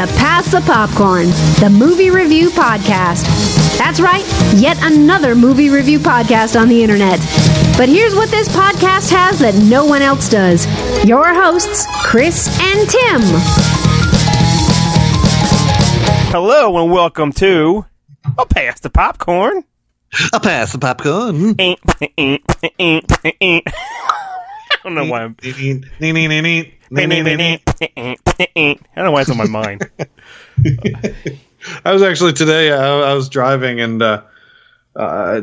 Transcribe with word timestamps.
to 0.00 0.06
Pass 0.14 0.50
the 0.50 0.62
Popcorn, 0.62 1.26
the 1.60 1.68
movie 1.68 2.08
review 2.08 2.48
podcast. 2.48 3.26
That's 3.76 4.00
right, 4.00 4.24
yet 4.54 4.78
another 4.80 5.34
movie 5.34 5.68
review 5.68 5.98
podcast 5.98 6.58
on 6.58 6.68
the 6.68 6.82
internet. 6.82 7.18
But 7.76 7.90
here's 7.90 8.14
what 8.14 8.30
this 8.30 8.48
podcast 8.48 9.10
has 9.10 9.40
that 9.40 9.54
no 9.56 9.84
one 9.84 10.00
else 10.00 10.30
does 10.30 10.64
your 11.04 11.34
hosts, 11.34 11.86
Chris 12.02 12.48
and 12.62 12.88
Tim. 12.88 13.20
Hello 16.32 16.82
and 16.82 16.90
welcome 16.90 17.30
to 17.32 17.84
a 18.38 18.46
Pass 18.46 18.80
the 18.80 18.88
Popcorn. 18.88 19.64
I'll 20.32 20.40
pass 20.40 20.72
the 20.72 20.78
popcorn. 20.78 21.54
Eh, 21.58 21.76
eh, 22.16 22.38
eh, 22.78 23.60
I 24.84 24.88
don't 24.88 24.94
know 24.94 25.04
why 25.04 25.22
I'm. 25.22 25.36
I 25.42 25.50
don't 28.96 28.96
know 28.96 29.12
why 29.12 29.20
it's 29.20 29.30
on 29.30 29.36
my 29.36 29.46
mind. 29.46 29.88
I 31.84 31.92
was 31.92 32.02
actually 32.02 32.32
today. 32.32 32.72
I, 32.72 33.10
I 33.10 33.14
was 33.14 33.28
driving 33.28 33.80
and 33.80 34.02
uh, 34.02 34.22
uh, 34.96 35.40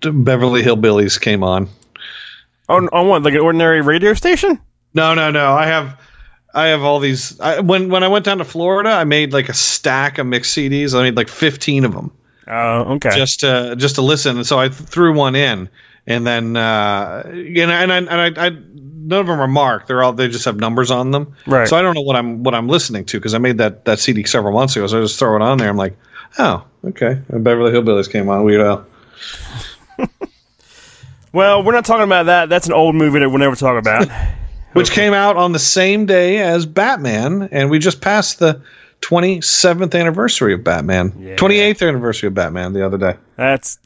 Beverly 0.00 0.62
Hillbillies 0.62 1.20
came 1.20 1.42
on. 1.42 1.68
On, 2.68 2.88
on 2.88 3.08
what, 3.08 3.22
like 3.22 3.34
an 3.34 3.40
ordinary 3.40 3.80
radio 3.80 4.14
station? 4.14 4.60
No, 4.94 5.14
no, 5.14 5.30
no. 5.30 5.52
I 5.52 5.66
have, 5.66 6.00
I 6.54 6.68
have 6.68 6.82
all 6.82 7.00
these. 7.00 7.38
I, 7.40 7.60
when 7.60 7.88
when 7.88 8.02
I 8.02 8.08
went 8.08 8.24
down 8.24 8.38
to 8.38 8.44
Florida, 8.44 8.90
I 8.90 9.04
made 9.04 9.32
like 9.32 9.48
a 9.48 9.54
stack 9.54 10.18
of 10.18 10.26
mix 10.26 10.52
CDs. 10.52 10.98
I 10.98 11.02
made 11.02 11.16
like 11.16 11.28
fifteen 11.28 11.84
of 11.84 11.92
them 11.92 12.12
Oh, 12.48 12.94
okay. 12.94 13.16
just 13.16 13.40
to 13.40 13.74
just 13.76 13.96
to 13.96 14.02
listen. 14.02 14.36
And 14.36 14.46
so 14.46 14.58
I 14.58 14.68
threw 14.68 15.14
one 15.14 15.34
in, 15.34 15.68
and 16.06 16.26
then 16.26 16.56
uh, 16.56 17.30
you 17.32 17.66
know, 17.66 17.72
and 17.72 17.92
I, 17.92 17.96
and 17.98 18.38
I, 18.38 18.46
I 18.46 18.50
none 19.02 19.20
of 19.20 19.26
them 19.26 19.40
are 19.40 19.48
marked. 19.48 19.88
They're 19.88 20.02
all 20.02 20.12
they 20.12 20.28
just 20.28 20.44
have 20.44 20.56
numbers 20.56 20.90
on 20.90 21.10
them. 21.10 21.34
Right. 21.46 21.68
So 21.68 21.76
I 21.76 21.82
don't 21.82 21.94
know 21.94 22.02
what 22.02 22.16
I'm 22.16 22.42
what 22.42 22.54
I'm 22.54 22.68
listening 22.68 23.04
to 23.06 23.18
because 23.18 23.34
I 23.34 23.38
made 23.38 23.58
that 23.58 23.84
that 23.84 23.98
CD 23.98 24.24
several 24.24 24.52
months 24.54 24.76
ago. 24.76 24.86
So 24.86 24.98
I 24.98 25.02
just 25.02 25.18
throw 25.18 25.36
it 25.36 25.42
on 25.42 25.58
there. 25.58 25.68
I'm 25.68 25.76
like, 25.76 25.96
oh, 26.38 26.64
okay. 26.84 27.20
And 27.28 27.44
Beverly 27.44 27.72
Hillbillies 27.72 28.10
came 28.10 28.28
on. 28.28 28.44
Weird 28.44 28.60
Al. 28.60 28.86
well, 31.32 31.62
we're 31.62 31.72
not 31.72 31.84
talking 31.84 32.04
about 32.04 32.26
that. 32.26 32.48
That's 32.48 32.66
an 32.66 32.72
old 32.72 32.94
movie 32.94 33.20
that 33.20 33.28
we'll 33.28 33.38
never 33.38 33.56
talk 33.56 33.78
about. 33.78 34.08
which 34.72 34.90
came 34.90 35.12
out 35.12 35.36
on 35.36 35.52
the 35.52 35.58
same 35.58 36.06
day 36.06 36.38
as 36.38 36.66
Batman, 36.66 37.48
and 37.52 37.70
we 37.70 37.78
just 37.78 38.00
passed 38.00 38.38
the 38.38 38.62
27th 39.02 39.98
anniversary 39.98 40.54
of 40.54 40.64
Batman, 40.64 41.12
Yeah. 41.18 41.36
28th 41.36 41.86
anniversary 41.86 42.28
of 42.28 42.34
Batman 42.34 42.72
the 42.72 42.84
other 42.84 42.98
day. 42.98 43.16
That's 43.36 43.78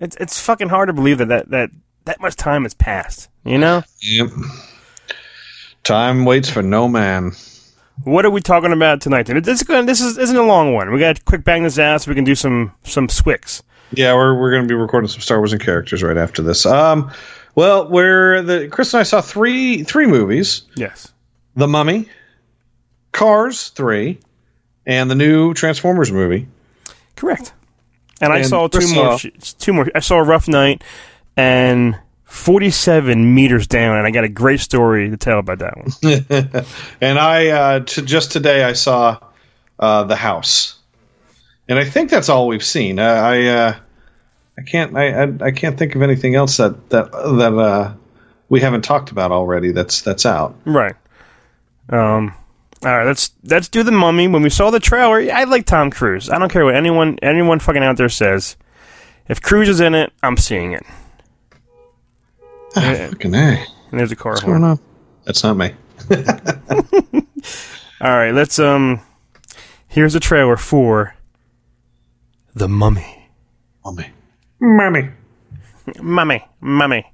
it's 0.00 0.16
it's 0.16 0.40
fucking 0.40 0.68
hard 0.68 0.88
to 0.88 0.92
believe 0.92 1.18
that 1.18 1.28
that 1.28 1.50
that, 1.50 1.70
that 2.08 2.20
much 2.20 2.36
time 2.36 2.62
has 2.64 2.74
passed. 2.74 3.28
You 3.44 3.58
know. 3.58 3.82
Yep. 4.02 4.30
Time 5.84 6.24
waits 6.24 6.48
for 6.50 6.62
no 6.62 6.88
man. 6.88 7.32
What 8.04 8.24
are 8.24 8.30
we 8.30 8.40
talking 8.40 8.72
about 8.72 9.00
tonight? 9.00 9.26
This 9.26 9.60
is 9.62 9.66
this 9.66 10.00
is 10.00 10.18
isn't 10.18 10.36
a 10.36 10.42
long 10.42 10.72
one. 10.74 10.90
We 10.92 10.98
got 10.98 11.16
to 11.16 11.22
quick 11.22 11.44
bang 11.44 11.62
this 11.64 11.78
ass. 11.78 12.04
so 12.04 12.10
we 12.10 12.14
can 12.14 12.24
do 12.24 12.34
some 12.34 12.72
some 12.84 13.08
swicks. 13.08 13.62
Yeah, 13.92 14.14
we're 14.14 14.38
we're 14.38 14.50
going 14.50 14.62
to 14.62 14.68
be 14.68 14.74
recording 14.74 15.08
some 15.08 15.20
Star 15.20 15.38
Wars 15.38 15.52
and 15.52 15.62
characters 15.62 16.02
right 16.02 16.16
after 16.16 16.42
this. 16.42 16.64
Um, 16.66 17.10
well, 17.54 17.88
we're 17.88 18.42
the 18.42 18.68
Chris 18.68 18.92
and 18.94 19.00
I 19.00 19.04
saw 19.04 19.20
three 19.20 19.82
three 19.84 20.06
movies: 20.06 20.62
Yes. 20.76 21.12
The 21.56 21.66
Mummy, 21.68 22.08
Cars 23.12 23.68
three, 23.68 24.20
and 24.86 25.10
the 25.10 25.14
new 25.14 25.52
Transformers 25.54 26.12
movie. 26.12 26.46
Correct. 27.16 27.52
And, 28.20 28.32
I 28.32 28.42
saw 28.42 28.66
two 28.68 28.78
Chris 28.78 28.94
more. 28.94 29.18
saw- 29.18 29.28
Two 29.58 29.72
more. 29.72 29.88
I 29.94 30.00
saw 30.00 30.16
a 30.18 30.24
rough 30.24 30.48
night 30.48 30.82
and 31.38 31.98
forty-seven 32.24 33.34
meters 33.34 33.66
down, 33.66 33.96
and 33.96 34.06
I 34.06 34.10
got 34.10 34.24
a 34.24 34.28
great 34.28 34.60
story 34.60 35.08
to 35.08 35.16
tell 35.16 35.38
about 35.38 35.60
that 35.60 35.76
one. 35.76 36.64
and 37.00 37.18
I 37.18 37.46
uh, 37.48 37.80
to, 37.80 38.02
just 38.02 38.32
today 38.32 38.64
I 38.64 38.72
saw 38.72 39.18
uh, 39.78 40.04
the 40.04 40.16
house, 40.16 40.78
and 41.68 41.78
I 41.78 41.84
think 41.84 42.10
that's 42.10 42.28
all 42.28 42.48
we've 42.48 42.64
seen. 42.64 42.98
Uh, 42.98 43.02
I 43.02 43.46
uh, 43.46 43.76
I 44.58 44.62
can't 44.62 44.96
I, 44.96 45.22
I 45.22 45.32
I 45.40 45.50
can't 45.52 45.78
think 45.78 45.94
of 45.94 46.02
anything 46.02 46.34
else 46.34 46.56
that 46.56 46.90
that 46.90 47.12
that 47.12 47.54
uh, 47.54 47.94
we 48.48 48.60
haven't 48.60 48.82
talked 48.82 49.10
about 49.12 49.30
already. 49.30 49.70
That's 49.70 50.02
that's 50.02 50.26
out. 50.26 50.56
right. 50.64 50.96
Um. 51.88 52.34
All 52.82 52.96
right. 52.96 53.06
Let's 53.06 53.32
let's 53.44 53.68
do 53.68 53.84
the 53.84 53.92
mummy. 53.92 54.26
When 54.26 54.42
we 54.42 54.50
saw 54.50 54.70
the 54.70 54.80
trailer, 54.80 55.32
I 55.32 55.44
like 55.44 55.66
Tom 55.66 55.90
Cruise. 55.90 56.28
I 56.30 56.38
don't 56.38 56.50
care 56.50 56.64
what 56.64 56.74
anyone 56.74 57.18
anyone 57.22 57.60
fucking 57.60 57.82
out 57.82 57.96
there 57.96 58.08
says. 58.08 58.56
If 59.28 59.40
Cruise 59.40 59.68
is 59.68 59.80
in 59.80 59.94
it, 59.94 60.12
I'm 60.22 60.36
seeing 60.36 60.72
it. 60.72 60.84
Ah, 62.76 63.08
fucking 63.10 63.32
hey, 63.32 63.64
And 63.90 63.98
there's 64.00 64.12
a 64.12 64.16
car 64.16 64.32
what's 64.32 64.42
horn. 64.42 64.60
going 64.60 64.70
on? 64.72 64.80
That's 65.24 65.42
not 65.42 65.56
me. 65.56 65.72
All 68.00 68.16
right, 68.16 68.32
let's 68.32 68.58
um. 68.58 69.00
Here's 69.88 70.14
a 70.14 70.20
trailer 70.20 70.56
for 70.56 71.14
the 72.54 72.68
Mummy. 72.68 73.30
Mummy. 73.84 74.06
Mummy. 74.60 75.10
Mummy, 76.00 76.44
Mummy. 76.60 77.12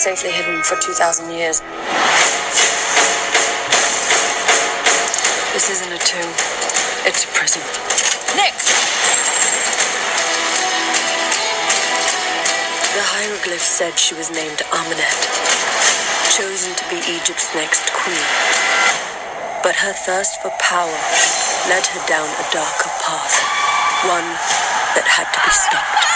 Safely 0.00 0.32
hidden 0.32 0.62
for 0.62 0.80
2,000 0.80 1.28
years. 1.30 1.60
This 5.52 5.68
isn't 5.68 5.92
a 5.92 6.00
tomb, 6.00 6.32
it's 7.04 7.24
a 7.24 7.28
prison. 7.36 7.60
Next! 8.32 8.64
The 12.96 13.04
hieroglyph 13.12 13.60
said 13.60 13.98
she 13.98 14.14
was 14.14 14.30
named 14.32 14.64
Ahmanet, 14.72 15.20
chosen 16.32 16.72
to 16.80 16.84
be 16.88 16.96
Egypt's 17.04 17.52
next 17.54 17.84
queen. 17.92 18.24
But 19.62 19.76
her 19.84 19.92
thirst 19.92 20.40
for 20.40 20.48
power 20.56 20.96
led 21.68 21.84
her 21.84 22.02
down 22.08 22.24
a 22.24 22.46
darker 22.48 22.88
path, 23.04 23.36
one 24.08 24.24
that 24.96 25.04
had 25.04 25.28
to 25.28 25.40
be 25.44 25.52
stopped. 25.52 26.09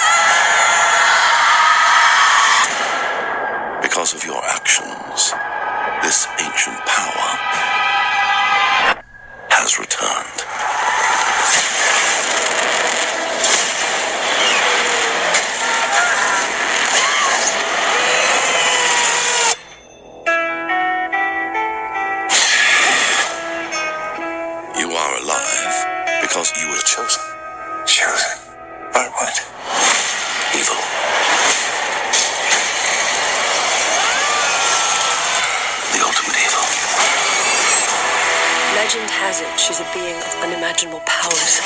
Legend 38.84 39.08
has 39.08 39.40
it 39.40 39.48
she's 39.58 39.80
a 39.80 39.88
being 39.96 40.14
of 40.14 40.28
unimaginable 40.44 41.00
powers. 41.06 41.64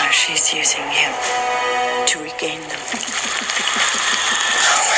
Now 0.00 0.08
she's 0.08 0.48
using 0.48 0.80
you 0.96 1.12
to 2.08 2.16
regain 2.24 2.56
them. 2.72 2.80
Oh. 4.72 4.96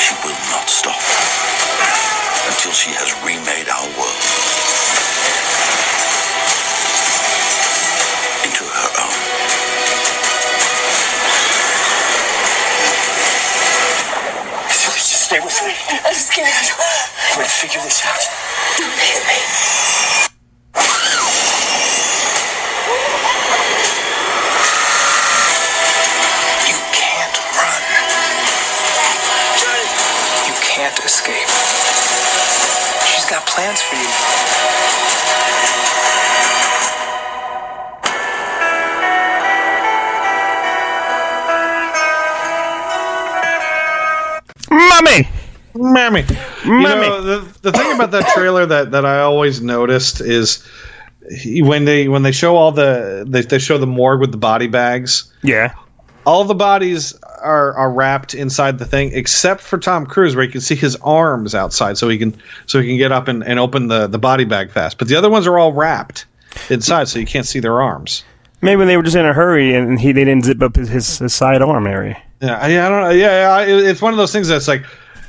She 0.00 0.14
will 0.24 0.40
not 0.48 0.64
stop 0.72 0.96
until 2.48 2.72
she 2.72 2.90
has 2.96 3.12
remade 3.20 3.68
our 3.68 3.84
world 4.00 4.47
stay 15.28 15.40
with 15.44 15.60
me. 15.62 15.74
I'm 16.08 16.14
scared. 16.14 16.48
I'm 16.48 17.36
gonna 17.36 17.48
figure 17.48 17.82
this 17.84 18.00
out. 18.08 18.24
Don't 18.78 18.88
leave 18.96 19.20
me. 19.28 19.38
You 26.64 26.78
can't 26.96 27.36
run. 27.60 27.82
You 30.48 30.54
can't 30.64 30.98
escape. 31.04 31.52
She's 33.04 33.26
got 33.28 33.44
plans 33.44 33.82
for 33.82 33.96
you. 33.96 34.27
The, 47.62 47.72
thing 47.72 47.94
about 47.94 48.10
that 48.12 48.28
trailer 48.34 48.66
that, 48.66 48.90
that 48.92 49.04
I 49.04 49.20
always 49.20 49.60
noticed 49.60 50.20
is 50.20 50.64
when 51.46 51.84
they 51.84 52.08
when 52.08 52.22
they 52.22 52.32
show 52.32 52.56
all 52.56 52.72
the 52.72 53.24
they, 53.28 53.42
they 53.42 53.58
show 53.58 53.78
the 53.78 53.86
morgue 53.86 54.20
with 54.20 54.32
the 54.32 54.38
body 54.38 54.66
bags, 54.66 55.32
Yeah. 55.42 55.74
all 56.26 56.44
the 56.44 56.54
bodies 56.54 57.14
are, 57.42 57.74
are 57.74 57.90
wrapped 57.92 58.34
inside 58.34 58.78
the 58.78 58.86
thing 58.86 59.10
except 59.12 59.60
for 59.60 59.78
Tom 59.78 60.06
Cruise 60.06 60.34
where 60.34 60.44
you 60.44 60.50
can 60.50 60.60
see 60.60 60.74
his 60.74 60.96
arms 60.96 61.54
outside 61.54 61.98
so 61.98 62.08
he 62.08 62.18
can 62.18 62.34
so 62.66 62.80
he 62.80 62.88
can 62.88 62.96
get 62.96 63.12
up 63.12 63.28
and, 63.28 63.44
and 63.44 63.58
open 63.58 63.88
the, 63.88 64.06
the 64.06 64.18
body 64.18 64.44
bag 64.44 64.70
fast. 64.70 64.98
But 64.98 65.08
the 65.08 65.16
other 65.16 65.28
ones 65.30 65.46
are 65.46 65.58
all 65.58 65.72
wrapped 65.72 66.24
inside 66.70 67.08
so 67.08 67.18
you 67.18 67.26
can't 67.26 67.46
see 67.46 67.60
their 67.60 67.80
arms. 67.80 68.24
Maybe 68.60 68.84
they 68.86 68.96
were 68.96 69.02
just 69.04 69.16
in 69.16 69.24
a 69.26 69.32
hurry 69.32 69.74
and 69.74 70.00
he 70.00 70.12
they 70.12 70.24
didn't 70.24 70.44
zip 70.44 70.62
up 70.62 70.74
his, 70.76 70.88
his, 71.18 71.32
side 71.32 71.62
arm 71.62 71.86
area. 71.86 72.20
Yeah, 72.40 72.56
I, 72.58 72.66
I 72.66 72.88
don't 72.88 73.02
know. 73.02 73.10
Yeah, 73.10 73.40
yeah, 73.42 73.50
I- 73.54 73.88
it's 73.90 74.00
one 74.02 74.12
of 74.12 74.18
those 74.18 74.32
things 74.32 74.48
that's 74.48 74.66
like 74.66 74.84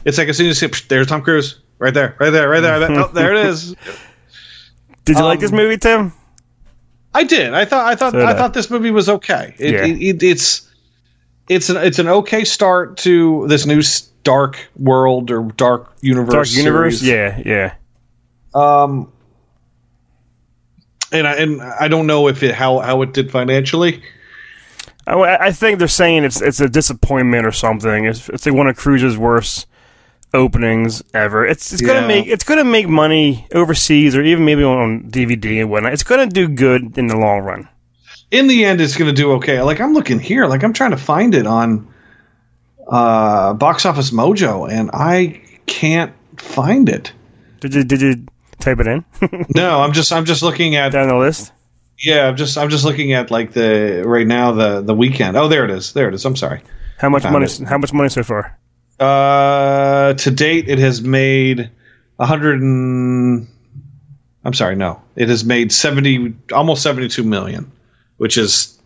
it's 0.06 0.18
like 0.18 0.30
as 0.30 0.38
soon 0.38 0.48
as 0.48 0.62
you 0.62 0.68
see 0.70 0.74
psh, 0.74 0.88
there's 0.88 1.08
Tom 1.08 1.22
Cruise 1.22 1.60
right 1.80 1.94
there, 1.94 2.16
right 2.20 2.30
there, 2.30 2.48
right 2.50 2.60
there. 2.60 2.92
oh, 2.92 3.08
there 3.08 3.34
it 3.34 3.46
is. 3.48 3.76
Did 5.06 5.18
you 5.18 5.24
like 5.24 5.38
Um, 5.38 5.42
this 5.42 5.52
movie, 5.52 5.78
Tim? 5.78 6.14
I 7.14 7.24
did. 7.24 7.54
I 7.56 7.66
thought. 7.66 7.88
I 7.88 7.96
thought. 7.96 8.12
So 8.14 8.24
I 8.26 8.34
thought 8.36 8.54
this 8.54 8.70
movie 8.70 8.92
was 8.92 9.10
okay. 9.10 9.56
It, 9.58 9.74
Yeah. 9.74 9.86
it, 9.86 9.98
it, 10.02 10.24
it's 10.24 10.70
it's 11.50 11.70
an 11.70 11.78
it's 11.78 11.98
an 11.98 12.08
okay 12.08 12.44
start 12.44 12.98
to 12.98 13.48
this 13.48 13.66
new 13.66 13.82
dark 14.24 14.60
world 14.78 15.32
or 15.32 15.44
dark 15.54 15.92
universe. 16.02 16.34
Dark 16.34 16.52
Universe? 16.52 17.00
series. 17.00 17.42
Yeah, 17.46 17.74
yeah. 17.74 17.74
Um, 18.54 19.12
and 21.12 21.28
I 21.28 21.34
and 21.38 21.62
I 21.62 21.88
don't 21.88 22.06
know 22.06 22.28
if 22.28 22.44
it 22.44 22.54
how 22.54 22.80
how 22.80 23.02
it 23.02 23.14
did 23.14 23.32
financially. 23.32 24.04
I, 25.08 25.48
I 25.48 25.52
think 25.52 25.80
they're 25.80 25.88
saying 25.88 26.24
it's 26.26 26.40
it's 26.42 26.60
a 26.60 26.70
disappointment 26.70 27.48
or 27.48 27.52
something. 27.52 28.06
It's, 28.06 28.30
it's 28.30 28.46
like 28.46 28.54
one 28.54 28.68
of 28.68 28.78
Cruise's 28.78 29.18
worst 29.18 29.66
openings 30.34 31.02
ever. 31.14 31.46
It's 31.46 31.72
it's 31.74 31.82
gonna 31.82 32.02
Yeah. 32.02 32.08
make 32.08 32.28
it's 32.28 32.44
gonna 32.44 32.64
make 32.64 32.88
money 32.88 33.48
overseas 33.54 34.16
or 34.16 34.22
even 34.22 34.46
maybe 34.46 34.64
on 34.64 35.04
DVD 35.10 35.62
and 35.62 35.70
whatnot. 35.70 35.94
It's 35.94 36.04
gonna 36.04 36.28
do 36.28 36.48
good 36.48 36.98
in 36.98 37.08
the 37.08 37.18
long 37.18 37.42
run. 37.42 37.68
In 38.32 38.48
the 38.48 38.64
end, 38.66 38.80
it's 38.80 38.96
going 38.96 39.10
to 39.10 39.22
do 39.22 39.32
okay. 39.34 39.60
Like 39.64 39.82
I'm 39.82 39.96
looking 39.96 40.20
here, 40.20 40.46
like 40.46 40.64
I'm 40.64 40.72
trying 40.74 40.92
to 40.92 40.98
find 40.98 41.34
it 41.34 41.48
on 41.48 41.88
uh, 42.88 43.54
Box 43.54 43.88
Office 43.88 44.12
Mojo, 44.12 44.70
and 44.72 44.92
I 44.94 45.42
can't 45.66 46.14
find 46.38 46.90
it. 46.90 47.12
Did 47.60 47.74
you 47.74 47.84
did 47.84 48.02
you 48.02 48.26
type 48.60 48.80
it 48.80 48.86
in 48.88 49.04
No, 49.56 49.82
I'm 49.82 49.94
just 49.94 50.14
I'm 50.14 50.26
just 50.26 50.44
looking 50.44 50.76
at 50.76 50.92
down 50.92 51.08
the 51.08 51.16
list? 51.16 51.52
yeah, 51.98 52.28
I'm 52.28 52.36
just 52.36 52.56
I'm 52.56 52.70
just 52.70 52.86
looking 52.86 53.14
at 53.14 53.32
like 53.32 53.54
the 53.54 54.04
right 54.06 54.28
now 54.28 54.52
the 54.52 54.82
the 54.82 54.94
weekend. 54.94 55.36
Oh, 55.36 55.48
there 55.48 55.66
it 55.66 55.72
is. 55.72 55.94
There 55.94 56.08
it 56.08 56.14
is. 56.14 56.24
I'm 56.24 56.36
sorry. 56.36 56.62
How 57.00 57.10
much 57.10 57.24
money? 57.24 57.46
it. 57.46 57.62
How 57.68 57.80
much 57.80 57.94
money 57.94 58.10
so 58.10 58.22
far? 58.22 58.58
Uh, 59.00 60.14
to 60.16 60.32
date, 60.32 60.68
it 60.68 60.80
has 60.80 61.02
made 61.02 61.70
a 62.20 62.26
hundred 62.26 62.62
and. 62.62 63.48
I'm 64.44 64.54
sorry, 64.54 64.76
no, 64.76 65.02
it 65.16 65.30
has 65.30 65.44
made 65.46 65.72
seventy, 65.72 66.34
almost 66.54 66.82
seventy-two 66.84 67.24
million, 67.24 67.72
which 68.18 68.38
is 68.38 68.78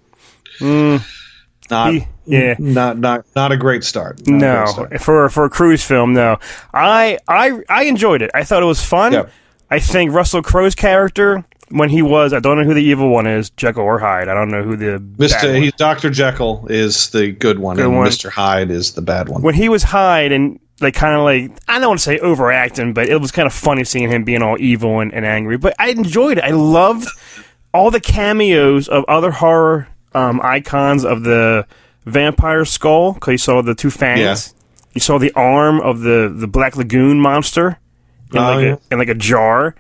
not, 0.61 1.93
He- 1.93 2.07
yeah. 2.25 2.55
not, 2.59 2.97
not, 2.97 3.25
not 3.35 3.51
a 3.51 3.57
great 3.57 3.83
start. 3.83 4.19
Not 4.27 4.37
No, 4.39 4.55
great 4.63 4.69
start. 4.69 5.01
for 5.01 5.29
for 5.29 5.45
a 5.45 5.49
Cruise 5.49 5.83
film, 5.83 6.13
no. 6.13 6.37
I 6.73 7.17
I 7.27 7.59
I 7.69 7.83
enjoyed 7.83 8.21
it. 8.21 8.31
I 8.33 8.43
thought 8.43 8.61
it 8.63 8.67
was 8.67 8.83
fun. 8.83 9.13
Yeah. 9.13 9.25
I 9.69 9.79
think 9.79 10.11
Russell 10.11 10.41
Crowe's 10.43 10.75
character 10.75 11.43
when 11.73 11.89
he 11.89 12.01
was 12.01 12.33
I 12.33 12.39
don't 12.39 12.57
know 12.57 12.63
who 12.63 12.73
the 12.73 12.83
evil 12.83 13.09
one 13.09 13.27
is, 13.27 13.49
Jekyll 13.51 13.83
or 13.83 13.99
Hyde. 13.99 14.27
I 14.29 14.33
don't 14.33 14.49
know 14.49 14.63
who 14.63 14.75
the 14.77 14.99
Mr. 15.17 15.61
He's 15.61 15.73
Doctor 15.73 16.09
Jekyll 16.09 16.67
is 16.69 17.09
the 17.09 17.31
good 17.31 17.59
one, 17.59 17.75
Good 17.75 17.85
and. 17.87 17.93
Mr. 17.95 18.29
Hyde 18.29 18.69
is 18.71 18.93
the 18.93 19.01
bad 19.01 19.29
one. 19.29 19.41
when 19.41 19.55
he 19.55 19.69
was 19.69 19.83
Hyde 19.83 20.31
and 20.31 20.59
like 20.81 20.93
kind 20.95 21.15
of 21.15 21.23
like 21.23 21.51
I 21.67 21.79
don't 21.79 21.89
want 21.89 21.99
to 21.99 22.03
say 22.03 22.19
overacting, 22.19 22.93
but 22.93 23.07
it 23.09 23.17
was 23.17 23.31
kind 23.31 23.45
of 23.45 23.53
funny 23.53 23.83
seeing 23.83 24.09
him 24.09 24.23
being 24.23 24.41
all 24.41 24.57
evil 24.59 24.99
and, 24.99 25.13
and 25.13 25.25
angry. 25.25 25.57
But 25.57 25.75
I 25.79 25.89
enjoyed 25.89 26.37
it. 26.39 26.43
I 26.43 26.51
loved 26.51 27.07
all 27.73 27.89
the 27.91 28.01
cameos 28.01 28.87
of 28.87 29.03
other 29.07 29.31
horror 29.31 29.87
um, 30.13 30.39
icons 30.43 31.03
of 31.05 31.23
the 31.23 31.65
vampire 32.05 32.65
skull 32.65 33.13
because 33.13 33.31
you 33.31 33.37
saw 33.37 33.61
the 33.61 33.73
two 33.75 33.89
fangs. 33.89 34.19
Yeah. 34.19 34.35
You 34.95 35.01
saw 35.01 35.17
the 35.17 35.31
arm 35.33 35.79
of 35.81 36.01
the 36.01 36.31
the 36.35 36.47
Black 36.47 36.75
Lagoon 36.75 37.19
monster 37.19 37.79
in, 38.31 38.37
Oh, 38.39 38.41
like, 38.41 38.63
yeah. 38.63 38.73
a, 38.73 38.93
in 38.93 38.99
like 38.99 39.07
a 39.09 39.15
jar. 39.15 39.75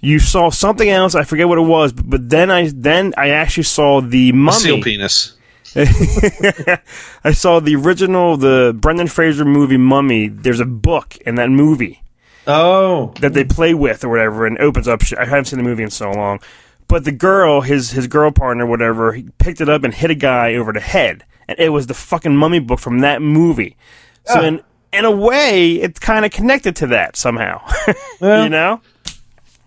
You 0.00 0.18
saw 0.18 0.50
something 0.50 0.88
else. 0.88 1.14
I 1.14 1.24
forget 1.24 1.48
what 1.48 1.58
it 1.58 1.62
was, 1.62 1.92
but, 1.92 2.08
but 2.08 2.30
then 2.30 2.50
I 2.50 2.70
then 2.74 3.14
I 3.16 3.30
actually 3.30 3.64
saw 3.64 4.00
the 4.00 4.32
mummy. 4.32 4.58
Seal 4.58 4.82
penis. 4.82 5.36
I 5.76 7.32
saw 7.32 7.60
the 7.60 7.76
original, 7.76 8.36
the 8.36 8.76
Brendan 8.76 9.06
Fraser 9.06 9.44
movie 9.44 9.76
Mummy. 9.76 10.26
There's 10.26 10.58
a 10.58 10.64
book 10.64 11.16
in 11.18 11.36
that 11.36 11.48
movie 11.48 12.02
Oh, 12.46 13.12
that 13.20 13.34
they 13.34 13.44
play 13.44 13.74
with 13.74 14.02
or 14.02 14.08
whatever, 14.08 14.46
and 14.46 14.58
opens 14.58 14.88
up. 14.88 15.02
I 15.18 15.24
haven't 15.24 15.46
seen 15.46 15.58
the 15.58 15.64
movie 15.64 15.82
in 15.82 15.90
so 15.90 16.10
long, 16.10 16.40
but 16.88 17.04
the 17.04 17.12
girl, 17.12 17.60
his 17.60 17.90
his 17.90 18.06
girl 18.06 18.30
partner, 18.32 18.66
whatever, 18.66 19.12
he 19.12 19.28
picked 19.38 19.60
it 19.60 19.68
up 19.68 19.84
and 19.84 19.94
hit 19.94 20.10
a 20.10 20.14
guy 20.14 20.54
over 20.54 20.72
the 20.72 20.80
head, 20.80 21.24
and 21.46 21.58
it 21.58 21.68
was 21.68 21.86
the 21.86 21.94
fucking 21.94 22.34
Mummy 22.34 22.58
book 22.58 22.80
from 22.80 23.00
that 23.00 23.20
movie. 23.20 23.76
So 24.24 24.40
ah. 24.40 24.44
in 24.44 24.62
in 24.92 25.04
a 25.04 25.10
way, 25.10 25.74
it's 25.74 26.00
kind 26.00 26.24
of 26.24 26.32
connected 26.32 26.76
to 26.76 26.88
that 26.88 27.16
somehow. 27.16 27.62
you 28.20 28.48
know, 28.48 28.80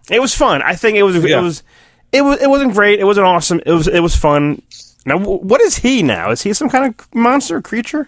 it 0.10 0.20
was 0.22 0.34
fun. 0.36 0.62
I 0.62 0.76
think 0.76 0.98
it 0.98 1.04
was 1.04 1.16
Yeah. 1.24 1.40
it 1.40 1.42
was 1.42 1.64
it 2.12 2.22
was 2.22 2.42
it 2.42 2.50
wasn't 2.50 2.74
great. 2.74 3.00
It 3.00 3.06
wasn't 3.06 3.26
awesome. 3.28 3.62
It 3.66 3.72
was 3.72 3.88
it 3.88 4.00
was 4.02 4.16
fun. 4.16 4.62
Now, 5.06 5.18
what 5.18 5.60
is 5.62 5.78
he 5.78 6.02
now? 6.04 6.32
Is 6.32 6.42
he 6.44 6.54
some 6.54 6.70
kind 6.70 6.94
of 6.98 7.14
monster 7.16 7.62
creature? 7.62 8.08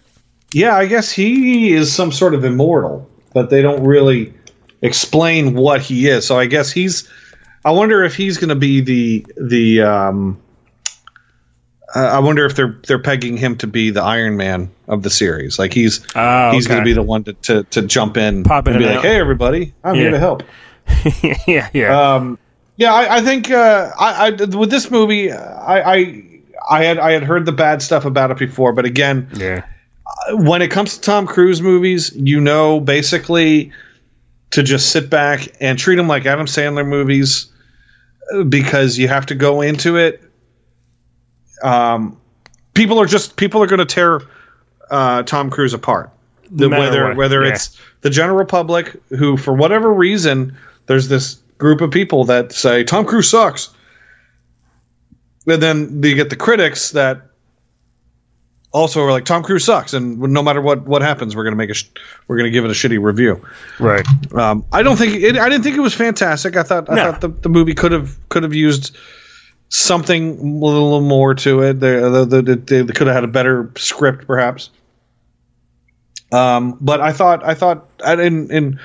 Yeah, 0.54 0.78
I 0.78 0.86
guess 0.86 1.12
he 1.12 1.74
is 1.74 1.94
some 1.94 2.12
sort 2.14 2.34
of 2.34 2.46
immortal, 2.46 3.10
but 3.34 3.50
they 3.50 3.62
don't 3.62 3.84
really 3.84 4.34
explain 4.82 5.56
what 5.56 5.82
he 5.82 6.08
is. 6.08 6.26
So 6.26 6.38
I 6.40 6.46
guess 6.46 6.72
he's. 6.72 7.10
I 7.66 7.72
wonder 7.72 8.04
if 8.04 8.16
he's 8.16 8.38
going 8.38 8.50
to 8.50 8.56
be 8.56 8.80
the 8.82 9.26
the. 9.38 9.82
Um, 9.82 10.40
uh, 11.96 12.00
I 12.00 12.20
wonder 12.20 12.46
if 12.46 12.56
they're 12.56 12.78
they're 12.88 13.00
pegging 13.02 13.38
him 13.38 13.58
to 13.58 13.68
be 13.68 13.90
the 13.90 14.02
Iron 14.04 14.38
Man 14.38 14.70
of 14.88 15.04
the 15.04 15.10
series. 15.10 15.58
Like 15.60 15.74
he's 15.74 16.06
Oh, 16.16 16.52
he's 16.52 16.68
going 16.68 16.80
to 16.80 16.86
be 16.86 16.94
the 16.94 17.04
one 17.04 17.24
to, 17.26 17.34
to, 17.34 17.64
to 17.64 17.82
jump 17.84 18.18
in 18.18 18.44
Pop 18.44 18.68
and 18.68 18.78
be 18.80 18.86
like, 18.86 18.98
out. 18.98 19.04
"Hey, 19.04 19.20
everybody, 19.20 19.74
I'm 19.84 19.96
Yeah. 19.96 20.02
here 20.02 20.12
to 20.12 20.20
help." 20.20 20.44
yeah, 21.48 21.70
yeah. 21.74 22.14
Um, 22.16 22.38
yeah, 22.78 22.94
I, 22.94 23.18
I 23.18 23.22
think 23.22 23.52
uh, 23.52 23.92
I, 23.98 24.28
I 24.28 24.30
with 24.32 24.70
this 24.70 24.92
movie, 24.92 25.32
I, 25.32 25.96
I 25.96 26.42
I 26.70 26.84
had 26.84 26.98
I 26.98 27.12
had 27.12 27.24
heard 27.24 27.46
the 27.46 27.52
bad 27.52 27.82
stuff 27.82 28.06
about 28.06 28.32
it 28.32 28.38
before, 28.38 28.74
but 28.74 28.86
again, 28.86 29.30
yeah. 29.36 29.66
when 30.32 30.62
it 30.62 30.70
comes 30.70 30.96
to 30.96 31.02
Tom 31.02 31.26
Cruise 31.26 31.62
movies, 31.62 32.14
you 32.16 32.42
know 32.42 32.80
basically 32.80 33.72
to 34.52 34.64
just 34.64 34.92
sit 34.92 35.10
back 35.10 35.48
and 35.60 35.78
treat 35.78 35.96
them 35.96 36.08
like 36.08 36.26
Adam 36.26 36.46
Sandler 36.46 36.88
movies 36.88 37.52
uh, 38.34 38.44
because 38.44 38.98
you 38.98 39.08
have 39.08 39.26
to 39.28 39.36
go 39.36 39.62
into 39.62 39.98
it. 39.98 40.22
Um, 41.64 42.20
people 42.74 43.00
are 43.00 43.06
just 43.06 43.38
people 43.38 43.62
are 43.62 43.68
going 43.68 43.80
to 43.80 43.86
tear 43.86 44.22
uh, 44.92 45.24
Tom 45.24 45.50
Cruise 45.50 45.74
apart. 45.74 46.12
The, 46.52 46.70
matter 46.70 46.82
whether 46.82 47.04
what, 47.06 47.18
whether 47.18 47.44
yeah. 47.44 47.54
it's 47.54 47.80
the 48.02 48.10
general 48.10 48.46
public 48.46 48.96
who, 49.10 49.36
for 49.36 49.54
whatever 49.54 49.92
reason, 49.92 50.56
there's 50.88 51.08
this 51.08 51.36
group 51.58 51.82
of 51.82 51.92
people 51.92 52.26
that 52.26 52.52
say 52.52 52.84
Tom 52.84 53.06
Cruise 53.06 53.30
sucks, 53.30 53.70
and 55.48 55.62
then 55.62 56.02
you 56.04 56.16
get 56.16 56.30
the 56.30 56.36
critics 56.36 56.92
that 56.92 57.22
also 58.72 59.02
are 59.02 59.12
like 59.12 59.24
Tom 59.26 59.42
Cruise 59.44 59.64
sucks, 59.64 59.94
and 59.94 60.20
no 60.20 60.44
matter 60.44 60.62
what 60.62 60.86
what 60.86 61.02
happens, 61.02 61.36
we're 61.36 61.44
gonna 61.46 61.56
make 61.56 61.70
a 61.70 61.74
sh- 61.74 61.90
we're 62.28 62.38
gonna 62.38 62.50
give 62.50 62.66
it 62.66 62.72
a 62.72 62.74
shitty 62.74 63.02
review. 63.02 63.42
Right. 63.80 64.06
Um, 64.34 64.66
I 64.74 64.84
don't 64.84 64.98
think 64.98 65.16
it, 65.16 65.38
I 65.38 65.48
didn't 65.50 65.64
think 65.64 65.78
it 65.78 65.82
was 65.82 65.94
fantastic. 65.94 66.56
I 66.58 66.64
thought 66.64 66.90
I 66.90 66.96
No. 66.96 67.12
thought 67.12 67.22
the, 67.22 67.30
the 67.30 67.50
movie 67.50 67.74
could 67.74 67.92
have 67.94 68.18
could 68.30 68.44
have 68.44 68.54
used 68.54 68.98
something 69.70 70.38
a 70.40 70.66
little 70.66 71.02
more 71.02 71.34
to 71.36 71.62
it. 71.64 71.80
They, 71.80 72.00
they, 72.00 72.42
they, 72.42 72.82
they 72.82 72.94
could 72.94 73.08
have 73.08 73.16
had 73.16 73.24
a 73.24 73.28
better 73.28 73.72
script, 73.78 74.28
perhaps. 74.28 74.70
Um, 76.32 76.78
but 76.82 77.00
I 77.02 77.14
thought 77.14 77.44
I 77.46 77.54
thought 77.54 77.88
I 78.04 78.16
didn't. 78.16 78.52
In, 78.52 78.80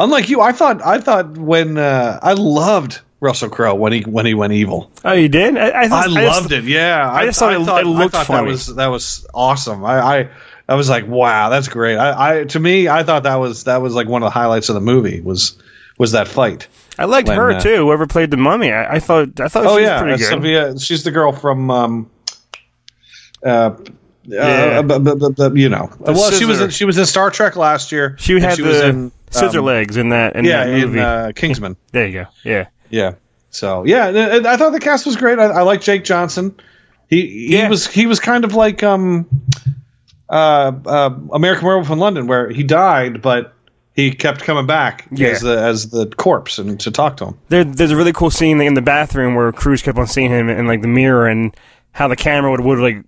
unlike 0.00 0.28
you, 0.28 0.40
I 0.40 0.50
thought 0.52 0.82
I 0.84 0.98
thought 1.00 1.36
when 1.38 1.78
uh, 1.78 2.18
I 2.22 2.32
loved 2.32 3.00
Russell 3.20 3.48
Crowe 3.50 3.74
when 3.74 3.92
he 3.92 4.00
when 4.02 4.26
he 4.26 4.34
went 4.34 4.52
evil. 4.52 4.90
Oh, 5.04 5.12
you 5.12 5.28
did? 5.28 5.56
I, 5.56 5.68
I, 5.68 5.80
I 5.82 5.88
thought- 5.88 6.10
loved 6.10 6.48
just- 6.50 6.64
it. 6.64 6.64
Yeah, 6.64 7.08
I 7.10 7.26
just 7.26 7.38
thought 7.38 7.52
it- 7.52 7.60
it 7.60 7.86
looked 7.86 8.14
I 8.14 8.18
thought 8.24 8.26
funny. 8.26 8.46
that 8.46 8.50
was 8.52 8.74
that 8.76 8.86
was 8.88 9.26
awesome. 9.34 9.84
I, 9.84 10.00
I 10.20 10.28
I 10.68 10.74
was 10.74 10.88
like, 10.88 11.06
wow, 11.06 11.48
that's 11.50 11.68
great. 11.68 11.96
I, 11.96 12.40
I 12.40 12.44
to 12.44 12.58
me, 12.60 12.88
I 12.88 13.02
thought 13.02 13.22
that 13.24 13.36
was 13.36 13.64
that 13.64 13.82
was 13.82 13.94
like 13.94 14.08
one 14.08 14.22
of 14.22 14.26
the 14.26 14.30
highlights 14.30 14.68
of 14.68 14.74
the 14.74 14.80
movie 14.80 15.20
was 15.20 15.56
was 15.98 16.12
that 16.12 16.26
fight. 16.28 16.66
I 16.98 17.04
liked 17.06 17.28
when, 17.28 17.36
her 17.38 17.52
uh, 17.52 17.60
too. 17.60 17.76
Whoever 17.76 18.06
played 18.06 18.30
the 18.30 18.36
mummy, 18.36 18.72
I, 18.72 18.94
I 18.96 18.98
thought. 19.00 19.38
I 19.40 19.48
thought 19.48 19.64
Oh 19.66 19.76
she 19.76 19.82
was 19.82 19.88
yeah, 19.90 19.98
pretty 20.00 20.14
uh, 20.14 20.16
good. 20.18 20.26
Sylvia. 20.28 20.78
She's 20.78 21.02
the 21.04 21.10
girl 21.10 21.32
from. 21.32 21.70
Um, 21.70 22.10
uh, 23.44 23.74
Yeah. 24.24 24.78
uh, 24.78 24.82
bu- 24.82 24.98
bu- 25.00 25.16
bu- 25.16 25.30
bu- 25.30 25.56
you 25.58 25.68
know, 25.70 25.90
well, 25.98 26.30
she 26.30 26.44
was 26.44 26.60
in, 26.60 26.70
she 26.70 26.84
was 26.84 26.98
in 26.98 27.06
Star 27.06 27.30
Trek 27.30 27.56
last 27.56 27.90
year. 27.90 28.16
She 28.18 28.38
had 28.38 28.56
she 28.56 28.62
was 28.62 28.78
the- 28.80 28.88
in 28.88 29.12
Scissor 29.30 29.62
Legs 29.62 29.96
in 29.96 30.10
that 30.10 30.36
in 30.36 30.44
yeah, 30.44 30.64
that 30.64 30.74
in 30.74 30.80
movie. 30.80 31.00
uh, 31.00 31.32
Kingsman. 31.32 31.76
there 31.92 32.06
you 32.06 32.12
go. 32.24 32.26
Yeah. 32.44 32.66
Yeah. 32.90 33.14
So 33.50 33.84
yeah, 33.84 34.40
I 34.46 34.56
thought 34.56 34.70
the 34.70 34.80
cast 34.80 35.06
was 35.06 35.16
great. 35.16 35.38
I, 35.38 35.44
I 35.46 35.62
like 35.62 35.80
Jake 35.80 36.04
Johnson. 36.04 36.54
He 37.08 37.26
he 37.48 37.56
Yeah. 37.58 37.68
was 37.68 37.86
he 37.86 38.06
was 38.06 38.20
kind 38.20 38.44
of 38.44 38.54
like 38.54 38.82
um 38.82 39.26
uh, 40.28 40.72
uh 40.86 41.10
American 41.32 41.66
Werewolf 41.66 41.90
in 41.90 41.98
London, 41.98 42.26
where 42.26 42.48
he 42.50 42.62
died, 42.62 43.20
but 43.22 43.54
he 43.94 44.12
kept 44.12 44.42
coming 44.42 44.66
back 44.66 45.08
Yeah. 45.10 45.28
as 45.30 45.40
the 45.40 45.58
as 45.60 45.90
the 45.90 46.06
corpse 46.06 46.58
and 46.58 46.78
to 46.80 46.90
talk 46.92 47.16
to 47.18 47.26
him. 47.26 47.38
There, 47.48 47.64
there's 47.64 47.90
a 47.90 47.96
really 47.96 48.12
cool 48.12 48.30
scene 48.30 48.60
in 48.60 48.74
the 48.74 48.82
bathroom 48.82 49.34
where 49.34 49.50
Cruise 49.52 49.82
kept 49.82 49.98
on 49.98 50.06
seeing 50.06 50.30
him 50.30 50.48
in 50.48 50.66
like 50.68 50.82
the 50.82 50.88
mirror 50.88 51.26
and 51.26 51.56
how 51.92 52.06
the 52.06 52.14
camera 52.16 52.50
would, 52.52 52.60
would 52.60 52.78
like 52.78 53.02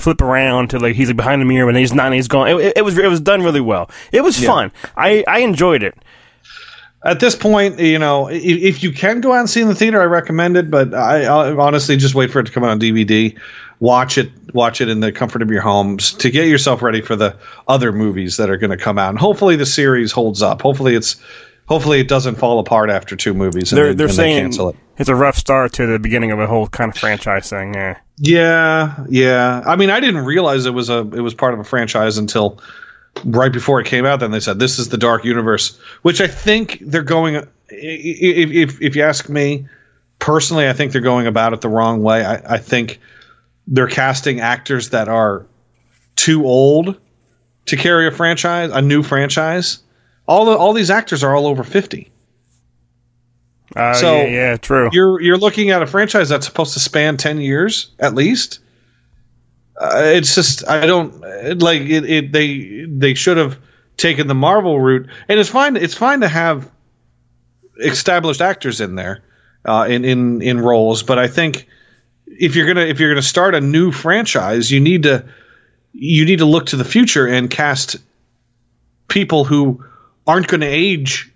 flip 0.00 0.20
around 0.20 0.70
to 0.70 0.78
like 0.78 0.96
he's 0.96 1.08
like 1.08 1.16
behind 1.16 1.40
the 1.40 1.46
mirror 1.46 1.68
and 1.68 1.78
he's 1.78 1.92
not 1.92 2.06
and 2.06 2.14
he's 2.14 2.28
gone. 2.28 2.48
It, 2.48 2.78
it, 2.78 2.84
was 2.84 2.98
it 2.98 3.08
was 3.08 3.20
done 3.20 3.42
really 3.42 3.60
well. 3.60 3.90
It 4.12 4.22
was 4.22 4.42
fun. 4.42 4.72
I 4.96 5.24
I 5.26 5.40
enjoyed 5.40 5.82
it. 5.82 5.96
At 7.02 7.18
this 7.18 7.34
point, 7.34 7.78
you 7.78 7.98
know, 7.98 8.28
if, 8.28 8.42
if 8.42 8.82
you 8.82 8.92
can 8.92 9.22
go 9.22 9.32
out 9.32 9.40
and 9.40 9.48
see 9.48 9.62
in 9.62 9.68
the 9.68 9.74
theater, 9.74 10.02
I 10.02 10.04
recommend 10.04 10.56
it. 10.56 10.70
But 10.70 10.92
I, 10.92 11.24
I 11.24 11.56
honestly 11.56 11.96
just 11.96 12.14
wait 12.14 12.30
for 12.30 12.40
it 12.40 12.44
to 12.44 12.52
come 12.52 12.62
out 12.62 12.70
on 12.70 12.80
DVD. 12.80 13.38
Watch 13.78 14.18
it, 14.18 14.30
watch 14.52 14.82
it 14.82 14.90
in 14.90 15.00
the 15.00 15.10
comfort 15.10 15.40
of 15.40 15.50
your 15.50 15.62
homes 15.62 16.12
to 16.14 16.30
get 16.30 16.46
yourself 16.48 16.82
ready 16.82 17.00
for 17.00 17.16
the 17.16 17.34
other 17.68 17.92
movies 17.92 18.36
that 18.36 18.50
are 18.50 18.58
going 18.58 18.70
to 18.70 18.76
come 18.76 18.98
out. 18.98 19.08
And 19.08 19.18
hopefully, 19.18 19.56
the 19.56 19.64
series 19.64 20.12
holds 20.12 20.42
up. 20.42 20.60
Hopefully, 20.60 20.94
it's 20.94 21.16
hopefully 21.70 22.00
it 22.00 22.08
doesn't 22.08 22.34
fall 22.34 22.58
apart 22.58 22.90
after 22.90 23.14
two 23.14 23.32
movies. 23.32 23.72
And 23.72 23.78
They're 23.78 23.86
they, 23.88 23.94
they're 23.94 24.06
they 24.08 24.12
saying 24.12 24.44
cancel 24.44 24.70
it. 24.70 24.76
it's 24.98 25.08
a 25.08 25.14
rough 25.14 25.36
start 25.36 25.72
to 25.74 25.86
the 25.86 25.98
beginning 26.00 26.32
of 26.32 26.40
a 26.40 26.46
whole 26.46 26.66
kind 26.66 26.90
of 26.90 26.98
franchise 26.98 27.48
thing. 27.48 27.72
Yeah. 27.74 27.96
Yeah, 28.18 29.06
yeah. 29.08 29.62
I 29.64 29.76
mean, 29.76 29.88
I 29.88 30.00
didn't 30.00 30.24
realize 30.26 30.66
it 30.66 30.74
was 30.74 30.90
a 30.90 30.98
it 30.98 31.20
was 31.22 31.32
part 31.32 31.54
of 31.54 31.60
a 31.60 31.64
franchise 31.64 32.18
until 32.18 32.60
right 33.24 33.52
before 33.52 33.80
it 33.80 33.86
came 33.86 34.04
out. 34.04 34.20
Then 34.20 34.32
they 34.32 34.40
said 34.40 34.58
this 34.58 34.78
is 34.78 34.90
the 34.90 34.98
Dark 34.98 35.24
Universe, 35.24 35.78
which 36.02 36.20
I 36.20 36.26
think 36.26 36.78
they're 36.82 37.02
going. 37.02 37.36
If 37.68 38.50
if, 38.50 38.82
if 38.82 38.96
you 38.96 39.02
ask 39.02 39.28
me 39.28 39.66
personally, 40.18 40.68
I 40.68 40.72
think 40.74 40.92
they're 40.92 41.00
going 41.00 41.26
about 41.28 41.54
it 41.54 41.60
the 41.62 41.68
wrong 41.68 42.02
way. 42.02 42.24
I, 42.24 42.56
I 42.56 42.58
think 42.58 43.00
they're 43.68 43.86
casting 43.86 44.40
actors 44.40 44.90
that 44.90 45.08
are 45.08 45.46
too 46.16 46.44
old 46.44 47.00
to 47.66 47.76
carry 47.76 48.06
a 48.08 48.10
franchise, 48.10 48.70
a 48.72 48.82
new 48.82 49.02
franchise. 49.02 49.78
All 50.30 50.44
the 50.44 50.56
all 50.56 50.72
these 50.72 50.90
actors 50.90 51.24
are 51.24 51.34
all 51.34 51.46
over 51.48 51.64
fifty. 51.64 52.08
Uh, 53.74 53.92
So, 53.94 54.16
yeah, 54.16 54.26
yeah, 54.28 54.56
true. 54.56 54.88
you're 54.92 55.20
you're 55.20 55.36
looking 55.36 55.70
at 55.70 55.82
a 55.82 55.86
franchise 55.86 56.28
that's 56.28 56.46
supposed 56.46 56.72
to 56.74 56.80
span 56.80 57.16
10 57.16 57.40
years 57.40 57.90
at 58.00 58.14
least 58.14 58.58
uh, 59.80 60.02
it's 60.04 60.34
just 60.34 60.66
i 60.68 60.84
don't 60.86 61.12
like 61.60 61.82
it, 61.82 62.04
it 62.04 62.32
they 62.32 62.84
they 62.88 63.14
should 63.14 63.36
have 63.36 63.56
taken 63.96 64.26
the 64.26 64.34
marvel 64.34 64.80
route 64.80 65.06
and 65.28 65.38
it's 65.38 65.48
fine 65.48 65.76
it's 65.76 65.94
fine 65.94 66.20
to 66.20 66.26
have 66.26 66.68
established 67.84 68.40
actors 68.40 68.80
in 68.80 68.96
there 68.96 69.22
uh, 69.66 69.86
in 69.88 70.04
in 70.04 70.42
in 70.42 70.58
roles 70.58 71.04
but 71.04 71.18
i 71.20 71.28
think 71.28 71.68
if 72.26 72.56
you're 72.56 72.66
gonna 72.66 72.86
if 72.86 72.98
you're 72.98 73.10
gonna 73.10 73.22
start 73.22 73.54
a 73.54 73.60
new 73.60 73.92
franchise 73.92 74.70
you 74.72 74.80
need 74.80 75.04
to 75.04 75.24
you 75.92 76.24
need 76.24 76.38
to 76.40 76.44
look 76.46 76.66
to 76.66 76.76
the 76.76 76.84
future 76.84 77.26
and 77.28 77.50
cast 77.50 77.96
people 79.06 79.44
who 79.44 79.80
aren't 80.30 80.46
going 80.48 80.60
to 80.62 80.66
age 80.66 81.30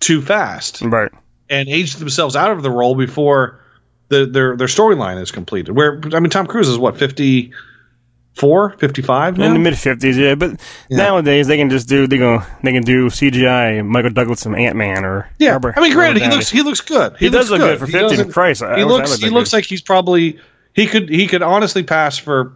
too 0.00 0.20
fast 0.22 0.82
Right. 0.82 1.10
and 1.48 1.68
age 1.68 1.96
themselves 1.96 2.36
out 2.36 2.50
of 2.50 2.62
the 2.62 2.70
role 2.70 2.94
before 2.94 3.60
the, 4.08 4.26
their 4.26 4.56
their 4.56 4.68
storyline 4.68 5.20
is 5.20 5.30
completed. 5.32 5.74
Where 5.74 6.00
I 6.14 6.20
mean, 6.20 6.30
Tom 6.30 6.46
Cruise 6.46 6.68
is 6.68 6.78
what 6.78 6.96
54, 6.96 8.76
55 8.78 9.38
now. 9.38 9.46
In 9.46 9.52
the 9.54 9.58
mid 9.58 9.76
fifties, 9.78 10.16
yeah, 10.18 10.34
but 10.34 10.60
nowadays 10.90 11.46
they 11.48 11.56
can 11.56 11.70
just 11.70 11.88
do 11.88 12.06
they 12.06 12.18
go 12.18 12.42
they 12.62 12.72
can 12.72 12.82
do 12.82 13.06
CGI 13.08 13.84
Michael 13.84 14.10
Douglas 14.10 14.44
and 14.46 14.54
Ant 14.56 14.76
Man 14.76 15.04
or 15.04 15.28
yeah, 15.38 15.52
Robert- 15.52 15.74
I 15.76 15.80
mean, 15.80 15.92
granted, 15.92 16.22
he 16.22 16.28
looks 16.28 16.50
he 16.50 16.62
looks 16.62 16.80
good. 16.82 17.16
He 17.18 17.28
does 17.30 17.50
looks 17.50 17.60
look 17.62 17.70
good 17.70 17.78
for 17.80 17.86
50. 17.86 18.30
Christ, 18.32 18.60
he 18.62 18.66
I 18.68 18.82
looks 18.84 19.16
he 19.16 19.30
looks 19.30 19.50
good. 19.50 19.56
like 19.56 19.64
he's 19.64 19.82
probably 19.82 20.38
he 20.74 20.86
could 20.86 21.08
he 21.08 21.26
could 21.26 21.42
honestly 21.42 21.82
pass 21.82 22.18
for 22.18 22.52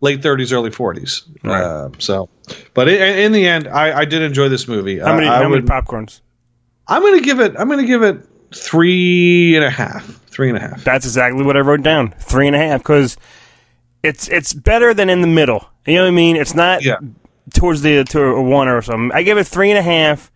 late 0.00 0.22
thirties, 0.22 0.52
early 0.52 0.70
forties. 0.70 1.22
Right. 1.42 1.62
Uh, 1.62 1.90
so, 1.98 2.28
but 2.74 2.88
in, 2.88 3.18
in 3.18 3.32
the 3.32 3.46
end, 3.46 3.66
I, 3.68 4.00
I 4.00 4.04
did 4.04 4.22
enjoy 4.22 4.48
this 4.48 4.68
movie. 4.68 4.98
How 4.98 5.14
many 5.14 5.26
I, 5.28 5.40
I 5.40 5.42
how 5.42 5.48
many 5.48 5.62
popcorns? 5.62 6.20
I'm 6.86 7.02
gonna 7.02 7.20
give 7.20 7.40
it. 7.40 7.54
I'm 7.58 7.68
gonna 7.68 7.84
give 7.86 8.02
it 8.02 8.24
three 8.54 9.56
and 9.56 9.64
a 9.64 9.70
half. 9.70 10.06
Three 10.26 10.48
and 10.48 10.56
a 10.56 10.60
half. 10.60 10.84
That's 10.84 11.04
exactly 11.04 11.44
what 11.44 11.56
I 11.56 11.60
wrote 11.60 11.82
down. 11.82 12.12
Three 12.20 12.46
and 12.46 12.54
a 12.54 12.58
half 12.60 12.80
because 12.80 13.16
it's 14.02 14.28
it's 14.28 14.52
better 14.54 14.94
than 14.94 15.10
in 15.10 15.20
the 15.20 15.26
middle. 15.26 15.68
You 15.86 15.96
know 15.96 16.02
what 16.02 16.08
I 16.08 16.12
mean? 16.12 16.36
It's 16.36 16.54
not 16.54 16.84
Yeah. 16.84 16.98
towards 17.54 17.82
the 17.82 18.04
to 18.04 18.20
a 18.22 18.42
one 18.42 18.68
or 18.68 18.80
something. 18.82 19.10
I 19.12 19.22
give 19.22 19.36
it 19.36 19.46
three 19.48 19.70
and 19.70 19.78
a 19.78 19.82
half 19.82 20.30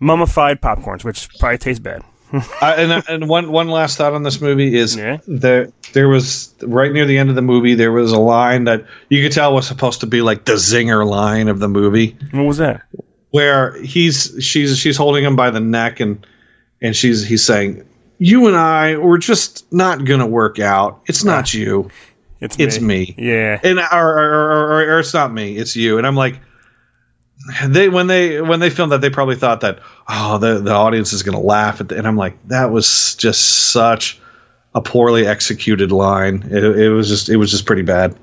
mummified 0.00 0.60
popcorns, 0.60 1.02
which 1.04 1.28
probably 1.38 1.58
tastes 1.58 1.80
bad. 1.80 2.02
I, 2.62 2.74
and 2.78 3.04
and 3.08 3.28
one 3.28 3.52
one 3.52 3.68
last 3.68 3.98
thought 3.98 4.14
on 4.14 4.22
this 4.22 4.40
movie 4.40 4.76
is 4.76 4.96
Yeah. 4.96 5.18
there 5.26 5.70
there 5.92 6.08
was 6.08 6.54
right 6.62 6.92
near 6.92 7.04
the 7.04 7.18
end 7.18 7.28
of 7.28 7.36
the 7.36 7.42
movie 7.42 7.74
there 7.74 7.92
was 7.92 8.12
a 8.12 8.18
line 8.18 8.64
that 8.64 8.86
you 9.08 9.22
could 9.22 9.32
tell 9.32 9.54
was 9.54 9.66
supposed 9.66 10.00
to 10.00 10.06
be 10.06 10.22
like 10.22 10.44
the 10.44 10.54
zinger 10.54 11.06
line 11.06 11.48
of 11.48 11.58
the 11.58 11.68
movie. 11.68 12.16
What 12.30 12.44
was 12.44 12.58
that? 12.58 12.82
where 13.32 13.80
he's 13.82 14.36
she's 14.40 14.78
she's 14.78 14.96
holding 14.96 15.24
him 15.24 15.34
by 15.36 15.50
the 15.50 15.60
neck 15.60 16.00
and 16.00 16.24
and 16.80 16.94
she's 16.94 17.26
he's 17.26 17.42
saying 17.42 17.82
you 18.18 18.46
and 18.46 18.56
I 18.56 18.98
we're 18.98 19.18
just 19.18 19.70
not 19.72 20.04
gonna 20.04 20.26
work 20.26 20.58
out. 20.60 21.00
It's 21.06 21.24
not 21.24 21.52
ah. 21.54 21.58
you. 21.58 21.90
It's 22.40 22.56
it's 22.58 22.80
me. 22.80 23.14
Yeah. 23.18 23.58
and 23.62 23.78
or 23.78 23.84
or, 23.92 24.18
or, 24.18 24.72
or, 24.72 24.94
or 24.94 24.98
it's 25.00 25.14
not 25.14 25.32
me. 25.32 25.56
It's 25.56 25.74
you. 25.74 25.98
And 25.98 26.06
I'm 26.06 26.14
like 26.16 26.40
they 27.66 27.88
when 27.88 28.06
they 28.06 28.40
when 28.40 28.60
they 28.60 28.70
filmed 28.70 28.92
that 28.92 29.00
they 29.00 29.10
probably 29.10 29.36
thought 29.36 29.60
that 29.62 29.80
oh 30.08 30.38
the 30.38 30.60
the 30.60 30.72
audience 30.72 31.12
is 31.12 31.22
going 31.22 31.36
to 31.36 31.42
laugh 31.44 31.80
at 31.80 31.88
the, 31.88 31.96
and 31.98 32.06
I'm 32.06 32.16
like 32.16 32.36
that 32.48 32.70
was 32.70 33.14
just 33.16 33.70
such 33.72 34.20
a 34.74 34.80
poorly 34.80 35.26
executed 35.26 35.90
line 35.92 36.42
it, 36.50 36.62
it 36.64 36.90
was 36.90 37.08
just 37.08 37.28
it 37.28 37.36
was 37.36 37.50
just 37.50 37.66
pretty 37.66 37.82
bad 37.82 38.16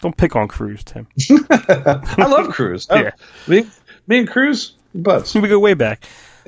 Don't 0.00 0.16
pick 0.16 0.36
on 0.36 0.46
Cruise, 0.48 0.84
Tim. 0.84 1.06
I 1.50 2.26
love 2.28 2.50
Cruise 2.52 2.86
Oh, 2.90 2.96
Yeah. 2.96 3.10
me, 3.46 3.66
me 4.06 4.18
and 4.18 4.28
Cruise 4.28 4.72
butts 4.94 5.34
we 5.34 5.48
go 5.48 5.58
way 5.58 5.74
back. 5.74 6.04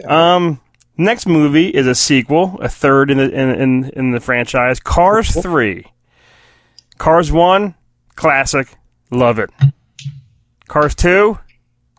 Um, 0.06 0.60
next 0.96 1.26
movie 1.26 1.68
is 1.68 1.86
a 1.86 1.94
sequel, 1.94 2.58
a 2.60 2.68
third 2.68 3.10
in 3.10 3.18
the 3.18 3.30
in 3.30 3.50
in, 3.50 3.84
in 3.90 4.10
the 4.12 4.20
franchise. 4.20 4.80
Cars 4.80 5.40
three. 5.42 5.86
Cars 6.98 7.30
one, 7.32 7.74
classic, 8.16 8.68
love 9.10 9.38
it. 9.38 9.50
Cars 10.70 10.94
two, 10.94 11.36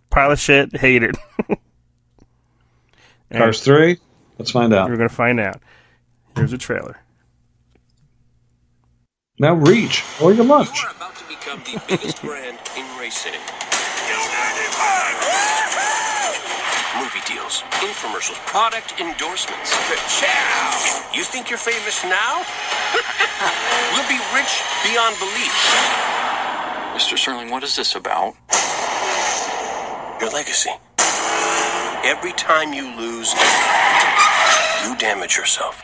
pile 0.09 0.31
of 0.31 0.39
shit, 0.39 0.73
hate 0.77 1.03
it. 1.03 1.17
Cars 3.33 3.59
three 3.59 3.97
let's 4.37 4.51
find 4.51 4.73
out 4.73 4.89
We're 4.89 4.95
gonna 4.95 5.09
find 5.09 5.41
out. 5.41 5.59
Here's 6.37 6.53
a 6.53 6.57
trailer. 6.57 6.95
now 9.39 9.55
reach 9.55 10.05
or 10.21 10.31
your 10.31 10.45
lunch 10.45 10.83
You 10.83 10.87
are 10.87 10.95
about 10.95 11.17
to 11.17 11.27
become 11.27 11.59
the 11.65 11.81
biggest 11.85 12.21
brand 12.23 12.59
in 12.77 12.85
racing. 12.97 13.35
Movie 16.95 17.23
deals, 17.27 17.63
infomercials, 17.83 18.39
product 18.47 18.97
endorsements. 19.01 19.75
Ciao! 20.17 21.11
You 21.13 21.25
think 21.25 21.49
you're 21.49 21.59
famous 21.59 22.05
now? 22.05 22.39
we'll 23.91 24.07
be 24.07 24.19
rich 24.31 24.63
beyond 24.87 25.19
belief. 25.19 26.20
Mr. 26.93 27.17
Sterling, 27.17 27.49
what 27.49 27.63
is 27.63 27.77
this 27.77 27.95
about? 27.95 28.35
Your 30.19 30.29
legacy. 30.29 30.71
Every 32.03 32.33
time 32.33 32.73
you 32.73 32.83
lose, 32.97 33.33
you 34.83 34.95
damage 34.97 35.37
yourself. 35.37 35.81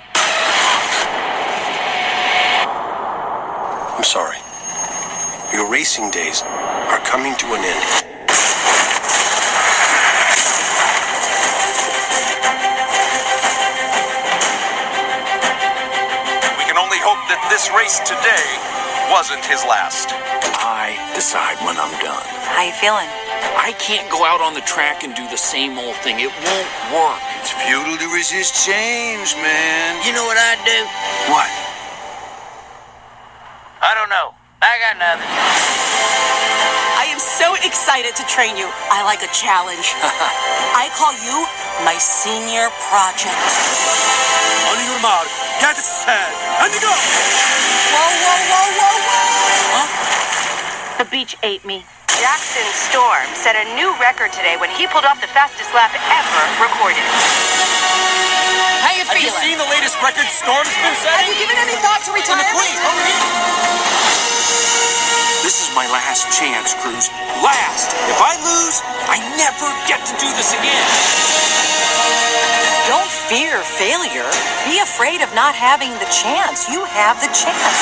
I'm 3.95 4.03
sorry. 4.03 4.35
Your 5.53 5.71
racing 5.71 6.11
days 6.11 6.41
are 6.43 6.99
coming 6.99 7.35
to 7.35 7.45
an 7.47 7.63
end. 7.63 8.03
We 16.59 16.65
can 16.67 16.77
only 16.77 16.99
hope 16.99 17.23
that 17.31 17.47
this 17.49 17.71
race 17.71 17.99
today 17.99 18.43
wasn't 19.09 19.45
his 19.45 19.63
last. 19.63 20.26
I 20.87 20.95
decide 21.11 21.59
when 21.67 21.75
I'm 21.75 21.91
done. 21.99 22.23
How 22.47 22.63
you 22.63 22.71
feeling? 22.71 23.11
I 23.59 23.75
can't 23.75 24.07
go 24.07 24.23
out 24.23 24.39
on 24.39 24.55
the 24.55 24.63
track 24.63 25.03
and 25.03 25.11
do 25.19 25.27
the 25.27 25.35
same 25.35 25.75
old 25.75 25.99
thing. 25.99 26.15
It 26.23 26.31
won't 26.31 26.71
work. 26.95 27.19
It's 27.43 27.51
futile 27.67 27.99
to 27.99 28.07
resist 28.15 28.55
change, 28.63 29.35
man. 29.43 29.99
You 30.07 30.15
know 30.15 30.23
what 30.23 30.39
I'd 30.39 30.63
do? 30.63 30.79
What? 31.27 31.51
I 33.83 33.91
don't 33.99 34.07
know. 34.07 34.31
I 34.63 34.79
got 34.79 34.95
nothing. 34.95 35.27
I 35.27 37.11
am 37.11 37.19
so 37.19 37.59
excited 37.67 38.15
to 38.15 38.23
train 38.31 38.55
you. 38.55 38.71
I 38.87 39.03
like 39.03 39.27
a 39.27 39.31
challenge. 39.35 39.91
I 40.71 40.87
call 40.95 41.11
you 41.19 41.43
my 41.83 41.99
senior 41.99 42.71
project. 42.87 43.43
On 44.71 44.79
your 44.87 44.99
mark, 45.03 45.27
get 45.59 45.75
set, 45.75 46.31
and 46.63 46.71
go! 46.79 46.87
Whoa, 46.87 48.07
whoa, 48.23 48.39
whoa, 48.47 48.71
whoa, 48.71 48.87
whoa! 48.87 48.96
The 50.97 51.05
beach 51.13 51.37
ate 51.45 51.61
me. 51.61 51.85
Jackson 52.17 52.65
Storm 52.73 53.29
set 53.37 53.53
a 53.53 53.69
new 53.77 53.93
record 54.01 54.33
today 54.33 54.57
when 54.57 54.73
he 54.73 54.89
pulled 54.89 55.05
off 55.05 55.21
the 55.21 55.29
fastest 55.29 55.69
lap 55.77 55.93
ever 55.93 56.43
recorded. 56.57 57.05
How 58.81 58.97
you 58.97 59.05
feeling? 59.05 59.21
Have 59.21 59.21
you 59.21 59.33
seen 59.37 59.57
the 59.61 59.69
latest 59.69 59.93
record 60.01 60.25
Storm's 60.25 60.73
been 60.73 60.97
setting? 60.97 61.21
Have 61.21 61.29
you 61.29 61.37
given 61.37 61.53
any 61.61 61.77
thought 61.85 62.01
to 62.01 62.17
And 62.17 62.41
the? 62.41 62.49
Queen, 62.49 62.77
hurry! 62.81 63.13
This 65.45 65.61
is 65.61 65.69
my 65.77 65.85
last 65.93 66.33
chance, 66.33 66.73
Cruz. 66.81 67.13
Last. 67.45 67.93
If 68.09 68.17
I 68.17 68.33
lose, 68.41 68.81
I 69.05 69.21
never 69.37 69.69
get 69.85 70.01
to 70.01 70.13
do 70.17 70.25
this 70.33 70.57
again. 70.57 70.81
Don't 72.89 73.13
fear 73.27 73.59
failure. 73.59 74.23
Be 74.63 74.79
afraid 74.79 75.19
of 75.19 75.27
not 75.35 75.51
having 75.51 75.91
the 75.99 76.07
chance. 76.07 76.71
You 76.71 76.79
have 76.87 77.19
the 77.19 77.27
chance. 77.35 77.79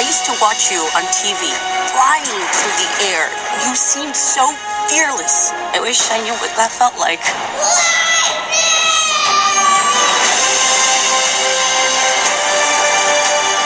I 0.00 0.02
used 0.08 0.24
to 0.24 0.32
watch 0.40 0.72
you 0.72 0.80
on 0.96 1.04
TV, 1.12 1.52
flying 1.92 2.24
through 2.24 2.76
the 2.80 2.90
air. 3.12 3.28
You 3.68 3.76
seemed 3.76 4.16
so 4.16 4.40
fearless. 4.88 5.52
I 5.76 5.84
wish 5.84 6.00
I 6.08 6.16
knew 6.24 6.32
what 6.40 6.48
that 6.56 6.72
felt 6.72 6.96
like. 6.96 7.20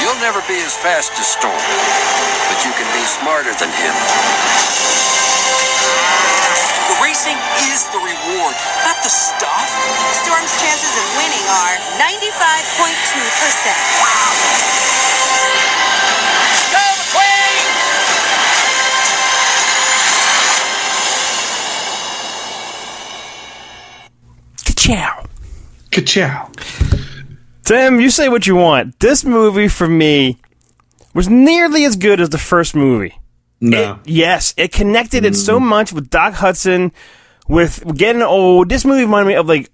You'll 0.02 0.18
never 0.18 0.42
be 0.50 0.58
as 0.66 0.74
fast 0.74 1.14
as 1.14 1.30
Storm, 1.30 1.54
but 1.54 2.58
you 2.66 2.74
can 2.74 2.90
be 2.90 3.06
smarter 3.06 3.54
than 3.54 3.70
him. 3.70 4.97
The 7.18 7.24
racing 7.24 7.42
is 7.74 7.82
the 7.90 7.98
reward, 7.98 8.54
not 8.84 9.02
the 9.02 9.08
stuff. 9.08 9.66
Storm's 10.22 10.54
chances 10.62 10.94
of 10.94 11.02
winning 11.16 11.42
are 11.50 11.74
95.2%. 11.98 13.74
Go, 16.70 16.78
McQueen! 16.94 17.66
Ciao. 24.76 25.26
Ka-chow. 25.90 26.52
Tim, 27.64 27.98
you 28.00 28.10
say 28.10 28.28
what 28.28 28.46
you 28.46 28.54
want. 28.54 29.00
This 29.00 29.24
movie 29.24 29.66
for 29.66 29.88
me 29.88 30.38
was 31.14 31.28
nearly 31.28 31.84
as 31.84 31.96
good 31.96 32.20
as 32.20 32.30
the 32.30 32.38
first 32.38 32.76
movie. 32.76 33.18
No. 33.60 33.94
It- 34.04 34.10
yes, 34.10 34.54
it 34.56 34.72
connected 34.72 35.24
it 35.24 35.34
so 35.34 35.58
much 35.58 35.92
with 35.92 36.10
Doc 36.10 36.34
Hudson, 36.34 36.92
with 37.48 37.82
getting 37.96 38.22
old. 38.22 38.68
This 38.68 38.84
movie 38.84 39.02
reminded 39.02 39.28
me 39.28 39.34
of 39.34 39.48
like 39.48 39.70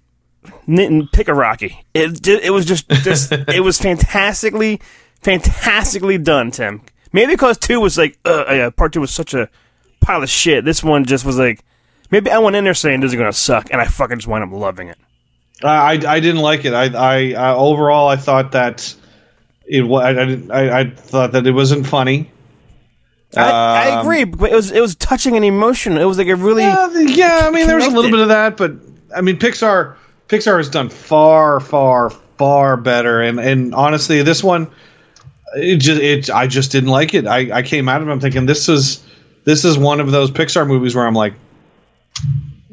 pick 1.11 1.27
a 1.27 1.33
Rocky. 1.33 1.85
It 1.93 2.27
it 2.27 2.51
was 2.51 2.65
just 2.65 2.89
just 2.89 3.31
it 3.47 3.63
was 3.63 3.79
fantastically 3.79 4.81
fantastically 5.21 6.17
done, 6.17 6.51
Tim. 6.51 6.81
Maybe 7.13 7.33
because 7.33 7.57
two 7.57 7.79
was 7.79 7.97
like 7.97 8.17
uh, 8.25 8.45
yeah, 8.49 8.69
part 8.69 8.93
two 8.93 9.01
was 9.01 9.11
such 9.11 9.33
a 9.33 9.49
pile 10.01 10.23
of 10.23 10.29
shit. 10.29 10.65
This 10.65 10.83
one 10.83 11.05
just 11.05 11.25
was 11.25 11.37
like 11.37 11.63
maybe 12.11 12.31
I 12.31 12.39
went 12.39 12.55
in 12.55 12.63
there 12.63 12.73
saying 12.73 13.01
this 13.01 13.11
is 13.11 13.17
gonna 13.17 13.33
suck, 13.33 13.67
and 13.71 13.81
I 13.81 13.85
fucking 13.85 14.17
just 14.17 14.27
wound 14.27 14.43
up 14.43 14.51
loving 14.51 14.87
it. 14.89 14.97
I, 15.63 15.93
I 15.93 16.19
didn't 16.19 16.41
like 16.41 16.65
it. 16.65 16.73
I, 16.73 16.85
I, 16.87 17.33
I 17.33 17.53
overall 17.55 18.07
I 18.09 18.17
thought 18.17 18.51
that 18.51 18.93
it 19.65 19.83
I, 19.83 20.53
I, 20.53 20.79
I 20.81 20.89
thought 20.89 21.31
that 21.31 21.47
it 21.47 21.51
wasn't 21.51 21.87
funny. 21.87 22.31
I, 23.37 23.49
I 23.49 23.91
Um, 23.91 23.99
agree, 24.05 24.23
but 24.23 24.51
it 24.51 24.55
was 24.55 24.71
it 24.71 24.81
was 24.81 24.95
touching 24.95 25.35
and 25.35 25.45
emotional. 25.45 26.01
It 26.01 26.05
was 26.05 26.17
like 26.17 26.27
a 26.27 26.35
really 26.35 26.63
Yeah, 26.63 26.89
yeah, 26.93 27.41
I 27.43 27.49
mean, 27.51 27.67
there 27.67 27.75
was 27.75 27.85
a 27.85 27.89
little 27.91 28.11
bit 28.11 28.19
of 28.19 28.29
that, 28.29 28.57
but 28.57 28.73
I 29.15 29.21
mean, 29.21 29.37
Pixar 29.37 29.95
Pixar 30.27 30.57
has 30.57 30.69
done 30.69 30.89
far, 30.89 31.59
far, 31.59 32.09
far 32.37 32.77
better. 32.77 33.21
And 33.21 33.39
and 33.39 33.75
honestly, 33.75 34.21
this 34.21 34.43
one, 34.43 34.67
it 35.55 35.77
just 35.77 36.01
it 36.01 36.29
I 36.29 36.47
just 36.47 36.71
didn't 36.71 36.89
like 36.89 37.13
it. 37.13 37.27
I, 37.27 37.57
I 37.57 37.61
came 37.61 37.89
out 37.89 38.01
of 38.01 38.07
it. 38.07 38.11
I'm 38.11 38.19
thinking 38.19 38.45
this 38.45 38.67
is 38.69 39.05
this 39.43 39.63
is 39.65 39.77
one 39.77 39.99
of 39.99 40.11
those 40.11 40.31
Pixar 40.31 40.67
movies 40.67 40.95
where 40.95 41.05
I'm 41.05 41.13
like, 41.13 41.33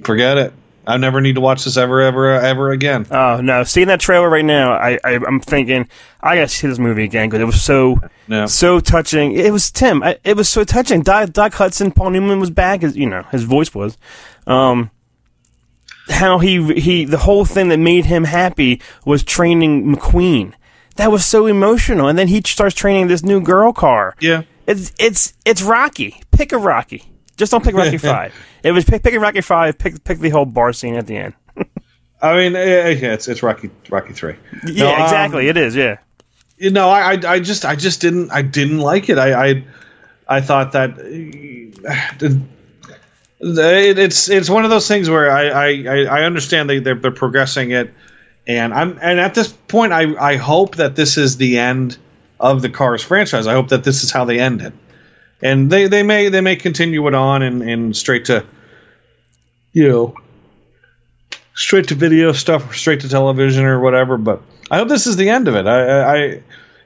forget 0.05 0.39
it. 0.39 0.53
I 0.87 0.97
never 0.97 1.21
need 1.21 1.37
to 1.37 1.41
watch 1.41 1.65
this 1.65 1.77
ever, 1.77 2.01
ever, 2.01 2.33
ever 2.33 2.71
again. 2.71 3.07
Oh 3.11 3.41
no! 3.41 3.63
Seeing 3.65 3.87
that 3.89 4.01
trailer 4.01 4.29
right 4.29 4.45
now, 4.45 4.73
I, 4.73 4.99
I 5.05 5.15
I'm 5.15 5.41
thinking 5.41 5.89
I 6.21 6.35
gotta 6.35 6.49
see 6.49 6.67
this 6.67 6.79
movie 6.79 7.05
again 7.05 7.29
because 7.29 7.41
it 7.41 7.47
was 7.47 7.63
so 7.63 8.01
so 8.47 8.81
touching. 8.81 9.33
It 9.33 9.53
was 9.53 9.71
Tim. 9.71 10.03
I, 10.03 10.19
it 10.25 10.37
was 10.37 10.49
so 10.49 10.65
touching. 10.65 11.03
Doc, 11.03 11.33
Doc 11.33 11.55
Hudson, 11.55 11.93
Paul 11.93 12.11
Newman 12.11 12.41
was 12.41 12.51
back. 12.51 12.83
As 12.83 12.97
you 12.97 13.07
know, 13.09 13.23
his 13.31 13.45
voice 13.45 13.75
was. 13.75 13.97
Um, 14.47 14.91
how 16.09 16.39
he 16.39 16.75
he 16.75 17.05
the 17.05 17.19
whole 17.19 17.45
thing 17.45 17.69
that 17.69 17.79
made 17.79 18.07
him 18.07 18.25
happy 18.25 18.81
was 19.05 19.23
training 19.23 19.95
McQueen. 19.95 20.55
That 20.97 21.11
was 21.11 21.25
so 21.25 21.47
emotional, 21.47 22.09
and 22.09 22.19
then 22.19 22.29
he 22.29 22.43
starts 22.45 22.75
training 22.75 23.07
this 23.07 23.23
new 23.23 23.41
girl 23.41 23.73
car. 23.73 24.15
Yeah. 24.21 24.43
It's 24.67 24.93
it's 24.99 25.35
it's 25.45 25.63
Rocky. 25.63 26.23
Pick 26.31 26.53
a 26.53 26.59
Rocky. 26.59 27.12
Just 27.37 27.53
don't 27.53 27.65
pick 27.65 27.75
Rocky 27.75 27.99
Five. 27.99 28.35
It 28.63 28.73
was 28.73 28.85
pick, 28.85 29.03
pick 29.03 29.15
a 29.15 29.21
Rocky 29.21 29.41
Five. 29.41 29.79
Pick 29.79 30.05
pick 30.05 30.19
the 30.19 30.31
whole 30.31 30.45
bar 30.45 30.73
scene 30.73 30.95
at 30.95 31.07
the 31.07 31.17
end. 31.17 31.35
I 32.23 32.37
mean, 32.37 32.53
yeah, 32.53 32.87
it's 33.15 33.27
it's 33.29 33.43
Rocky 33.43 33.71
Rocky 33.91 34.13
three. 34.13 34.37
Yeah, 34.67 34.85
No, 34.85 34.95
um, 34.95 35.03
exactly. 35.03 35.49
it 35.49 35.57
is. 35.57 35.75
Yeah. 35.75 35.97
you 36.59 36.71
know, 36.71 36.89
I, 36.89 37.15
I, 37.15 37.19
I 37.27 37.41
just, 37.41 37.65
I 37.65 37.75
just 37.75 38.01
didn't, 38.01 38.31
I 38.31 38.43
didn't 38.43 38.79
like 38.79 39.09
it. 39.09 39.19
I, 39.19 39.49
I, 39.49 39.65
I 40.29 40.41
thought 40.41 40.71
that 40.73 40.91
uh, 41.85 42.25
it, 43.41 43.99
it's, 43.99 44.29
it's 44.29 44.49
one 44.49 44.63
of 44.65 44.71
those 44.71 44.87
things 44.87 45.11
where 45.11 45.31
I, 45.31 45.49
I, 45.49 45.67
I 45.67 46.05
I 46.21 46.23
understand 46.25 46.71
they, 46.71 46.79
they're, 46.79 46.95
they're 46.95 47.11
progressing 47.11 47.73
it, 47.73 47.93
and 48.47 48.73
I'm, 48.73 48.99
and 49.03 49.19
at 49.19 49.35
this 49.35 49.49
point, 49.53 49.93
I, 49.93 50.15
I 50.15 50.37
hope 50.37 50.77
that 50.77 50.95
this 50.95 51.17
is 51.17 51.37
the 51.39 51.59
end 51.59 51.99
of 52.39 52.63
the 52.63 52.69
Cars 52.69 53.03
franchise. 53.03 53.47
I 53.49 53.55
hope 53.55 53.69
that 53.69 53.83
this 53.85 54.05
is 54.05 54.13
how 54.13 54.25
they 54.25 54.39
end 54.39 54.63
it, 54.63 54.73
and 55.43 55.71
they, 55.71 55.87
they 55.87 56.03
may, 56.03 56.29
they 56.29 56.41
may 56.41 56.57
continue 56.57 57.07
it 57.09 57.15
on 57.15 57.43
and, 57.43 57.63
and 57.63 57.97
straight 57.97 58.25
to, 58.27 58.45
you 59.73 59.89
know, 59.89 60.15
straight 61.55 61.89
to 61.89 61.95
video 61.95 62.33
stuff, 62.33 62.71
or 62.71 62.75
straight 62.75 63.01
to 63.01 63.09
television 63.09 63.65
or 63.65 63.81
whatever. 63.81 64.17
But 64.17 64.43
I 64.71 64.79
hope 64.79 64.89
this 64.89 65.07
is 65.07 65.17
the 65.17 65.29
end 65.29 65.49
of 65.49 65.55
it. 65.55 65.67
I, 65.67 66.03
I, 66.03 66.17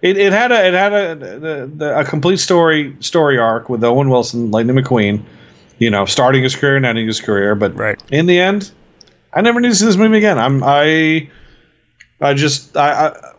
it, 0.03 0.19
it 0.19 0.33
had 0.33 0.53
a 0.53 0.67
it 0.67 0.75
had 0.75 0.93
a 0.93 1.15
the, 1.15 1.71
the, 1.75 1.99
a 1.99 2.05
complete 2.05 2.39
story 2.39 2.97
story 3.01 3.39
arc 3.39 3.69
with 3.69 3.83
Owen 3.83 4.11
Wilson, 4.11 4.51
Lightning 4.51 4.77
McQueen, 4.77 5.23
you 5.79 5.91
know, 5.91 6.05
starting 6.05 6.43
his 6.43 6.55
career 6.55 6.77
and 6.77 6.85
ending 6.87 7.07
his 7.07 7.21
career. 7.21 7.55
But 7.55 7.75
Right. 7.75 8.01
in 8.11 8.27
the 8.27 8.39
end, 8.39 8.71
I 9.33 9.41
never 9.41 9.61
need 9.61 9.69
to 9.71 9.75
see 9.75 9.87
this 9.87 9.97
movie 9.97 10.19
again. 10.19 10.39
I'm 10.39 10.63
I, 10.63 11.31
I 12.21 12.35
just 12.35 12.77
I, 12.77 13.09
I 13.09 13.33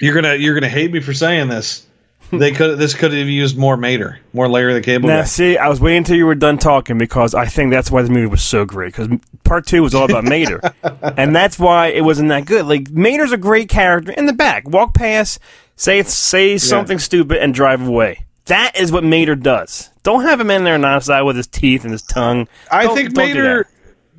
you're 0.00 0.14
gonna 0.14 0.36
you're 0.36 0.54
gonna 0.54 0.68
hate 0.68 0.92
me 0.92 1.00
for 1.00 1.12
saying 1.12 1.48
this. 1.48 1.86
They 2.32 2.52
could 2.52 2.78
this 2.78 2.94
could 2.94 3.12
have 3.12 3.28
used 3.28 3.56
more 3.58 3.76
Mater, 3.76 4.18
more 4.32 4.48
Larry 4.48 4.72
the 4.74 4.80
Cable 4.80 5.08
Now, 5.08 5.20
Guy. 5.20 5.24
see, 5.26 5.58
I 5.58 5.68
was 5.68 5.80
waiting 5.80 5.98
until 5.98 6.16
you 6.16 6.26
were 6.26 6.34
done 6.34 6.58
talking 6.58 6.96
because 6.98 7.34
I 7.34 7.46
think 7.46 7.70
that's 7.72 7.90
why 7.90 8.02
the 8.02 8.10
movie 8.10 8.26
was 8.26 8.42
so 8.42 8.64
great. 8.64 8.94
Because 8.94 9.08
part 9.44 9.66
two 9.66 9.82
was 9.82 9.94
all 9.94 10.04
about 10.04 10.24
Mater, 10.24 10.60
and 11.16 11.34
that's 11.34 11.58
why 11.58 11.88
it 11.88 12.02
wasn't 12.02 12.28
that 12.28 12.46
good. 12.46 12.66
Like 12.66 12.90
Mater's 12.90 13.32
a 13.32 13.36
great 13.36 13.68
character 13.68 14.12
in 14.12 14.26
the 14.26 14.32
back, 14.32 14.68
walk 14.68 14.94
past, 14.94 15.38
say 15.76 16.02
say 16.04 16.56
something 16.58 16.98
stupid, 16.98 17.38
and 17.38 17.52
drive 17.52 17.86
away. 17.86 18.24
That 18.46 18.76
is 18.76 18.90
what 18.90 19.04
Mater 19.04 19.36
does. 19.36 19.90
Don't 20.02 20.22
have 20.22 20.40
him 20.40 20.50
in 20.50 20.64
there 20.64 20.78
nonstop 20.78 21.24
with 21.26 21.36
his 21.36 21.46
teeth 21.46 21.82
and 21.84 21.92
his 21.92 22.02
tongue. 22.02 22.48
I 22.70 22.84
Don't- 22.84 22.96
think 22.96 23.12
don't 23.14 23.26
do 23.28 23.34
Mater 23.34 23.66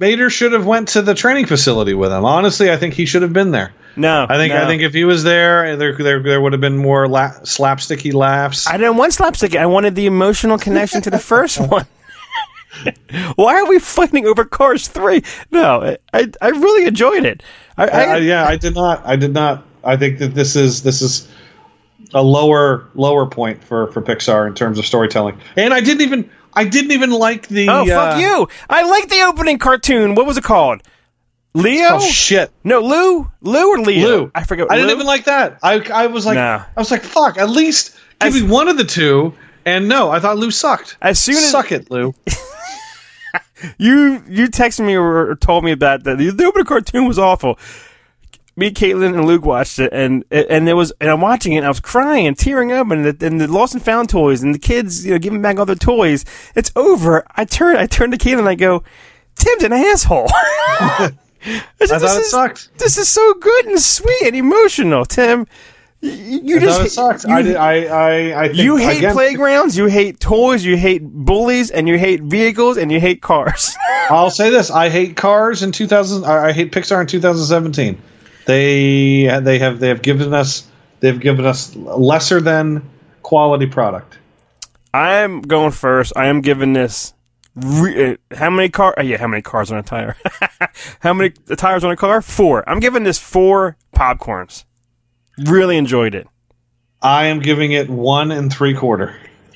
Mater 0.02 0.32
should 0.32 0.52
have 0.52 0.66
went 0.66 0.88
to 0.90 1.04
the 1.04 1.14
training 1.14 1.46
facility 1.46 1.94
with 1.94 2.12
him. 2.12 2.26
Honestly, 2.26 2.72
I 2.72 2.76
think 2.76 2.96
he 2.96 3.06
should 3.06 3.22
have 3.22 3.34
been 3.34 3.52
there. 3.52 3.72
No, 3.96 4.26
I 4.28 4.38
think 4.38 4.52
no. 4.52 4.64
I 4.64 4.66
think 4.66 4.82
if 4.82 4.96
he 4.96 5.04
was 5.04 5.24
there, 5.24 5.78
there 5.78 5.96
there, 5.96 6.24
there 6.24 6.42
would 6.42 6.54
have 6.54 6.62
been 6.62 6.78
more 6.78 7.08
la- 7.08 7.34
slapsticky 7.44 8.12
laughs. 8.12 8.68
I 8.68 8.78
didn't 8.78 8.98
want 8.98 9.14
slapstick. 9.14 9.56
I 9.56 9.68
wanted 9.68 9.94
the 9.94 10.08
emotional 10.08 10.58
connection 10.58 11.04
to 11.04 11.12
the 11.12 11.20
first 11.20 11.60
one. 11.70 11.86
Why 13.36 13.54
are 13.62 13.70
we 13.70 13.78
fighting 13.78 14.26
over 14.26 14.44
Cars 14.44 14.88
Three? 14.88 15.24
No, 15.52 15.96
I 16.14 16.32
I 16.42 16.50
really 16.50 16.88
enjoyed 16.88 17.24
it. 17.24 17.44
I, 17.78 17.84
I, 17.84 17.88
I, 17.88 18.04
I, 18.04 18.18
yeah, 18.18 18.46
I 18.48 18.56
did 18.56 18.74
not. 18.74 19.06
I 19.06 19.16
did 19.16 19.34
not. 19.34 19.64
I 19.84 19.98
think 19.98 20.18
that 20.18 20.34
this 20.34 20.56
is 20.56 20.82
this 20.82 21.04
is 21.04 21.28
a 22.16 22.24
lower 22.24 22.88
lower 22.96 23.28
point 23.28 23.64
for 23.64 23.92
for 23.92 24.02
Pixar 24.02 24.48
in 24.48 24.56
terms 24.56 24.80
of 24.80 24.86
storytelling. 24.88 25.40
And 25.56 25.76
I 25.76 25.80
didn't 25.80 26.02
even 26.02 26.28
I 26.54 26.66
didn't 26.66 26.92
even 26.92 27.12
like 27.12 27.48
the. 27.48 27.70
oh 27.70 27.84
uh, 27.84 27.86
fuck 27.86 28.22
you! 28.22 28.48
I 28.70 28.84
like 28.84 29.10
the 29.10 29.22
opening 29.22 29.58
cartoon. 29.60 30.16
What 30.16 30.26
was 30.26 30.38
it 30.38 30.44
called? 30.44 30.82
Leo? 31.54 31.90
Oh 31.96 32.00
shit. 32.00 32.50
no, 32.64 32.80
Lou, 32.80 33.30
Lou 33.42 33.74
or 33.74 33.80
Leo? 33.80 34.08
Lou. 34.08 34.32
I 34.34 34.44
forget. 34.44 34.68
I 34.72 34.76
didn't 34.76 34.92
even 34.92 35.06
like 35.06 35.26
that. 35.26 35.60
I 35.62 35.80
I 35.94 36.08
was 36.08 36.26
like 36.26 36.36
No. 36.36 36.64
I 36.64 36.80
was 36.80 36.92
like 36.92 37.04
fuck. 37.04 37.38
At 37.38 37.50
least 37.50 37.98
give 38.22 38.36
As- 38.36 38.42
me 38.42 38.48
one 38.50 38.68
of 38.68 38.78
the 38.78 38.86
two. 38.86 39.34
And 39.66 39.88
no, 39.88 40.10
I 40.10 40.20
thought 40.20 40.38
Lou 40.38 40.50
sucked. 40.50 40.98
As 41.02 41.20
soon 41.20 41.36
as- 41.36 41.52
suck 41.52 41.72
it, 41.72 41.92
Lou. 41.92 42.16
You 43.78 44.24
you 44.28 44.48
texted 44.48 44.86
me 44.86 44.96
or, 44.96 45.30
or 45.30 45.36
told 45.36 45.64
me 45.64 45.72
about 45.72 46.04
that. 46.06 46.18
The, 46.18 46.32
the 46.32 46.46
opening 46.46 46.66
cartoon 46.66 47.08
was 47.08 47.20
awful. 47.20 47.60
Me, 48.62 48.72
Caitlin, 48.72 49.14
and 49.16 49.26
Luke 49.26 49.44
watched 49.46 49.80
it, 49.80 49.92
and 49.92 50.24
and 50.32 50.70
it 50.70 50.74
was, 50.74 50.94
and 51.02 51.10
I'm 51.10 51.20
watching 51.20 51.54
it, 51.54 51.58
and 51.58 51.66
I 51.66 51.70
was 51.70 51.80
crying 51.80 52.28
and 52.28 52.38
tearing 52.38 52.72
up, 52.72 52.90
and 52.92 53.06
the, 53.06 53.26
and 53.26 53.42
the 53.42 53.48
lost 53.48 53.74
and 53.74 53.84
found 53.84 54.10
toys, 54.10 54.44
and 54.44 54.54
the 54.56 54.60
kids, 54.60 55.04
you 55.06 55.12
know, 55.12 55.20
giving 55.20 55.42
back 55.42 55.58
all 55.60 55.66
their 55.66 55.76
toys. 55.76 56.26
It's 56.56 56.72
over. 56.76 57.26
I 57.36 57.46
turn, 57.46 57.76
I 57.76 57.88
turn 57.88 58.12
to 58.12 58.18
Caitlin, 58.18 58.40
and 58.40 58.50
I 58.50 58.56
go, 58.56 58.84
"Tim's 59.36 59.64
an 59.64 59.74
asshole." 59.74 60.28
I, 60.34 61.12
said, 61.80 61.92
I 61.92 61.98
thought 62.00 62.18
it 62.18 62.22
is, 62.22 62.30
sucked. 62.32 62.78
This 62.78 62.98
is 63.00 63.10
so 63.10 63.34
good 63.34 63.66
and 63.66 63.80
sweet 63.80 64.22
and 64.28 64.36
emotional, 64.36 65.06
Tim. 65.06 65.48
You 66.04 66.60
just 66.60 66.82
it 66.82 66.90
sucks. 66.92 67.26
you- 67.26 67.34
I, 67.34 67.42
did- 67.42 67.56
I, 67.56 67.86
I, 67.86 68.44
I 68.44 68.48
think, 68.48 68.60
you 68.60 68.76
hate 68.78 68.98
again, 69.00 69.14
playgrounds, 69.14 69.78
you 69.78 69.86
hate 69.86 70.20
toys, 70.20 70.64
you 70.66 70.76
hate 70.78 71.04
bullies, 71.04 71.70
and 71.72 71.88
you 71.88 71.98
hate 71.98 72.22
vehicles, 72.22 72.78
and 72.78 72.92
you 72.92 73.00
hate 73.00 73.22
cars. 73.22 73.76
I'll 74.10 74.32
say 74.32 74.50
this: 74.50 74.70
I 74.72 74.90
hate 74.90 75.16
Cars 75.16 75.62
in 75.64 75.72
2000. 75.72 76.26
I 76.26 76.48
I 76.48 76.52
hate 76.52 76.72
Pixar 76.72 77.02
in 77.02 77.08
2017. 77.08 78.02
They 78.46 79.40
they 79.42 79.60
have 79.60 79.80
they 79.80 79.90
have 79.90 80.02
given 80.02 80.34
us 80.34 80.68
they've 81.00 81.20
given 81.20 81.46
us 81.46 81.76
lesser 81.76 82.42
than 82.42 82.90
quality 83.22 83.68
product. 83.68 84.18
I'm 84.94 85.42
going 85.42 85.72
first. 85.72 86.14
I 86.16 86.28
am 86.28 86.42
giving 86.42 86.74
this. 86.74 87.14
Re- 87.56 88.14
uh, 88.14 88.36
how 88.36 88.50
many 88.50 88.70
car? 88.70 88.96
Uh, 88.98 89.04
yeah, 89.04 89.18
how 89.18 89.28
many 89.28 89.42
cars 89.42 89.72
on 89.72 89.78
a 89.78 89.84
tire? 89.84 90.16
how 91.00 91.14
many 91.14 91.32
tires 91.56 91.84
on 91.84 91.92
a 91.92 91.96
car? 91.96 92.22
Four. 92.22 92.68
I'm 92.70 92.80
giving 92.80 93.04
this 93.04 93.20
four 93.20 93.78
popcorns. 93.96 94.66
Really 95.38 95.78
enjoyed 95.78 96.16
it. 96.16 96.28
I 97.02 97.26
am 97.26 97.40
giving 97.40 97.72
it 97.72 97.90
one 97.90 98.32
and 98.32 98.52
three 98.52 98.74
quarter. 98.74 99.16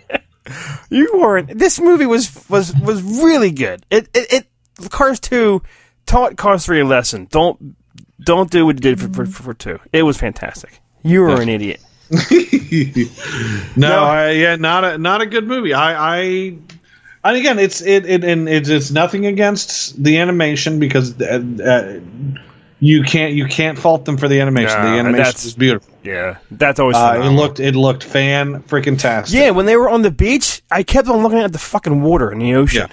You 0.92 1.10
weren't. 1.16 1.58
This 1.58 1.80
movie 1.80 2.06
was 2.06 2.48
was 2.50 2.72
was 2.76 3.02
really 3.02 3.50
good. 3.50 3.84
It 3.90 4.08
it, 4.14 4.48
it 4.78 4.90
Cars 4.92 5.20
two 5.20 5.64
taught 6.06 6.38
Cars 6.38 6.68
three 6.68 6.82
a 6.82 6.86
lesson. 6.86 7.28
Don't 7.32 7.76
don't 8.20 8.50
do 8.52 8.66
what 8.66 8.76
you 8.78 8.82
did 8.82 9.00
for 9.00 9.08
for, 9.10 9.26
for 9.26 9.54
two. 9.54 9.80
It 9.94 10.04
was 10.04 10.18
fantastic. 10.18 10.80
You 11.04 11.22
were 11.22 11.42
an 11.42 11.50
idiot. 11.50 11.82
No, 13.78 14.04
I, 14.04 14.32
yeah, 14.32 14.56
not 14.56 14.84
a 14.84 14.98
not 14.98 15.22
a 15.22 15.26
good 15.26 15.48
movie. 15.48 15.74
I, 15.74 16.18
I 16.18 16.18
and 17.24 17.38
again, 17.38 17.60
it's 17.60 17.82
it, 17.82 18.06
it 18.06 18.24
and 18.24 18.48
it's, 18.48 18.70
it's 18.70 18.92
nothing 18.92 19.26
against 19.26 20.02
the 20.04 20.18
animation 20.18 20.80
because 20.80 21.20
uh, 21.22 21.44
uh, 21.64 22.00
you 22.80 23.04
can't 23.04 23.34
you 23.34 23.46
can't 23.48 23.78
fault 23.78 24.06
them 24.06 24.18
for 24.18 24.28
the 24.28 24.40
animation. 24.40 24.78
Nah, 24.78 24.92
the 24.92 25.00
animation 25.00 25.18
that's- 25.18 25.46
is 25.46 25.54
beautiful. 25.56 25.94
Yeah, 26.04 26.38
that's 26.52 26.80
always. 26.80 26.96
Uh, 26.96 27.22
it 27.24 27.30
looked 27.30 27.60
it 27.60 27.76
looked 27.76 28.04
fan 28.04 28.62
freaking 28.64 29.00
tastic. 29.00 29.36
Yeah, 29.38 29.50
when 29.52 29.66
they 29.66 29.76
were 29.76 29.90
on 29.90 30.04
the 30.04 30.12
beach, 30.12 30.62
I 30.70 30.84
kept 30.84 31.08
on 31.08 31.24
looking 31.24 31.40
at 31.40 31.52
the 31.52 31.60
fucking 31.60 32.02
water 32.04 32.32
in 32.32 32.40
the 32.40 32.54
ocean. 32.56 32.90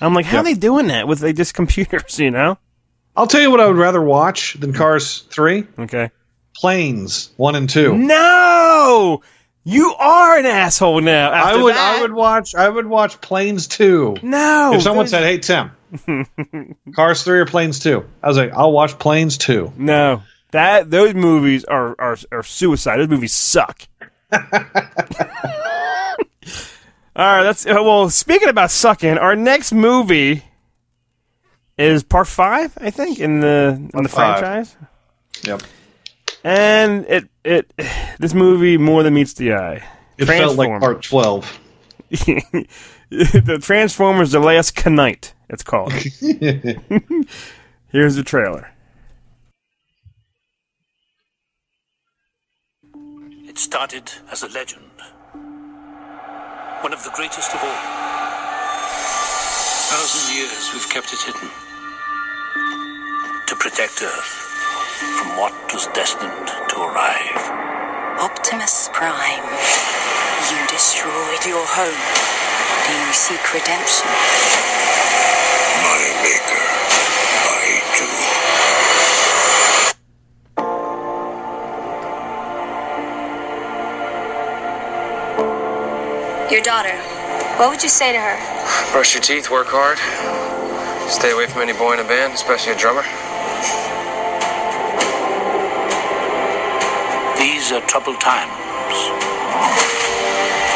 I'm 0.00 0.14
like, 0.14 0.24
how 0.24 0.36
Yeah. 0.36 0.40
are 0.40 0.44
they 0.44 0.54
doing 0.54 0.86
that 0.86 1.06
with 1.06 1.22
like 1.22 1.36
just 1.36 1.52
computers? 1.54 2.18
You 2.18 2.30
know? 2.30 2.56
I'll 3.16 3.26
tell 3.26 3.40
you 3.40 3.50
what 3.50 3.60
I 3.60 3.66
would 3.66 3.76
rather 3.76 4.02
watch 4.02 4.54
than 4.54 4.72
Cars 4.72 5.20
three. 5.20 5.66
Okay. 5.78 6.10
Planes 6.54 7.30
one 7.36 7.54
and 7.54 7.68
two. 7.68 7.96
No, 7.96 9.22
you 9.64 9.94
are 9.98 10.38
an 10.38 10.46
asshole 10.46 11.00
now. 11.00 11.30
I 11.30 11.56
would 11.56 11.74
that. 11.74 11.98
I 11.98 12.02
would 12.02 12.12
watch 12.12 12.54
I 12.54 12.68
would 12.68 12.86
watch 12.86 13.20
Planes 13.20 13.66
two. 13.66 14.16
No, 14.22 14.72
if 14.74 14.82
someone 14.82 15.06
said, 15.06 15.22
"Hey 15.22 15.38
Tim, 15.38 15.70
Cars 16.94 17.22
three 17.22 17.40
or 17.40 17.46
Planes 17.46 17.78
2? 17.80 18.04
I 18.22 18.28
was 18.28 18.36
like, 18.36 18.52
"I'll 18.52 18.72
watch 18.72 18.98
Planes 18.98 19.38
2. 19.38 19.72
No, 19.76 20.22
that 20.52 20.90
those 20.90 21.14
movies 21.14 21.64
are 21.64 21.94
are, 21.98 22.16
are 22.32 22.42
suicide. 22.42 22.98
Those 22.98 23.08
movies 23.08 23.32
suck. 23.32 23.82
All 24.32 24.40
right, 27.26 27.42
that's 27.42 27.66
well. 27.66 28.08
Speaking 28.08 28.48
about 28.48 28.70
sucking, 28.70 29.18
our 29.18 29.36
next 29.36 29.72
movie 29.72 30.44
is 31.80 32.02
part 32.02 32.26
five, 32.26 32.76
I 32.80 32.90
think, 32.90 33.18
in 33.18 33.40
the 33.40 33.88
in 33.94 34.02
the 34.02 34.08
five. 34.08 34.38
franchise. 34.38 34.76
Yep. 35.44 35.62
And 36.44 37.04
it 37.06 37.28
it 37.44 37.72
this 38.18 38.34
movie 38.34 38.76
more 38.78 39.02
than 39.02 39.14
meets 39.14 39.34
the 39.34 39.54
eye. 39.54 39.82
It 40.18 40.26
felt 40.26 40.56
like 40.56 40.80
part 40.80 41.02
twelve. 41.02 41.60
the 42.10 43.58
Transformers: 43.62 44.32
The 44.32 44.40
Last 44.40 44.86
Knight. 44.86 45.34
It's 45.48 45.62
called. 45.62 45.92
Here's 47.92 48.16
the 48.16 48.22
trailer. 48.24 48.70
It 53.48 53.58
started 53.58 54.12
as 54.30 54.42
a 54.42 54.48
legend. 54.48 54.84
One 56.82 56.92
of 56.92 57.02
the 57.04 57.10
greatest 57.14 57.54
of 57.54 57.60
all. 57.62 58.00
Thousand 59.90 60.36
years 60.36 60.70
we've 60.72 60.88
kept 60.88 61.12
it 61.12 61.20
hidden. 61.20 61.50
To 63.60 63.68
protect 63.68 64.00
Earth 64.00 64.40
from 65.18 65.36
what 65.36 65.52
was 65.74 65.86
destined 65.88 66.48
to 66.70 66.76
arrive. 66.80 67.36
Optimus 68.18 68.88
Prime, 68.90 69.44
you 70.48 70.66
destroyed 70.66 71.44
your 71.44 71.66
home. 71.68 72.00
Do 72.86 72.92
you 72.96 73.12
seek 73.12 73.52
redemption? 73.52 74.06
My 75.84 76.00
maker, 76.24 76.64
I 77.44 77.84
do. 86.48 86.54
Your 86.54 86.62
daughter. 86.62 86.96
What 87.58 87.68
would 87.68 87.82
you 87.82 87.90
say 87.90 88.12
to 88.12 88.18
her? 88.18 88.38
Brush 88.92 89.12
your 89.14 89.22
teeth, 89.22 89.50
work 89.50 89.66
hard. 89.68 89.98
Stay 91.10 91.32
away 91.32 91.46
from 91.46 91.60
any 91.60 91.74
boy 91.74 91.92
in 91.92 91.98
a 92.00 92.04
band, 92.04 92.32
especially 92.32 92.72
a 92.72 92.76
drummer. 92.76 93.04
These 97.38 97.72
are 97.72 97.80
troubled 97.86 98.20
times. 98.20 98.52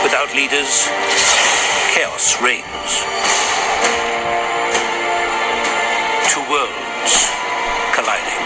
Without 0.03 0.35
leaders, 0.35 0.88
chaos 1.94 2.40
reigns. 2.42 2.92
Two 6.29 6.44
worlds 6.51 7.14
colliding. 7.94 8.44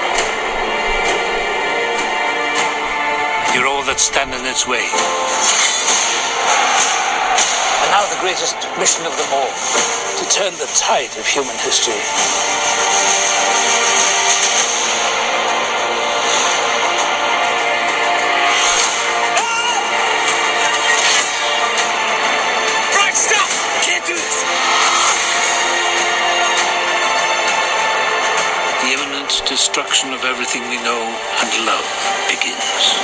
You're 3.55 3.67
all 3.67 3.83
that 3.85 3.99
stand 3.99 4.35
in 4.35 4.45
its 4.47 4.67
way. 4.69 4.87
And 7.83 7.91
now 7.91 8.05
the 8.13 8.21
greatest 8.21 8.55
mission 8.79 9.07
of 9.07 9.17
them 9.17 9.31
all 9.33 9.51
to 9.51 10.25
turn 10.31 10.53
the 10.59 10.69
tide 10.77 11.11
of 11.17 11.27
human 11.27 11.57
history. 11.63 11.99
Destruction 29.79 30.11
of 30.13 30.25
everything 30.27 30.59
we 30.75 30.77
know 30.83 30.99
and 30.99 31.51
love 31.63 31.87
begins. 32.27 32.99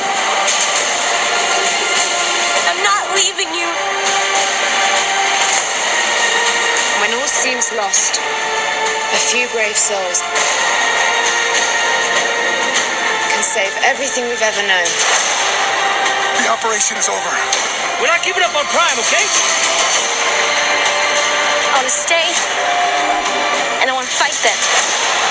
I'm 2.67 2.83
not 2.83 3.15
leaving 3.15 3.47
you. 3.55 3.71
When 6.99 7.15
all 7.15 7.31
seems 7.31 7.71
lost, 7.79 8.19
a 8.19 9.21
few 9.31 9.47
brave 9.55 9.79
souls 9.79 10.19
can 13.31 13.43
save 13.47 13.71
everything 13.87 14.27
we've 14.27 14.43
ever 14.43 14.67
known. 14.67 14.91
The 16.43 16.51
operation 16.51 16.99
is 16.99 17.07
over. 17.07 17.31
We're 18.03 18.11
not 18.11 18.27
giving 18.27 18.43
up 18.43 18.51
on 18.51 18.67
Prime, 18.75 18.99
okay? 18.99 19.23
I 21.71 21.79
want 21.79 21.87
to 21.87 21.95
stay, 21.95 22.27
and 23.79 23.87
I 23.87 23.95
want 23.95 24.11
to 24.11 24.17
fight 24.19 24.35
them. 24.43 25.24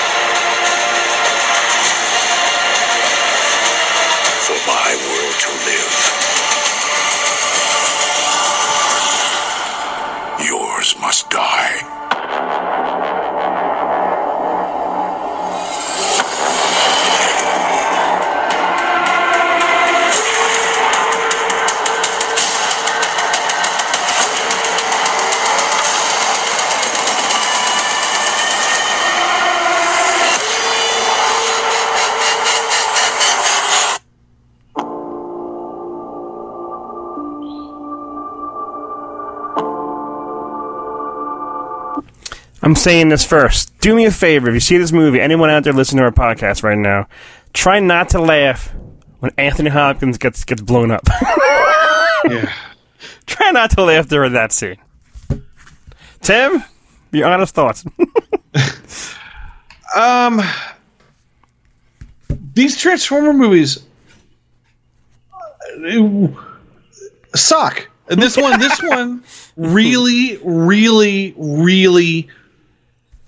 My 4.66 4.96
world 5.10 5.34
to 5.40 5.50
live. 5.66 6.23
I'm 42.64 42.74
saying 42.74 43.10
this 43.10 43.26
first. 43.26 43.78
Do 43.80 43.94
me 43.94 44.06
a 44.06 44.10
favor. 44.10 44.48
If 44.48 44.54
you 44.54 44.60
see 44.60 44.78
this 44.78 44.90
movie, 44.90 45.20
anyone 45.20 45.50
out 45.50 45.64
there 45.64 45.74
listening 45.74 45.98
to 45.98 46.04
our 46.04 46.10
podcast 46.10 46.62
right 46.62 46.78
now, 46.78 47.06
try 47.52 47.78
not 47.78 48.08
to 48.10 48.20
laugh 48.22 48.72
when 49.18 49.32
Anthony 49.36 49.68
Hopkins 49.68 50.16
gets 50.16 50.44
gets 50.44 50.62
blown 50.62 50.90
up. 50.90 51.02
yeah. 52.24 52.50
Try 53.26 53.50
not 53.50 53.70
to 53.72 53.84
laugh 53.84 54.08
during 54.08 54.32
that 54.32 54.50
scene. 54.50 54.78
Tim, 56.22 56.64
your 57.12 57.28
honest 57.28 57.54
thoughts. 57.54 57.84
Um, 59.94 60.42
these 62.28 62.76
Transformer 62.76 63.32
movies 63.32 63.78
suck. 67.36 67.88
And 68.08 68.20
this 68.20 68.36
one, 68.36 68.58
this 68.58 68.82
one 68.82 69.22
really, 69.56 70.38
really, 70.42 71.32
really 71.36 72.28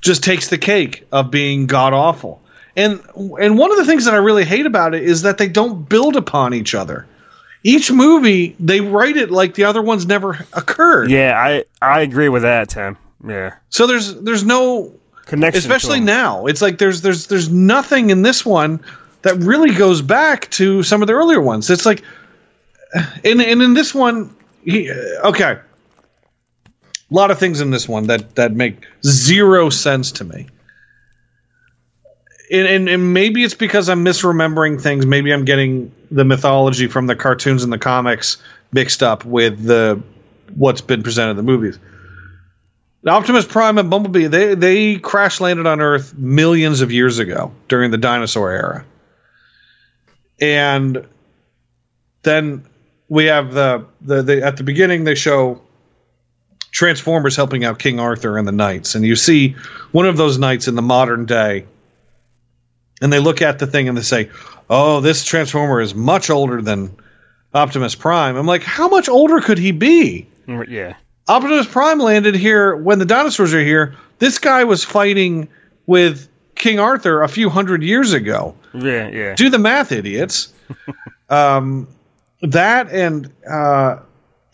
just 0.06 0.24
takes 0.24 0.48
the 0.48 0.56
cake 0.56 1.06
of 1.12 1.30
being 1.30 1.66
god 1.66 1.92
awful. 1.92 2.40
And 2.76 3.00
and 3.40 3.58
one 3.58 3.70
of 3.70 3.76
the 3.76 3.84
things 3.84 4.04
that 4.04 4.14
I 4.14 4.18
really 4.18 4.44
hate 4.44 4.66
about 4.66 4.94
it 4.94 5.02
is 5.02 5.22
that 5.22 5.38
they 5.38 5.48
don't 5.48 5.88
build 5.88 6.16
upon 6.16 6.54
each 6.54 6.74
other. 6.74 7.06
Each 7.62 7.90
movie 7.90 8.54
they 8.60 8.80
write 8.80 9.16
it 9.16 9.30
like 9.30 9.54
the 9.54 9.64
other 9.64 9.82
ones 9.82 10.06
never 10.06 10.46
occurred. 10.52 11.10
Yeah, 11.10 11.34
I 11.36 11.64
I 11.82 12.00
agree 12.00 12.28
with 12.28 12.42
that, 12.42 12.68
Tim. 12.68 12.96
Yeah. 13.26 13.54
So 13.70 13.86
there's 13.86 14.14
there's 14.22 14.44
no 14.44 14.94
connection, 15.24 15.58
especially 15.58 16.00
now. 16.00 16.46
It's 16.46 16.62
like 16.62 16.78
there's 16.78 17.02
there's 17.02 17.26
there's 17.26 17.50
nothing 17.50 18.10
in 18.10 18.22
this 18.22 18.46
one 18.46 18.80
that 19.22 19.36
really 19.38 19.74
goes 19.74 20.02
back 20.02 20.50
to 20.52 20.82
some 20.82 21.02
of 21.02 21.08
the 21.08 21.14
earlier 21.14 21.40
ones. 21.40 21.68
It's 21.68 21.86
like, 21.86 22.02
and 23.24 23.42
and 23.42 23.62
in 23.62 23.74
this 23.74 23.94
one, 23.94 24.34
he, 24.64 24.92
okay, 25.24 25.58
a 27.10 27.14
lot 27.14 27.30
of 27.30 27.38
things 27.38 27.60
in 27.60 27.70
this 27.70 27.88
one 27.88 28.08
that 28.08 28.34
that 28.34 28.52
make 28.52 28.86
zero 29.04 29.70
sense 29.70 30.12
to 30.12 30.24
me. 30.24 30.48
And, 32.50 32.68
and, 32.68 32.88
and 32.88 33.12
maybe 33.12 33.42
it's 33.42 33.54
because 33.54 33.88
I'm 33.88 34.04
misremembering 34.04 34.80
things. 34.80 35.04
Maybe 35.04 35.32
I'm 35.32 35.44
getting 35.44 35.92
the 36.12 36.24
mythology 36.24 36.86
from 36.86 37.08
the 37.08 37.16
cartoons 37.16 37.64
and 37.64 37.72
the 37.72 37.78
comics 37.78 38.38
mixed 38.72 39.02
up 39.02 39.24
with 39.24 39.64
the 39.64 40.00
what's 40.54 40.80
been 40.80 41.02
presented 41.02 41.32
in 41.32 41.36
the 41.36 41.42
movies. 41.42 41.78
Optimus 43.06 43.46
Prime 43.46 43.78
and 43.78 43.88
Bumblebee, 43.88 44.26
they 44.26 44.54
they 44.54 44.96
crash 44.96 45.40
landed 45.40 45.66
on 45.66 45.80
Earth 45.80 46.14
millions 46.14 46.80
of 46.80 46.90
years 46.90 47.18
ago 47.18 47.52
during 47.68 47.90
the 47.90 47.98
dinosaur 47.98 48.50
era. 48.50 48.84
And 50.40 51.06
then 52.22 52.66
we 53.08 53.26
have 53.26 53.54
the, 53.54 53.86
the, 54.00 54.22
the 54.22 54.42
at 54.42 54.56
the 54.56 54.64
beginning 54.64 55.04
they 55.04 55.14
show 55.14 55.62
Transformers 56.76 57.34
helping 57.36 57.64
out 57.64 57.78
King 57.78 57.98
Arthur 57.98 58.36
and 58.36 58.46
the 58.46 58.52
knights, 58.52 58.94
and 58.94 59.02
you 59.02 59.16
see 59.16 59.56
one 59.92 60.04
of 60.04 60.18
those 60.18 60.36
knights 60.36 60.68
in 60.68 60.74
the 60.74 60.82
modern 60.82 61.24
day, 61.24 61.64
and 63.00 63.10
they 63.10 63.18
look 63.18 63.40
at 63.40 63.58
the 63.58 63.66
thing 63.66 63.88
and 63.88 63.96
they 63.96 64.02
say, 64.02 64.28
"Oh, 64.68 65.00
this 65.00 65.24
Transformer 65.24 65.80
is 65.80 65.94
much 65.94 66.28
older 66.28 66.60
than 66.60 66.94
Optimus 67.54 67.94
Prime." 67.94 68.36
I'm 68.36 68.44
like, 68.44 68.62
how 68.62 68.88
much 68.88 69.08
older 69.08 69.40
could 69.40 69.56
he 69.56 69.72
be? 69.72 70.26
Yeah. 70.46 70.96
Optimus 71.28 71.66
Prime 71.66 71.98
landed 71.98 72.34
here 72.34 72.76
when 72.76 72.98
the 72.98 73.06
dinosaurs 73.06 73.54
are 73.54 73.64
here. 73.64 73.94
This 74.18 74.38
guy 74.38 74.62
was 74.64 74.84
fighting 74.84 75.48
with 75.86 76.28
King 76.56 76.78
Arthur 76.78 77.22
a 77.22 77.28
few 77.28 77.48
hundred 77.48 77.82
years 77.82 78.12
ago. 78.12 78.54
Yeah, 78.74 79.08
yeah. 79.08 79.34
Do 79.34 79.48
the 79.48 79.58
math, 79.58 79.92
idiots. 79.92 80.52
um, 81.30 81.88
that 82.42 82.90
and 82.90 83.32
uh, 83.50 84.00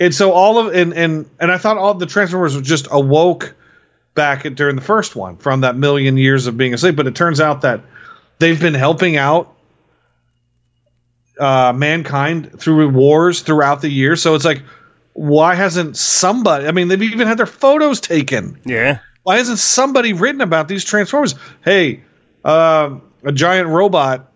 and 0.03 0.15
so 0.15 0.33
all 0.33 0.59
of 0.59 0.75
and 0.75 0.93
and 0.95 1.31
and 1.39 1.53
I 1.53 1.59
thought 1.59 1.79
all 1.79 1.95
the 1.95 2.07
Transformers 2.07 2.57
were 2.57 2.63
just 2.63 2.89
awoke 2.91 3.55
back 4.15 4.45
at, 4.45 4.57
during 4.57 4.75
the 4.75 4.83
first 4.83 5.15
one 5.15 5.37
from 5.37 5.61
that 5.61 5.77
million 5.77 6.17
years 6.17 6.49
of 6.49 6.57
being 6.57 6.75
asleep, 6.75 6.97
but 6.97 7.07
it 7.07 7.15
turns 7.15 7.41
out 7.41 7.61
that 7.61 7.83
they've 8.41 8.61
been 8.61 8.75
helping 8.75 9.17
out 9.17 9.55
uh, 11.39 11.73
mankind 11.73 12.59
through 12.59 12.89
wars 12.89 13.43
throughout 13.43 13.81
the 13.81 13.89
years. 13.89 14.21
So 14.21 14.35
it's 14.35 14.45
like, 14.45 14.63
why 15.13 15.55
hasn't 15.55 15.97
somebody? 15.97 16.67
I 16.67 16.73
mean, 16.73 16.89
they've 16.89 17.03
even 17.03 17.29
had 17.29 17.39
their 17.39 17.47
photos 17.47 18.01
taken. 18.01 18.59
Yeah. 18.65 18.99
Why 19.23 19.37
hasn't 19.37 19.61
somebody 19.61 20.13
written 20.13 20.41
about 20.41 20.67
these 20.67 20.85
Transformers? 20.85 21.37
Hey, 21.65 22.03
uh, 22.45 22.99
a 23.23 23.31
giant 23.31 23.69
robot 23.69 24.32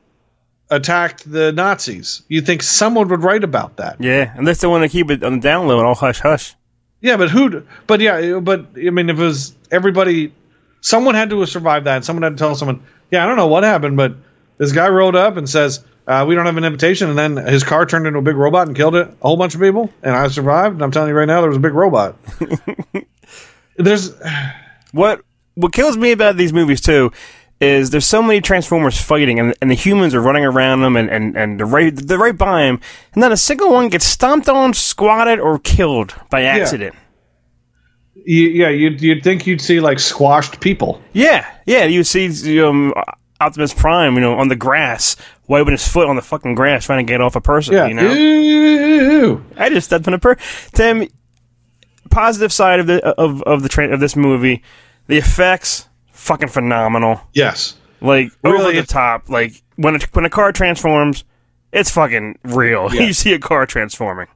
attacked 0.70 1.30
the 1.30 1.52
Nazis. 1.52 2.22
You 2.28 2.40
think 2.40 2.62
someone 2.62 3.08
would 3.08 3.22
write 3.22 3.44
about 3.44 3.76
that? 3.76 4.00
Yeah, 4.00 4.32
unless 4.36 4.60
they 4.60 4.66
want 4.66 4.82
to 4.82 4.88
keep 4.88 5.10
it 5.10 5.22
on 5.22 5.34
the 5.34 5.40
down 5.40 5.66
low 5.68 5.78
and 5.78 5.86
all 5.86 5.94
hush 5.94 6.20
hush. 6.20 6.54
Yeah, 7.00 7.16
but 7.16 7.30
who? 7.30 7.62
But 7.86 8.00
yeah, 8.00 8.40
but 8.40 8.66
I 8.76 8.90
mean, 8.90 9.10
if 9.10 9.18
it 9.18 9.22
was 9.22 9.54
everybody, 9.70 10.32
someone 10.80 11.14
had 11.14 11.30
to 11.30 11.40
have 11.40 11.48
survived 11.48 11.86
that. 11.86 12.04
Someone 12.04 12.22
had 12.22 12.30
to 12.30 12.38
tell 12.38 12.54
someone. 12.54 12.82
Yeah, 13.10 13.22
I 13.22 13.26
don't 13.26 13.36
know 13.36 13.46
what 13.46 13.62
happened, 13.62 13.96
but 13.96 14.16
this 14.58 14.72
guy 14.72 14.88
rolled 14.88 15.14
up 15.14 15.36
and 15.36 15.48
says, 15.48 15.84
uh, 16.06 16.24
"We 16.26 16.34
don't 16.34 16.46
have 16.46 16.56
an 16.56 16.64
invitation," 16.64 17.08
and 17.10 17.18
then 17.18 17.36
his 17.36 17.62
car 17.62 17.86
turned 17.86 18.06
into 18.06 18.18
a 18.18 18.22
big 18.22 18.36
robot 18.36 18.66
and 18.66 18.76
killed 18.76 18.96
it, 18.96 19.08
a 19.08 19.26
whole 19.26 19.36
bunch 19.36 19.54
of 19.54 19.60
people, 19.60 19.92
and 20.02 20.14
I 20.14 20.26
survived. 20.28 20.74
And 20.74 20.82
I'm 20.82 20.90
telling 20.90 21.10
you 21.10 21.14
right 21.14 21.26
now, 21.26 21.40
there 21.40 21.50
was 21.50 21.58
a 21.58 21.60
big 21.60 21.74
robot. 21.74 22.16
There's 23.76 24.12
what 24.92 25.20
what 25.54 25.72
kills 25.72 25.96
me 25.96 26.12
about 26.12 26.36
these 26.36 26.52
movies 26.52 26.80
too 26.80 27.12
is 27.60 27.90
there's 27.90 28.06
so 28.06 28.22
many 28.22 28.40
Transformers 28.40 29.00
fighting, 29.00 29.38
and, 29.38 29.54
and 29.62 29.70
the 29.70 29.74
humans 29.74 30.14
are 30.14 30.20
running 30.20 30.44
around 30.44 30.82
them, 30.82 30.96
and, 30.96 31.08
and, 31.08 31.36
and 31.36 31.58
they're, 31.58 31.66
right, 31.66 31.94
they're 31.94 32.18
right 32.18 32.36
by 32.36 32.62
him, 32.64 32.80
and 33.14 33.20
not 33.20 33.32
a 33.32 33.36
single 33.36 33.72
one 33.72 33.88
gets 33.88 34.04
stomped 34.04 34.48
on, 34.48 34.74
squatted, 34.74 35.40
or 35.40 35.58
killed 35.58 36.14
by 36.30 36.42
accident. 36.42 36.94
You, 38.14 38.42
yeah, 38.48 38.68
you'd, 38.68 39.00
you'd 39.00 39.22
think 39.22 39.46
you'd 39.46 39.60
see 39.60 39.80
like 39.80 39.98
squashed 40.00 40.60
people. 40.60 41.00
Yeah, 41.12 41.50
yeah, 41.64 41.84
you 41.84 42.04
see 42.04 42.60
um, 42.60 42.92
Optimus 43.40 43.72
Prime, 43.72 44.14
you 44.14 44.20
know, 44.20 44.34
on 44.34 44.48
the 44.48 44.56
grass, 44.56 45.16
wiping 45.46 45.72
his 45.72 45.86
foot 45.86 46.08
on 46.08 46.16
the 46.16 46.22
fucking 46.22 46.54
grass, 46.54 46.86
trying 46.86 47.06
to 47.06 47.10
get 47.10 47.20
off 47.20 47.36
a 47.36 47.40
person. 47.40 47.74
Yeah. 47.74 47.86
you 47.86 47.94
know. 47.94 48.12
Ew. 48.12 49.44
I 49.56 49.68
just 49.68 49.86
stepped 49.86 50.08
on 50.08 50.14
a 50.14 50.18
person. 50.18 50.42
Tim, 50.72 51.08
positive 52.10 52.52
side 52.52 52.80
of 52.80 52.86
the 52.86 53.04
of 53.06 53.42
of 53.42 53.62
the 53.62 53.68
tra- 53.68 53.92
of 53.92 54.00
this 54.00 54.16
movie, 54.16 54.62
the 55.06 55.18
effects 55.18 55.88
fucking 56.26 56.48
phenomenal. 56.48 57.20
Yes, 57.32 57.76
like 58.00 58.30
Really, 58.42 58.58
over 58.64 58.72
the 58.72 58.86
top. 58.86 59.28
Like 59.28 59.62
when 59.76 59.96
a, 59.96 59.98
when 60.12 60.24
a 60.24 60.30
car 60.30 60.52
transforms, 60.52 61.24
it's 61.72 61.90
fucking 61.90 62.38
real. 62.44 62.88
Yeah. 62.94 63.02
you 63.02 63.12
see 63.12 63.32
a 63.32 63.38
car 63.38 63.66
transforming. 63.66 64.26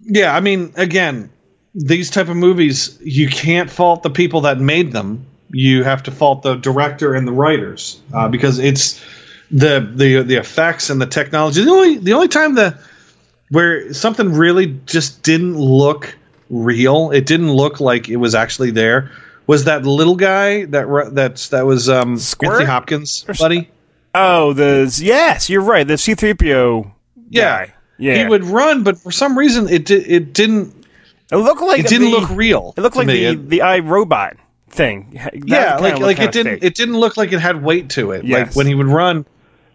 Yeah, 0.00 0.34
I 0.34 0.40
mean, 0.40 0.72
again, 0.76 1.30
these 1.74 2.10
type 2.10 2.28
of 2.28 2.36
movies, 2.36 2.98
you 3.02 3.28
can't 3.28 3.70
fault 3.70 4.02
the 4.02 4.10
people 4.10 4.40
that 4.42 4.58
made 4.58 4.92
them. 4.92 5.26
You 5.50 5.84
have 5.84 6.02
to 6.04 6.10
fault 6.10 6.42
the 6.42 6.54
director 6.56 7.14
and 7.14 7.26
the 7.28 7.32
writers 7.32 8.00
uh, 8.14 8.28
because 8.28 8.58
it's 8.58 9.02
the 9.50 9.80
the 9.94 10.22
the 10.22 10.36
effects 10.36 10.90
and 10.90 11.00
the 11.02 11.06
technology. 11.06 11.64
The 11.64 11.70
only 11.70 11.98
the 11.98 12.12
only 12.12 12.28
time 12.28 12.54
the 12.54 12.78
where 13.50 13.92
something 13.92 14.32
really 14.32 14.78
just 14.86 15.22
didn't 15.24 15.58
look 15.58 16.16
real, 16.50 17.10
it 17.10 17.26
didn't 17.26 17.52
look 17.52 17.80
like 17.80 18.08
it 18.08 18.16
was 18.16 18.34
actually 18.34 18.70
there, 18.70 19.10
was 19.50 19.64
that 19.64 19.84
little 19.84 20.14
guy 20.14 20.64
that 20.66 21.10
that's 21.12 21.48
that 21.48 21.66
was 21.66 21.88
um, 21.88 22.12
Anthony 22.12 22.64
Hopkins, 22.64 23.24
buddy. 23.36 23.68
Oh, 24.14 24.52
the 24.52 24.96
yes, 25.02 25.50
you're 25.50 25.60
right. 25.60 25.84
The 25.86 25.98
C 25.98 26.14
three 26.14 26.34
PO 26.34 26.88
Yeah. 27.30 27.66
guy. 27.66 27.74
Yeah, 27.98 28.22
He 28.22 28.28
would 28.28 28.44
run, 28.44 28.84
but 28.84 28.96
for 28.96 29.10
some 29.10 29.36
reason 29.36 29.68
it 29.68 29.86
di- 29.86 29.96
it 29.96 30.32
didn't. 30.32 30.72
It 31.32 31.36
looked 31.36 31.62
like 31.62 31.80
it 31.80 31.88
didn't 31.88 32.12
the- 32.12 32.18
look 32.18 32.30
real. 32.30 32.74
It 32.76 32.80
looked 32.80 32.94
like 32.94 33.08
me. 33.08 33.26
the 33.26 33.34
the 33.34 33.62
i 33.62 33.80
robot 33.80 34.36
thing. 34.68 35.18
That 35.24 35.48
yeah, 35.48 35.78
like 35.78 35.98
like 35.98 36.20
it 36.20 36.30
didn't 36.30 36.54
fake. 36.60 36.64
it 36.64 36.74
didn't 36.76 36.96
look 36.96 37.16
like 37.16 37.32
it 37.32 37.40
had 37.40 37.60
weight 37.64 37.90
to 37.90 38.12
it. 38.12 38.24
Yes. 38.24 38.46
Like 38.46 38.56
when 38.56 38.68
he 38.68 38.76
would 38.76 38.86
run, 38.86 39.26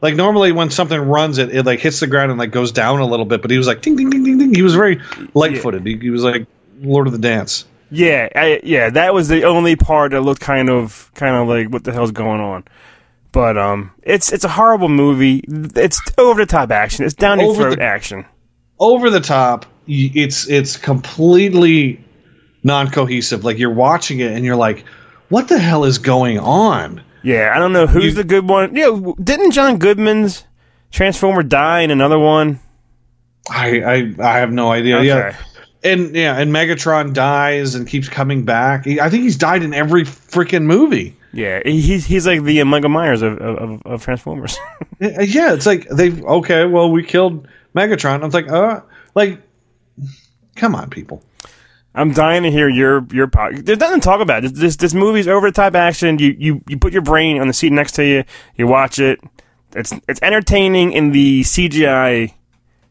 like 0.01 0.15
normally 0.15 0.53
when 0.53 0.69
something 0.69 1.01
runs, 1.01 1.37
it 1.37 1.53
it 1.53 1.65
like 1.65 1.81
hits 1.81 1.99
the 1.99 2.07
ground 2.07 2.31
and 2.31 2.39
like 2.39 2.51
goes 2.51 2.71
down 2.71 3.01
a 3.01 3.05
little 3.05 3.25
bit. 3.25 3.41
But 3.41 3.51
he 3.51 3.57
was 3.57 3.67
like 3.67 3.81
ding 3.81 3.97
ding 3.97 4.09
ding 4.09 4.23
ding 4.23 4.37
ding. 4.37 4.53
He 4.55 4.61
was 4.61 4.73
very 4.73 5.01
light 5.33 5.57
footed. 5.57 5.85
He, 5.85 5.97
he 5.97 6.09
was 6.11 6.23
like 6.23 6.47
Lord 6.81 7.07
of 7.07 7.13
the 7.13 7.19
Dance. 7.19 7.65
Yeah, 7.91 8.29
I, 8.35 8.59
yeah, 8.63 8.89
that 8.89 9.13
was 9.13 9.27
the 9.27 9.43
only 9.43 9.75
part 9.75 10.11
that 10.11 10.21
looked 10.21 10.41
kind 10.41 10.69
of 10.69 11.11
kind 11.13 11.35
of 11.35 11.47
like 11.47 11.69
what 11.69 11.83
the 11.83 11.91
hell's 11.93 12.11
going 12.11 12.41
on. 12.41 12.63
But 13.31 13.57
um, 13.57 13.91
it's 14.03 14.31
it's 14.31 14.43
a 14.43 14.49
horrible 14.49 14.89
movie. 14.89 15.43
It's 15.47 15.99
over 16.17 16.41
the 16.41 16.45
top 16.45 16.71
action. 16.71 17.05
It's 17.05 17.13
down 17.13 17.39
your 17.39 17.49
Over 17.49 17.63
throat 17.63 17.77
the- 17.79 17.83
action. 17.83 18.25
Over 18.79 19.09
the 19.09 19.19
top. 19.21 19.65
It's 19.87 20.49
it's 20.49 20.77
completely 20.77 22.03
non 22.63 22.89
cohesive. 22.89 23.45
Like 23.45 23.57
you're 23.57 23.73
watching 23.73 24.19
it 24.19 24.31
and 24.31 24.43
you're 24.43 24.55
like, 24.55 24.83
what 25.29 25.47
the 25.47 25.59
hell 25.59 25.85
is 25.85 25.97
going 25.97 26.39
on? 26.39 27.01
Yeah, 27.23 27.53
I 27.55 27.59
don't 27.59 27.73
know 27.73 27.87
who's 27.87 28.15
the 28.15 28.23
good 28.23 28.47
one. 28.47 28.75
Yeah, 28.75 28.85
know, 28.85 29.15
didn't 29.23 29.51
John 29.51 29.77
Goodman's 29.77 30.43
Transformer 30.91 31.43
die 31.43 31.81
in 31.81 31.91
another 31.91 32.19
one? 32.19 32.59
I 33.49 33.81
I, 33.81 34.13
I 34.19 34.37
have 34.39 34.51
no 34.51 34.71
idea. 34.71 34.97
Okay. 34.97 35.07
Yeah. 35.07 35.35
And 35.85 36.15
yeah, 36.15 36.37
and 36.37 36.51
Megatron 36.51 37.13
dies 37.13 37.75
and 37.75 37.87
keeps 37.87 38.09
coming 38.09 38.43
back. 38.43 38.85
He- 38.85 38.99
I 38.99 39.09
think 39.09 39.23
he's 39.23 39.37
died 39.37 39.63
in 39.63 39.73
every 39.73 40.03
freaking 40.03 40.63
movie. 40.63 41.15
Yeah, 41.31 41.61
he's 41.65 42.05
he's 42.05 42.25
like 42.25 42.43
the 42.43 42.63
Michael 42.63 42.89
Myers 42.89 43.21
of 43.21 43.37
of, 43.39 43.81
of 43.85 44.03
Transformers. 44.03 44.57
Uh, 45.01 45.21
Yeah, 45.21 45.53
it's 45.53 45.65
like 45.65 45.87
they 45.89 46.11
okay. 46.21 46.65
Well, 46.65 46.89
we 46.89 47.03
killed 47.03 47.47
Megatron. 47.75 48.21
I 48.21 48.25
was 48.25 48.33
like, 48.33 48.49
uh, 48.49 48.79
like, 49.13 49.41
come 50.55 50.73
on, 50.75 50.89
people. 50.89 51.21
I'm 51.93 52.11
dying 52.13 52.43
to 52.43 52.51
hear 52.51 52.69
your 52.69 53.05
your 53.11 53.27
po- 53.27 53.51
There's 53.53 53.79
nothing 53.79 53.99
to 53.99 54.05
talk 54.05 54.21
about. 54.21 54.43
This 54.43 54.51
this, 54.53 54.75
this 54.77 54.93
movie's 54.93 55.27
over 55.27 55.49
the 55.49 55.53
top 55.55 55.75
action. 55.75 56.17
You, 56.19 56.35
you 56.37 56.61
you 56.69 56.77
put 56.77 56.93
your 56.93 57.01
brain 57.01 57.39
on 57.41 57.47
the 57.47 57.53
seat 57.53 57.71
next 57.73 57.93
to 57.93 58.05
you. 58.05 58.23
You 58.55 58.67
watch 58.67 58.99
it. 58.99 59.19
It's 59.75 59.93
it's 60.07 60.19
entertaining 60.21 60.93
in 60.93 61.11
the 61.11 61.41
CGI 61.41 62.33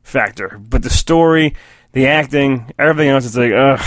factor, 0.02 0.58
but 0.68 0.82
the 0.82 0.90
story, 0.90 1.54
the 1.94 2.06
acting, 2.06 2.70
everything 2.78 3.08
else 3.10 3.24
is 3.24 3.36
like 3.36 3.52
ugh, 3.52 3.80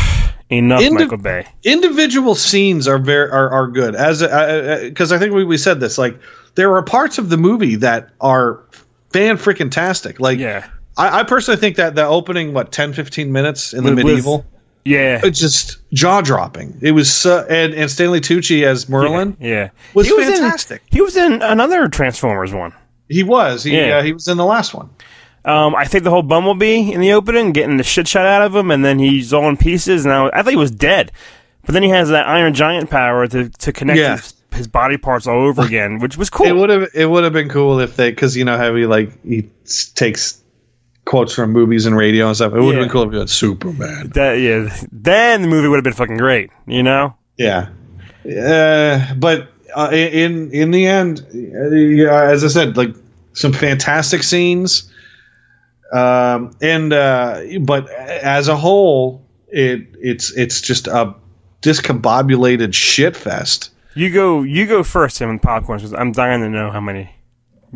enough. 0.49 0.81
Indi- 0.81 1.03
Michael 1.03 1.17
Bay. 1.17 1.45
Individual 1.63 2.35
scenes 2.35 2.87
are 2.87 2.97
very 2.97 3.29
are, 3.29 3.49
are 3.49 3.67
good 3.67 3.95
as 3.95 4.21
uh, 4.23 4.25
uh, 4.27 4.29
uh, 4.29 4.79
because 4.89 5.11
I 5.11 5.17
think 5.19 5.33
we, 5.33 5.43
we 5.43 5.57
said 5.57 5.79
this. 5.79 5.97
Like 5.97 6.17
there 6.55 6.73
are 6.75 6.81
parts 6.83 7.17
of 7.17 7.29
the 7.29 7.37
movie 7.37 7.75
that 7.75 8.09
are 8.21 8.63
fan 9.13 9.37
freaking 9.37 9.69
tastic. 9.71 10.19
Like 10.19 10.39
Yeah. 10.39 10.67
I, 10.97 11.19
I 11.19 11.23
personally 11.23 11.59
think 11.59 11.75
that 11.75 11.93
the 11.95 12.05
opening, 12.05 12.53
what 12.53 12.71
10, 12.71 12.91
15 12.93 13.31
minutes 13.31 13.73
in 13.73 13.83
the 13.83 13.91
With- 13.93 13.97
with- 14.03 14.05
medieval, 14.05 14.45
Yeah. 14.83 15.21
it's 15.23 15.39
just 15.39 15.77
jaw 15.93 16.21
dropping. 16.21 16.75
It 16.81 16.91
was 16.93 17.13
so, 17.13 17.45
and 17.49 17.73
and 17.75 17.91
Stanley 17.91 18.19
Tucci 18.21 18.63
as 18.63 18.89
Merlin 18.89 19.37
Yeah. 19.39 19.69
was 19.93 20.07
He 20.07 20.13
was 20.13 20.27
in- 20.27 20.33
fantastic. 20.35 20.81
he 20.89 21.01
was 21.01 21.15
in 21.15 21.41
another 21.43 21.87
Transformers 21.87 22.53
one. 22.53 22.73
he 23.09 23.21
was. 23.23 23.63
He 23.63 23.77
Yeah. 23.77 23.97
uh, 23.97 24.03
he 24.03 24.11
was 24.13 24.27
in 24.27 24.37
the 24.37 24.45
last 24.45 24.73
one. 24.73 24.89
Um, 25.47 25.75
I 25.75 25.85
think 25.85 26.03
the 26.03 26.09
whole 26.09 26.23
Bumblebee 26.23 26.91
in 26.91 26.99
the 26.99 27.13
opening, 27.13 27.53
getting 27.53 27.77
the 27.77 27.83
shit 27.83 28.07
shot 28.07 28.25
out 28.25 28.41
of 28.41 28.53
him, 28.55 28.69
and 28.69 28.83
then 28.83 28.99
he's 28.99 29.31
all 29.33 29.47
in 29.47 29.55
pieces. 29.57 30.03
And 30.05 30.13
I, 30.13 30.29
I 30.33 30.43
thought 30.43 30.49
he 30.51 30.57
was 30.57 30.71
dead, 30.71 31.11
but 31.65 31.71
then 31.73 31.83
he 31.83 31.89
has 31.89 32.09
that 32.09 32.27
Iron 32.27 32.53
Giant 32.53 32.89
power 32.89 33.25
to 33.27 33.49
to 33.49 33.71
connect 33.71 33.97
Yeah. 33.99 34.17
his, 34.17 34.33
his 34.53 34.67
body 34.67 34.97
parts 34.97 35.25
all 35.25 35.41
over 35.41 35.61
again, 35.65 35.99
which 35.99 36.17
was 36.17 36.29
cool. 36.29 36.45
It 36.47 36.55
would 36.55 36.69
have 36.69 36.89
it 36.93 37.05
would 37.09 37.23
have 37.23 37.33
been 37.33 37.47
cool 37.49 37.79
if 37.79 37.95
they 37.95 38.09
because 38.09 38.35
you 38.35 38.43
know 38.43 38.57
how 38.57 38.75
he 38.75 38.85
like 38.85 39.11
he 39.25 39.49
takes 39.95 40.41
quotes 41.05 41.33
from 41.33 41.53
movies 41.53 41.85
and 41.85 41.95
radio 41.95 42.27
and 42.27 42.35
stuff. 42.35 42.51
It 42.53 42.59
would 42.59 42.75
have 42.75 42.81
Yeah. 42.81 42.81
been 42.81 42.91
cool 42.91 43.03
if 43.03 43.11
he 43.13 43.17
had 43.19 43.29
Superman. 43.29 44.09
that 44.15 44.33
yeah, 44.33 44.67
then 44.91 45.43
the 45.43 45.47
movie 45.47 45.69
would 45.69 45.77
have 45.77 45.83
been 45.85 45.93
fucking 45.93 46.17
great. 46.17 46.49
You 46.67 46.83
know? 46.83 47.15
Yeah, 47.37 47.69
uh, 48.29 49.13
but 49.15 49.47
uh, 49.75 49.89
in 49.93 50.51
in 50.51 50.71
the 50.71 50.87
end, 50.87 51.21
uh, 51.33 51.69
yeah, 51.75 52.23
as 52.29 52.43
I 52.43 52.47
said, 52.49 52.75
like 52.75 52.93
some 53.33 53.53
fantastic 53.53 54.23
scenes, 54.23 54.91
um, 55.93 56.51
and 56.61 56.91
uh, 56.93 57.41
but 57.61 57.89
as 57.89 58.47
a 58.47 58.55
whole, 58.55 59.25
it 59.47 59.87
it's 60.01 60.31
it's 60.37 60.61
just 60.61 60.87
a 60.87 61.13
discombobulated 61.61 62.73
shit 62.73 63.15
fest. 63.15 63.71
You 63.95 64.11
go, 64.13 64.43
you 64.43 64.67
go 64.67 64.83
first, 64.83 65.17
Tim, 65.17 65.31
with 65.33 65.41
popcorn, 65.41 65.79
because 65.79 65.93
I'm 65.93 66.11
dying 66.11 66.41
to 66.41 66.49
know 66.49 66.69
how 66.71 66.79
many 66.79 67.09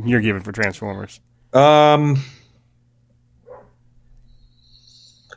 you're 0.05 0.21
giving 0.21 0.41
for 0.43 0.51
Transformers. 0.51 1.19
Um, 1.53 2.21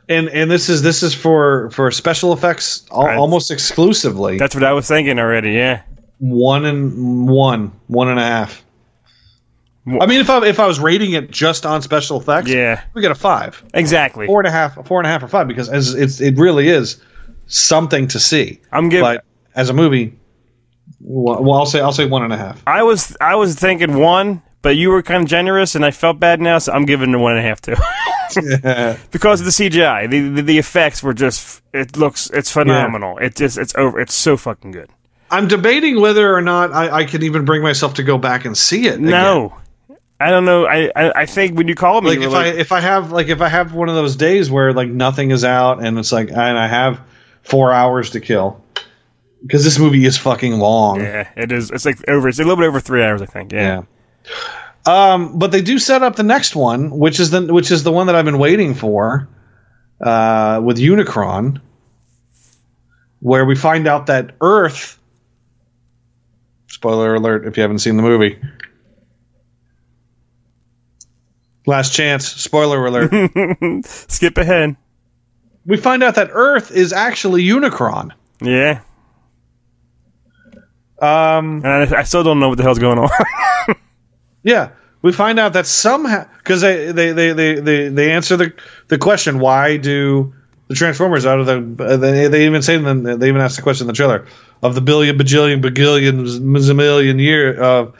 and 0.07 0.29
and 0.29 0.49
this 0.51 0.69
is 0.69 0.81
this 0.81 1.01
is 1.03 1.13
for 1.13 1.69
for 1.71 1.89
special 1.91 2.33
effects 2.33 2.85
al- 2.91 3.05
Right. 3.05 3.17
almost 3.17 3.51
exclusively. 3.51 4.37
That's 4.37 4.53
what 4.55 4.63
I 4.63 4.73
was 4.73 4.87
thinking 4.87 5.17
already. 5.19 5.51
Yeah. 5.51 5.81
one 6.19 6.65
and 6.65 7.27
one, 7.27 7.71
one 7.87 8.07
and 8.09 8.19
a 8.19 8.23
half. 8.23 8.63
I 9.87 10.05
mean, 10.07 10.19
if 10.19 10.29
I 10.29 10.45
if 10.47 10.59
I 10.59 10.65
was 10.65 10.79
rating 10.79 11.11
it 11.13 11.29
just 11.31 11.65
on 11.65 11.81
special 11.81 12.19
effects, 12.19 12.49
Yeah. 12.49 12.81
we 12.95 13.01
get 13.01 13.11
a 13.11 13.15
five, 13.15 13.63
Exactly. 13.73 14.25
four 14.25 14.39
and 14.39 14.47
a 14.47 14.51
half, 14.51 14.83
four 14.87 14.99
and 14.99 15.05
a 15.05 15.09
half 15.09 15.21
or 15.21 15.27
five 15.27 15.47
because 15.47 15.69
as 15.69 15.93
it's 15.93 16.19
it 16.21 16.37
really 16.37 16.69
is 16.69 16.99
something 17.47 18.07
to 18.07 18.19
see. 18.19 18.59
I'm 18.71 18.89
giving. 18.89 19.03
But 19.03 19.23
as 19.55 19.69
a 19.69 19.73
movie, 19.73 20.17
well, 21.01 21.53
I'll 21.53 21.65
say 21.67 21.81
I'll 21.81 21.91
say 21.93 22.05
one 22.07 22.23
and 22.23 22.33
a 22.33 22.37
half. 22.37 22.63
I 22.65 22.81
was 22.83 23.15
I 23.21 23.35
was 23.35 23.55
thinking 23.55 23.97
one, 23.99 24.41
but 24.63 24.75
you 24.75 24.89
were 24.89 25.03
kind 25.03 25.21
of 25.23 25.29
generous, 25.29 25.75
and 25.75 25.85
I 25.85 25.91
felt 25.91 26.19
bad 26.19 26.41
now, 26.41 26.57
so 26.57 26.71
I'm 26.73 26.85
giving 26.85 27.11
it 27.13 27.17
one 27.17 27.37
and 27.37 27.45
a 27.45 27.47
half 27.47 27.61
too. 27.61 27.75
because 29.11 29.39
of 29.39 29.45
the 29.45 29.51
CGI, 29.51 30.09
the, 30.09 30.29
the 30.29 30.41
the 30.41 30.57
effects 30.57 31.03
were 31.03 31.13
just 31.13 31.61
it 31.73 31.95
looks 31.95 32.29
it's 32.33 32.51
phenomenal. 32.51 33.17
It 33.19 33.35
just 33.35 33.57
it's 33.59 33.75
over. 33.75 33.99
It's 33.99 34.15
so 34.15 34.35
fucking 34.35 34.71
good. 34.71 34.89
I'm 35.31 35.47
debating 35.47 35.99
whether 36.01 36.33
or 36.35 36.41
not 36.41 36.71
I, 36.71 36.89
I 36.89 37.03
can 37.05 37.23
even 37.23 37.45
bring 37.45 37.61
myself 37.61 37.93
to 37.95 38.03
go 38.03 38.17
back 38.17 38.45
and 38.45 38.57
see 38.57 38.87
it. 38.87 38.95
again. 38.95 39.09
I 40.19 40.29
don't 40.29 40.45
know. 40.45 40.65
I, 40.65 40.91
I 40.95 41.11
I 41.15 41.25
think 41.25 41.57
when 41.57 41.67
you 41.67 41.75
call 41.75 42.01
me, 42.01 42.11
like 42.11 42.19
if 42.19 42.31
were 42.31 42.37
I 42.37 42.47
if 42.47 42.71
I 42.71 42.79
have 42.79 43.11
like 43.11 43.27
if 43.27 43.41
I 43.41 43.49
have 43.49 43.73
one 43.73 43.89
of 43.89 43.95
those 43.95 44.15
days 44.15 44.49
where 44.49 44.71
like 44.73 44.89
nothing 44.89 45.31
is 45.31 45.43
out 45.43 45.83
and 45.83 45.99
it's 45.99 46.11
like 46.11 46.29
and 46.29 46.39
I 46.39 46.67
have 46.67 47.01
four 47.43 47.73
hours 47.73 48.11
to 48.11 48.21
kill 48.21 48.63
because 49.41 49.63
this 49.63 49.77
movie 49.77 50.05
is 50.05 50.17
fucking 50.17 50.53
long. 50.53 51.01
yeah, 51.01 51.29
it 51.35 51.51
is. 51.51 51.69
It's 51.69 51.85
like 51.85 51.97
over. 52.07 52.29
It's 52.29 52.39
a 52.39 52.43
little 52.43 52.55
bit 52.55 52.65
over 52.65 52.79
three 52.79 53.03
hours, 53.03 53.21
I 53.21 53.25
think. 53.25 53.51
Yeah. 53.51 53.83
Um, 54.85 55.37
but 55.37 55.51
they 55.51 55.61
do 55.61 55.79
set 55.79 56.01
up 56.03 56.15
the 56.15 56.23
next 56.23 56.55
one, 56.55 56.91
which 56.91 57.19
is 57.19 57.31
the 57.31 57.53
which 57.53 57.71
is 57.71 57.83
the 57.83 57.91
one 57.91 58.07
that 58.07 58.15
I've 58.15 58.25
been 58.25 58.37
waiting 58.37 58.73
for, 58.73 59.27
uh, 59.99 60.61
with 60.63 60.77
Unicron, 60.77 61.59
where 63.19 63.45
we 63.45 63.55
find 63.55 63.87
out 63.87 64.05
that 64.07 64.35
Earth. 64.41 64.97
Spoiler 66.67 67.15
alert! 67.15 67.45
If 67.45 67.57
you 67.57 67.61
haven't 67.61 67.79
seen 67.79 67.97
the 67.97 68.03
movie. 68.03 68.39
Last 71.65 71.93
chance. 71.93 72.27
Spoiler 72.27 72.85
alert. 72.85 73.85
Skip 73.85 74.37
ahead. 74.37 74.75
we 75.65 75.77
find 75.77 76.03
out 76.03 76.15
that 76.15 76.29
Earth 76.31 76.71
is 76.71 76.93
actually 76.93 77.43
Unicron. 77.43 78.11
Yeah. 78.41 78.81
Um, 80.99 81.61
and 81.65 81.67
I, 81.67 81.99
I 81.99 82.03
still 82.03 82.23
don't 82.23 82.39
know 82.39 82.49
what 82.49 82.57
the 82.57 82.63
hell's 82.63 82.79
going 82.79 82.99
on. 82.99 83.09
Yeah, 84.45 84.69
we 85.01 85.11
find 85.11 85.39
out 85.39 85.53
that 85.53 85.65
somehow 85.65 86.27
because 86.37 86.61
they, 86.61 86.91
they 86.91 87.11
they, 87.13 87.33
they 87.33 87.59
they 87.59 87.87
they 87.89 88.11
answer 88.11 88.37
the 88.37 88.53
the 88.89 88.99
question 88.99 89.39
why 89.39 89.77
do 89.77 90.35
the 90.67 90.75
Transformers 90.75 91.25
out 91.25 91.39
of 91.39 91.47
the 91.47 91.97
they, 91.97 92.27
they 92.27 92.45
even 92.45 92.61
say 92.61 92.75
in 92.75 93.03
the, 93.03 93.17
they 93.17 93.27
even 93.27 93.41
ask 93.41 93.55
the 93.55 93.63
question 93.63 93.85
in 93.85 93.87
the 93.87 93.93
trailer 93.93 94.27
of 94.61 94.75
the 94.75 94.81
billion 94.81 95.17
bajillion 95.17 95.61
bagillion 95.63 96.75
million 96.75 97.17
year 97.17 97.59
uh, 97.59 97.91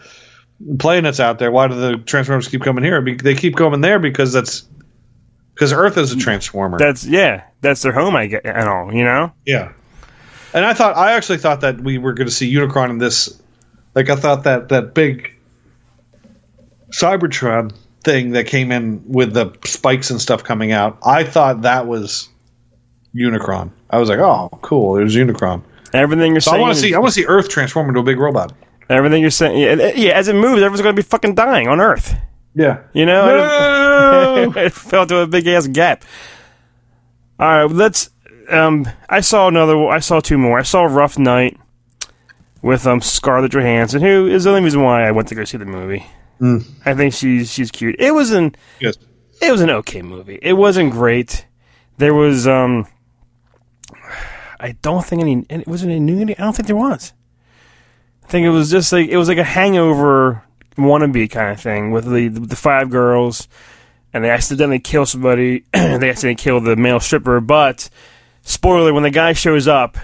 planets 0.79 1.19
out 1.19 1.39
there 1.39 1.51
why 1.51 1.67
do 1.67 1.75
the 1.75 1.97
Transformers 1.97 2.47
keep 2.47 2.61
coming 2.61 2.83
here? 2.83 3.01
Be- 3.01 3.15
They 3.15 3.35
keep 3.35 3.55
coming 3.55 3.81
there 3.81 3.99
because 3.99 4.33
that's 4.33 4.67
because 5.53 5.71
Earth 5.73 5.97
is 5.97 6.11
a 6.11 6.17
Transformer. 6.17 6.77
That's 6.77 7.05
yeah. 7.05 7.43
That's 7.61 7.81
their 7.81 7.93
home. 7.93 8.15
I 8.15 8.27
get 8.27 8.45
and 8.45 8.67
all. 8.67 8.93
You 8.93 9.03
know. 9.03 9.31
Yeah. 9.45 9.71
And 10.53 10.65
I 10.65 10.73
thought 10.73 10.95
I 10.95 11.13
actually 11.13 11.37
thought 11.37 11.61
that 11.61 11.81
we 11.81 11.97
were 11.97 12.13
going 12.13 12.27
to 12.27 12.33
see 12.33 12.53
Unicron 12.53 12.89
in 12.89 12.97
this. 12.97 13.41
Like 13.93 14.09
I 14.09 14.15
thought 14.15 14.43
that 14.43 14.69
that 14.69 14.93
big 14.93 15.31
Cybertron 16.91 17.73
thing 18.03 18.31
that 18.31 18.47
came 18.47 18.71
in 18.71 19.03
with 19.05 19.33
the 19.33 19.51
spikes 19.65 20.09
and 20.09 20.21
stuff 20.21 20.43
coming 20.43 20.71
out. 20.71 20.97
I 21.05 21.23
thought 21.23 21.63
that 21.63 21.87
was 21.87 22.29
Unicron. 23.15 23.71
I 23.89 23.97
was 23.97 24.09
like, 24.09 24.19
oh, 24.19 24.49
cool. 24.61 24.95
There's 24.95 25.15
Unicron. 25.15 25.63
Everything 25.93 26.33
you're 26.33 26.41
So 26.41 26.51
I 26.51 26.59
want 26.59 26.75
to 26.75 26.79
see. 26.81 26.93
I 26.93 26.99
want 26.99 27.13
to 27.13 27.21
see 27.21 27.25
Earth 27.25 27.49
transform 27.49 27.87
into 27.87 27.99
a 27.99 28.03
big 28.03 28.19
robot. 28.19 28.53
Everything 28.89 29.21
you're 29.21 29.31
saying. 29.31 29.57
Yeah, 29.57 29.91
yeah. 29.95 30.11
As 30.11 30.27
it 30.27 30.35
moves, 30.35 30.61
everyone's 30.61 30.81
going 30.81 30.95
to 30.95 31.01
be 31.01 31.07
fucking 31.07 31.35
dying 31.35 31.67
on 31.67 31.79
Earth. 31.79 32.15
Yeah. 32.53 32.83
You 32.93 33.05
know. 33.05 33.25
No! 33.25 34.53
it 34.61 34.73
fell 34.73 35.05
to 35.07 35.17
a 35.19 35.27
big 35.27 35.47
ass 35.47 35.67
gap. 35.67 36.03
All 37.39 37.47
right, 37.47 37.71
let's. 37.71 38.09
Um, 38.49 38.87
I 39.09 39.21
saw 39.21 39.47
another. 39.47 39.87
I 39.87 39.99
saw 39.99 40.19
two 40.19 40.37
more. 40.37 40.59
I 40.59 40.63
saw 40.63 40.83
Rough 40.83 41.17
Night 41.17 41.57
with 42.61 42.85
um 42.87 43.01
Scarlett 43.01 43.51
Johansson, 43.51 44.01
who 44.01 44.27
is 44.27 44.43
the 44.43 44.51
only 44.51 44.61
reason 44.63 44.81
why 44.83 45.07
I 45.07 45.11
went 45.11 45.27
to 45.29 45.35
go 45.35 45.43
see 45.43 45.57
the 45.57 45.65
movie. 45.65 46.05
Mm. 46.39 46.65
I 46.85 46.93
think 46.93 47.13
she's 47.13 47.51
she's 47.51 47.71
cute. 47.71 47.95
It 47.99 48.11
was 48.13 48.31
an 48.31 48.55
Yes. 48.79 48.97
it 49.41 49.51
was 49.51 49.61
an 49.61 49.69
okay 49.69 50.01
movie. 50.01 50.37
It 50.41 50.53
wasn't 50.53 50.91
great. 50.91 51.45
There 51.97 52.13
was 52.13 52.47
um 52.47 52.87
I 54.59 54.73
don't 54.81 55.05
think 55.05 55.21
any 55.21 55.45
it 55.49 55.67
wasn't 55.67 55.91
any 55.91 55.99
nudity. 55.99 56.37
I 56.37 56.43
don't 56.43 56.55
think 56.55 56.67
there 56.67 56.75
was. 56.75 57.13
I 58.25 58.27
think 58.27 58.45
it 58.45 58.49
was 58.49 58.71
just 58.71 58.91
like 58.91 59.07
it 59.07 59.17
was 59.17 59.27
like 59.27 59.37
a 59.37 59.43
hangover 59.43 60.43
wannabe 60.77 61.29
kind 61.29 61.51
of 61.51 61.61
thing 61.61 61.91
with 61.91 62.11
the 62.11 62.27
the 62.27 62.55
five 62.55 62.89
girls 62.89 63.47
and 64.13 64.23
they 64.23 64.31
accidentally 64.31 64.79
kill 64.79 65.05
somebody. 65.05 65.63
they 65.73 66.09
accidentally 66.09 66.35
kill 66.35 66.59
the 66.59 66.75
male 66.75 66.99
stripper, 66.99 67.39
but 67.39 67.89
spoiler 68.41 68.93
when 68.93 69.03
the 69.03 69.11
guy 69.11 69.33
shows 69.33 69.67
up, 69.67 69.97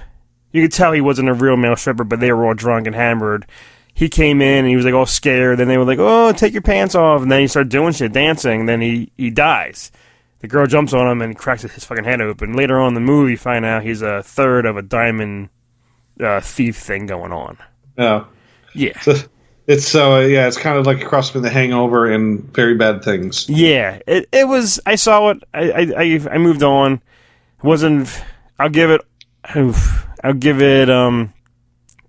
you 0.52 0.62
could 0.62 0.72
tell 0.72 0.92
he 0.92 1.02
wasn't 1.02 1.30
a 1.30 1.34
real 1.34 1.58
male 1.58 1.76
stripper, 1.76 2.04
but 2.04 2.20
they 2.20 2.32
were 2.32 2.46
all 2.46 2.54
drunk 2.54 2.86
and 2.86 2.96
hammered. 2.96 3.48
He 3.94 4.08
came 4.08 4.42
in 4.42 4.60
and 4.60 4.68
he 4.68 4.76
was 4.76 4.86
like 4.86 4.94
all 4.94 5.08
scared. 5.08 5.58
Then 5.58 5.68
they 5.68 5.78
were 5.78 5.86
like, 5.86 6.00
"Oh, 6.00 6.32
take 6.32 6.54
your 6.54 6.62
pants 6.62 6.94
off!" 6.94 7.24
And 7.24 7.32
then 7.32 7.42
he 7.42 7.48
started 7.48 7.72
doing 7.72 7.94
shit, 7.94 8.14
dancing. 8.14 8.68
Then 8.68 8.82
he 8.82 9.12
he 9.18 9.32
dies. 9.32 9.92
The 10.40 10.48
girl 10.48 10.68
jumps 10.68 10.94
on 10.94 11.08
him 11.08 11.22
and 11.22 11.38
cracks 11.38 11.64
his 11.64 11.86
fucking 11.86 12.04
head 12.04 12.22
open. 12.22 12.54
Later 12.54 12.80
on 12.80 12.90
in 12.90 12.94
the 12.94 13.00
movie, 13.00 13.32
you 13.32 13.38
find 13.38 13.66
out 13.66 13.84
he's 13.84 14.02
a 14.02 14.22
third 14.22 14.66
of 14.66 14.78
a 14.78 14.82
diamond 14.82 15.50
uh, 16.20 16.42
thief 16.42 16.78
thing 16.78 17.06
going 17.06 17.32
on. 17.32 17.58
Yeah. 17.98 18.26
Yeah. 18.74 19.00
So 19.02 19.16
it's 19.68 19.88
so 19.88 20.16
uh, 20.16 20.20
yeah. 20.22 20.48
It's 20.48 20.58
kind 20.58 20.78
of 20.78 20.86
like 20.86 21.02
a 21.02 21.06
cross 21.06 21.30
between 21.30 21.44
The 21.44 21.50
Hangover 21.50 22.12
and 22.12 22.44
Very 22.54 22.76
Bad 22.76 23.04
Things. 23.04 23.48
Yeah, 23.50 24.00
it 24.08 24.28
it 24.32 24.48
was. 24.48 24.80
I 24.86 24.96
saw 24.96 25.30
it. 25.30 25.44
I 25.54 25.72
I 25.72 25.94
I, 25.98 26.20
I 26.34 26.38
moved 26.38 26.64
on. 26.64 27.02
wasn't. 27.64 28.22
I'll 28.60 28.70
give 28.70 28.92
it. 28.92 29.02
Oof, 29.56 30.06
I'll 30.24 30.34
give 30.34 30.62
it 30.62 30.90
um 30.90 31.34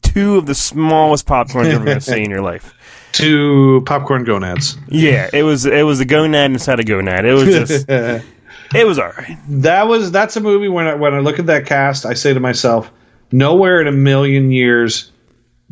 two 0.02 0.36
of 0.36 0.46
the 0.46 0.54
smallest 0.54 1.26
popcorn 1.26 1.66
you're 1.66 1.76
ever 1.76 1.84
gonna 1.84 2.00
see 2.00 2.22
in 2.22 2.30
your 2.30 2.42
life. 2.42 2.74
Two 3.12 3.82
popcorn 3.84 4.24
gonads. 4.24 4.78
Yeah, 4.88 5.28
it 5.34 5.42
was. 5.42 5.66
It 5.66 5.84
was 5.84 6.00
a 6.00 6.06
gonad 6.06 6.46
inside 6.46 6.80
a 6.80 6.82
gonad. 6.82 7.24
It 7.24 7.34
was 7.34 7.44
just. 7.44 7.86
it 8.74 8.86
was 8.86 8.98
alright. 8.98 9.36
That 9.48 9.86
was 9.86 10.10
that's 10.10 10.34
a 10.38 10.40
movie 10.40 10.68
when 10.68 10.86
I 10.86 10.94
when 10.94 11.12
I 11.12 11.18
look 11.18 11.38
at 11.38 11.44
that 11.44 11.66
cast, 11.66 12.06
I 12.06 12.14
say 12.14 12.32
to 12.32 12.40
myself, 12.40 12.90
nowhere 13.30 13.82
in 13.82 13.86
a 13.86 13.92
million 13.92 14.50
years 14.50 15.11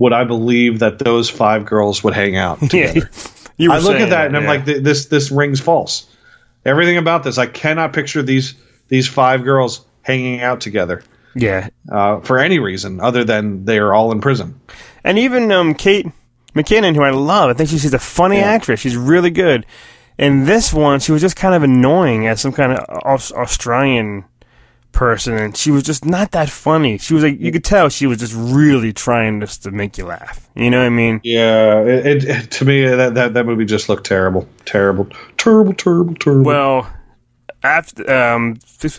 would 0.01 0.13
I 0.13 0.25
believe 0.25 0.81
that 0.81 0.99
those 0.99 1.31
five 1.31 1.65
girls 1.67 2.03
would 2.03 2.15
hang 2.15 2.37
out 2.37 2.59
together. 2.69 3.09
I 3.61 3.79
look 3.79 4.01
at 4.01 4.11
that 4.11 4.27
and 4.27 4.37
I'm 4.37 4.47
like, 4.47 4.65
this 4.65 5.07
this 5.07 5.31
rings 5.31 5.61
false. 5.61 6.07
Everything 6.65 6.97
about 6.97 7.23
this, 7.23 7.39
I 7.39 7.47
cannot 7.47 7.93
picture 7.93 8.23
these 8.23 8.55
these 8.89 9.07
five 9.07 9.45
girls 9.45 9.85
hanging 10.03 10.41
out 10.41 10.61
together 10.61 11.03
Yeah, 11.35 11.69
uh, 11.93 12.21
for 12.21 12.39
any 12.39 12.59
reason 12.59 13.01
other 13.01 13.23
than 13.23 13.65
they 13.67 13.79
are 13.79 13.93
all 13.95 14.11
in 14.13 14.21
prison. 14.21 14.59
and 15.05 15.19
even 15.19 15.53
um 15.53 15.75
Kate 15.75 16.07
McKinnon, 16.55 16.97
who 16.97 17.03
I 17.03 17.11
love, 17.11 17.51
I 17.51 17.53
think 17.55 17.69
she's, 17.71 17.83
she's 17.83 17.95
a 17.95 17.99
funny 17.99 18.39
actress. 18.39 18.81
She's 18.81 18.97
really 18.97 19.31
good. 19.31 19.65
In 20.19 20.45
this 20.47 20.73
one, 20.73 20.99
she 21.01 21.13
was 21.13 21.21
just 21.23 21.37
kind 21.37 21.55
of 21.55 21.63
annoying 21.63 22.27
as 22.27 22.41
some 22.41 22.53
kind 22.53 22.73
of 22.73 23.33
Australian 23.33 24.25
person, 24.93 25.37
and 25.37 25.57
she 25.57 25.71
was 25.71 25.83
just 25.83 26.05
not 26.05 26.33
that 26.33 26.49
funny. 26.49 26.99
She 26.99 27.15
was 27.15 27.23
like, 27.23 27.41
you 27.41 27.53
could 27.53 27.65
tell 27.65 27.89
she 27.89 28.07
was 28.07 28.19
just 28.19 28.35
really 28.35 28.93
trying 28.93 29.41
just 29.41 29.63
to 29.65 29.71
make 29.71 29.99
you 29.99 30.07
laugh. 30.07 30.49
You 30.55 30.71
know 30.71 30.79
what 30.79 30.87
I 30.87 30.91
mean? 30.91 31.21
Yeah, 31.25 31.81
it, 31.83 32.25
it, 32.25 32.51
to 32.53 32.65
me 32.65 32.87
that, 32.87 33.15
that 33.15 33.35
that 33.35 33.47
movie 33.47 33.65
just 33.65 33.89
looked 33.89 34.07
terrible, 34.07 34.49
terrible, 34.65 35.09
terrible, 35.37 35.75
terrible, 35.75 36.15
terrible. 36.15 36.45
Well, 36.45 36.93
after 37.63 38.13
um, 38.13 38.59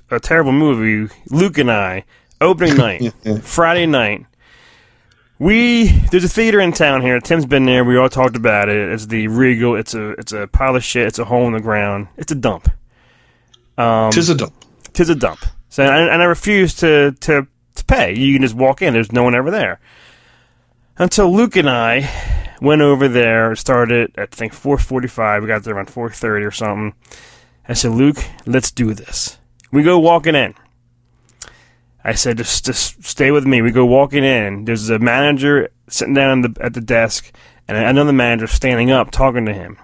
a 0.09 0.19
terrible 0.19 0.51
movie, 0.51 1.13
Luke 1.29 1.57
and 1.57 1.71
I, 1.71 2.05
opening 2.39 2.77
night, 2.77 3.13
Friday 3.41 3.85
night. 3.85 4.25
We 5.39 5.87
there's 6.11 6.23
a 6.23 6.29
theater 6.29 6.59
in 6.59 6.71
town 6.71 7.01
here. 7.01 7.19
Tim's 7.19 7.47
been 7.47 7.65
there. 7.65 7.83
We 7.83 7.97
all 7.97 8.09
talked 8.09 8.35
about 8.35 8.69
it. 8.69 8.91
It's 8.91 9.07
the 9.07 9.27
Regal. 9.27 9.75
It's 9.75 9.95
a 9.95 10.11
it's 10.11 10.31
a 10.31 10.45
pile 10.45 10.75
of 10.75 10.83
shit. 10.83 11.07
It's 11.07 11.17
a 11.17 11.25
hole 11.25 11.47
in 11.47 11.53
the 11.53 11.59
ground. 11.59 12.09
It's 12.15 12.31
a 12.31 12.35
dump. 12.35 12.69
Um, 13.75 14.11
Tis 14.11 14.29
a 14.29 14.35
dump. 14.35 14.53
Tis 14.93 15.09
a 15.09 15.15
dump. 15.15 15.39
So 15.71 15.83
and, 15.83 16.11
and 16.11 16.21
I 16.21 16.25
refused 16.25 16.79
to, 16.79 17.13
to 17.21 17.47
to 17.75 17.85
pay. 17.85 18.13
You 18.13 18.33
can 18.35 18.41
just 18.41 18.55
walk 18.55 18.81
in. 18.81 18.93
There's 18.93 19.13
no 19.13 19.23
one 19.23 19.33
ever 19.33 19.49
there. 19.49 19.79
Until 20.97 21.33
Luke 21.33 21.55
and 21.55 21.69
I 21.69 22.09
went 22.61 22.81
over 22.81 23.07
there. 23.07 23.55
Started 23.55 24.11
at 24.17 24.33
I 24.33 24.35
think 24.35 24.53
4:45. 24.53 25.41
We 25.41 25.47
got 25.47 25.63
there 25.63 25.73
around 25.73 25.87
4:30 25.87 26.45
or 26.45 26.51
something. 26.51 26.93
I 27.67 27.73
said, 27.73 27.91
Luke, 27.91 28.17
let's 28.45 28.69
do 28.69 28.93
this. 28.93 29.37
We 29.71 29.81
go 29.81 29.97
walking 29.97 30.35
in. 30.35 30.55
I 32.03 32.15
said, 32.15 32.37
just 32.37 32.65
just 32.65 33.03
stay 33.05 33.31
with 33.31 33.45
me. 33.45 33.61
We 33.61 33.71
go 33.71 33.85
walking 33.85 34.25
in. 34.25 34.65
There's 34.65 34.89
a 34.89 34.99
manager 34.99 35.69
sitting 35.87 36.13
down 36.13 36.41
the, 36.41 36.57
at 36.59 36.73
the 36.73 36.81
desk, 36.81 37.31
and 37.69 37.77
another 37.77 38.11
manager 38.11 38.47
standing 38.47 38.91
up 38.91 39.09
talking 39.09 39.45
to 39.45 39.53
him. 39.53 39.77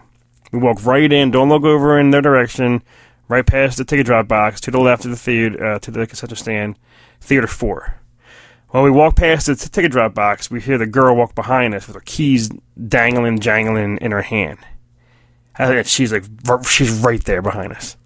We 0.51 0.59
walk 0.59 0.83
right 0.85 1.11
in. 1.11 1.31
Don't 1.31 1.47
look 1.47 1.63
over 1.63 1.97
in 1.97 2.11
their 2.11 2.21
direction. 2.21 2.83
Right 3.27 3.45
past 3.45 3.77
the 3.77 3.85
ticket 3.85 4.05
drop 4.05 4.27
box 4.27 4.61
to 4.61 4.71
the 4.71 4.79
left 4.79 5.05
of 5.05 5.11
the 5.11 5.17
theater, 5.17 5.65
uh, 5.65 5.79
to 5.79 5.91
the 5.91 6.07
concession 6.07 6.35
stand, 6.37 6.79
theater 7.19 7.47
four. 7.47 7.99
While 8.69 8.83
we 8.83 8.91
walk 8.91 9.15
past 9.15 9.47
the 9.47 9.55
t- 9.55 9.69
ticket 9.69 9.91
drop 9.91 10.13
box, 10.13 10.51
we 10.51 10.61
hear 10.61 10.77
the 10.77 10.85
girl 10.85 11.15
walk 11.15 11.35
behind 11.35 11.73
us 11.73 11.87
with 11.87 11.95
her 11.95 12.03
keys 12.05 12.49
dangling, 12.87 13.39
jangling 13.39 13.97
in 13.97 14.11
her 14.11 14.21
hand. 14.21 14.59
And 15.57 15.87
she's 15.87 16.11
like, 16.11 16.25
she's 16.65 16.91
right 16.91 17.23
there 17.23 17.41
behind 17.41 17.73
us. 17.73 17.97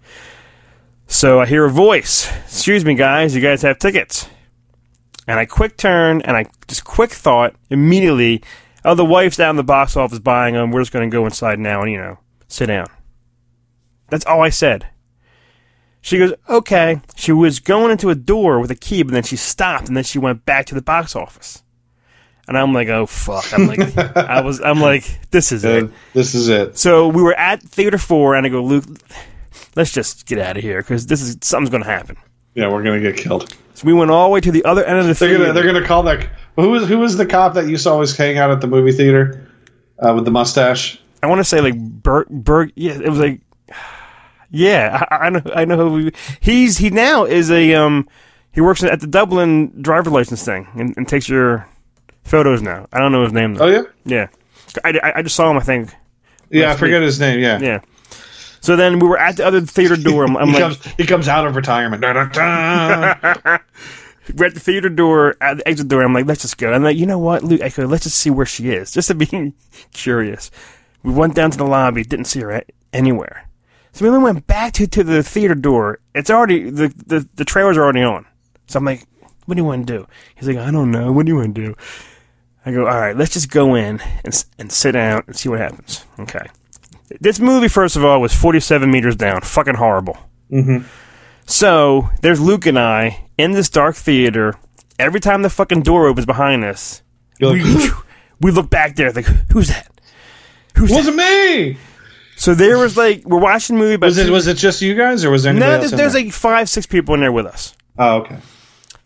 So 1.06 1.40
I 1.40 1.46
hear 1.46 1.66
a 1.66 1.70
voice. 1.70 2.30
Excuse 2.44 2.84
me, 2.84 2.94
guys. 2.94 3.34
You 3.34 3.42
guys 3.42 3.62
have 3.62 3.78
tickets. 3.78 4.28
And 5.26 5.38
I 5.38 5.44
quick 5.44 5.76
turn 5.76 6.22
and 6.22 6.36
I 6.36 6.46
just 6.66 6.84
quick 6.84 7.10
thought 7.10 7.54
immediately. 7.68 8.42
Oh, 8.84 8.94
the 8.94 9.04
wife's 9.04 9.36
down 9.36 9.50
in 9.50 9.56
the 9.56 9.62
box 9.62 9.96
office 9.96 10.18
buying 10.18 10.54
them. 10.54 10.70
We're 10.70 10.80
just 10.80 10.92
going 10.92 11.08
to 11.08 11.14
go 11.14 11.24
inside 11.26 11.58
now 11.58 11.82
and 11.82 11.92
you 11.92 11.98
know 11.98 12.18
sit 12.48 12.66
down. 12.66 12.86
That's 14.08 14.26
all 14.26 14.42
I 14.42 14.48
said. 14.48 14.86
She 16.02 16.18
goes, 16.18 16.34
okay. 16.48 17.00
She 17.16 17.32
was 17.32 17.60
going 17.60 17.90
into 17.90 18.10
a 18.10 18.14
door 18.14 18.60
with 18.60 18.70
a 18.70 18.74
key, 18.74 19.02
but 19.02 19.12
then 19.12 19.22
she 19.22 19.36
stopped 19.36 19.88
and 19.88 19.96
then 19.96 20.04
she 20.04 20.18
went 20.18 20.44
back 20.44 20.66
to 20.66 20.74
the 20.74 20.82
box 20.82 21.16
office. 21.16 21.62
And 22.48 22.58
I'm 22.58 22.74
like, 22.74 22.88
oh 22.88 23.06
fuck. 23.06 23.54
I'm 23.54 23.68
like, 23.68 23.96
I 24.16 24.42
was, 24.42 24.60
I'm 24.60 24.80
like, 24.80 25.04
this 25.30 25.52
is 25.52 25.64
it. 25.64 25.90
This 26.12 26.34
is 26.34 26.48
it. 26.48 26.76
So 26.76 27.08
we 27.08 27.22
were 27.22 27.34
at 27.34 27.62
theater 27.62 27.98
four, 27.98 28.34
and 28.34 28.44
I 28.44 28.48
go, 28.50 28.62
Luke, 28.62 28.84
let's 29.76 29.92
just 29.92 30.26
get 30.26 30.40
out 30.40 30.56
of 30.56 30.62
here 30.62 30.82
because 30.82 31.06
this 31.06 31.22
is 31.22 31.38
something's 31.40 31.70
going 31.70 31.84
to 31.84 31.88
happen. 31.88 32.16
Yeah, 32.54 32.68
we're 32.70 32.82
gonna 32.82 33.00
get 33.00 33.16
killed. 33.16 33.56
So 33.74 33.86
we 33.86 33.94
went 33.94 34.10
all 34.10 34.28
the 34.28 34.32
way 34.34 34.40
to 34.42 34.52
the 34.52 34.62
other 34.66 34.84
end 34.84 34.98
of 34.98 35.06
the 35.06 35.14
They're 35.14 35.28
theater. 35.30 35.44
gonna 35.44 35.52
they're 35.54 35.72
gonna 35.72 35.86
call 35.86 36.02
that. 36.02 36.28
Who 36.56 36.68
was 36.68 36.86
who 36.86 36.98
was 36.98 37.16
the 37.16 37.24
cop 37.24 37.54
that 37.54 37.66
used 37.66 37.84
to 37.84 37.90
always 37.90 38.14
hang 38.14 38.36
out 38.36 38.50
at 38.50 38.60
the 38.60 38.66
movie 38.66 38.92
theater 38.92 39.48
uh, 40.00 40.12
with 40.14 40.26
the 40.26 40.30
mustache? 40.30 41.00
I 41.22 41.28
want 41.28 41.38
to 41.38 41.44
say 41.44 41.62
like 41.62 41.78
Berg. 41.78 42.26
Berg 42.28 42.72
yeah, 42.74 42.92
it 42.92 43.08
was 43.08 43.20
like, 43.20 43.40
yeah, 44.52 45.04
I, 45.10 45.16
I 45.16 45.30
know. 45.30 45.42
I 45.54 45.64
know 45.64 45.76
who 45.76 45.92
we, 45.92 46.12
he's. 46.40 46.78
He 46.78 46.90
now 46.90 47.24
is 47.24 47.50
a 47.50 47.74
um. 47.74 48.08
He 48.52 48.60
works 48.60 48.82
at 48.84 49.00
the 49.00 49.06
Dublin 49.06 49.80
driver 49.80 50.10
license 50.10 50.44
thing 50.44 50.68
and, 50.74 50.94
and 50.96 51.08
takes 51.08 51.26
your 51.28 51.66
photos 52.22 52.60
now. 52.60 52.86
I 52.92 52.98
don't 52.98 53.10
know 53.10 53.24
his 53.24 53.32
name 53.32 53.54
though. 53.54 53.64
Oh 53.64 53.68
yeah, 53.68 53.82
yeah. 54.04 54.28
I, 54.84 55.00
I, 55.02 55.12
I 55.16 55.22
just 55.22 55.34
saw 55.34 55.50
him. 55.50 55.56
I 55.56 55.60
think. 55.60 55.90
Yeah, 56.50 56.70
I 56.70 56.76
forget 56.76 57.00
week. 57.00 57.06
his 57.06 57.18
name. 57.18 57.40
Yeah, 57.40 57.58
Yeah. 57.60 57.80
So 58.60 58.76
then 58.76 59.00
we 59.00 59.08
were 59.08 59.18
at 59.18 59.36
the 59.38 59.44
other 59.44 59.60
theater 59.62 59.96
door. 59.96 60.24
I'm, 60.24 60.36
I'm 60.38 60.48
he 60.48 60.54
like, 60.54 60.62
comes 60.62 60.84
he 60.96 61.06
comes 61.06 61.28
out 61.28 61.46
of 61.46 61.56
retirement. 61.56 62.02
We're 64.36 64.46
at 64.46 64.54
the 64.54 64.60
theater 64.60 64.88
door, 64.88 65.36
at 65.40 65.58
the 65.58 65.68
exit 65.68 65.88
door. 65.88 66.02
I'm 66.02 66.12
like, 66.12 66.26
let's 66.26 66.42
just 66.42 66.56
go. 66.58 66.72
I'm 66.72 66.84
like, 66.84 66.96
you 66.96 67.06
know 67.06 67.18
what, 67.18 67.42
Luke? 67.42 67.60
I 67.60 67.70
go, 67.70 67.86
let's 67.86 68.04
just 68.04 68.16
see 68.16 68.30
where 68.30 68.46
she 68.46 68.70
is, 68.70 68.92
just 68.92 69.08
to 69.08 69.16
be 69.16 69.52
curious. 69.92 70.52
We 71.02 71.12
went 71.12 71.34
down 71.34 71.50
to 71.50 71.58
the 71.58 71.66
lobby, 71.66 72.04
didn't 72.04 72.26
see 72.26 72.40
her 72.40 72.62
anywhere. 72.92 73.48
So 73.92 74.10
we 74.10 74.18
went 74.18 74.46
back 74.46 74.72
to, 74.74 74.86
to 74.86 75.04
the 75.04 75.22
theater 75.22 75.54
door. 75.54 76.00
It's 76.14 76.30
already 76.30 76.70
the, 76.70 76.88
the 77.06 77.28
the 77.34 77.44
trailers 77.44 77.76
are 77.76 77.82
already 77.82 78.02
on. 78.02 78.26
So 78.66 78.78
I'm 78.78 78.84
like, 78.84 79.04
what 79.46 79.54
do 79.54 79.60
you 79.60 79.66
want 79.66 79.86
to 79.86 79.98
do? 79.98 80.06
He's 80.34 80.48
like, 80.48 80.56
I 80.56 80.70
don't 80.70 80.90
know. 80.90 81.12
What 81.12 81.26
do 81.26 81.32
you 81.32 81.36
want 81.36 81.54
to 81.54 81.60
do? 81.66 81.74
I 82.64 82.70
go, 82.72 82.86
all 82.86 82.98
right, 82.98 83.16
let's 83.16 83.32
just 83.32 83.50
go 83.50 83.74
in 83.74 84.00
and 84.24 84.44
and 84.58 84.72
sit 84.72 84.92
down 84.92 85.24
and 85.26 85.36
see 85.36 85.48
what 85.48 85.58
happens. 85.58 86.04
Okay. 86.20 86.46
This 87.20 87.38
movie, 87.38 87.68
first 87.68 87.96
of 87.96 88.04
all, 88.04 88.20
was 88.20 88.34
47 88.34 88.90
meters 88.90 89.16
down. 89.16 89.42
Fucking 89.42 89.74
horrible. 89.74 90.16
Mhm. 90.50 90.84
So 91.44 92.08
there's 92.22 92.40
Luke 92.40 92.64
and 92.66 92.78
I 92.78 93.26
in 93.36 93.52
this 93.52 93.68
dark 93.68 93.96
theater. 93.96 94.54
Every 94.98 95.20
time 95.20 95.42
the 95.42 95.50
fucking 95.50 95.82
door 95.82 96.06
opens 96.06 96.26
behind 96.26 96.64
us, 96.64 97.02
we, 97.40 97.90
we 98.40 98.50
look 98.52 98.70
back 98.70 98.94
there 98.96 99.10
like, 99.12 99.26
who's 99.52 99.68
that? 99.68 99.88
Who's 100.76 100.90
it? 100.92 100.94
Wasn't 100.94 101.16
me. 101.16 101.76
So 102.36 102.54
there 102.54 102.78
was 102.78 102.96
like 102.96 103.24
we're 103.24 103.38
watching 103.40 103.76
the 103.76 103.82
movie. 103.82 103.96
But 103.96 104.06
Was 104.06 104.18
it 104.18 104.30
was 104.30 104.46
it 104.46 104.56
just 104.56 104.82
you 104.82 104.94
guys 104.94 105.24
or 105.24 105.30
was 105.30 105.42
there 105.44 105.50
anybody 105.50 105.70
no? 105.70 105.76
else 105.80 105.90
There's, 105.90 105.98
there's 106.00 106.12
there? 106.14 106.24
like 106.24 106.32
five, 106.32 106.68
six 106.68 106.86
people 106.86 107.14
in 107.14 107.20
there 107.20 107.32
with 107.32 107.46
us. 107.46 107.74
Oh, 107.98 108.18
okay. 108.18 108.38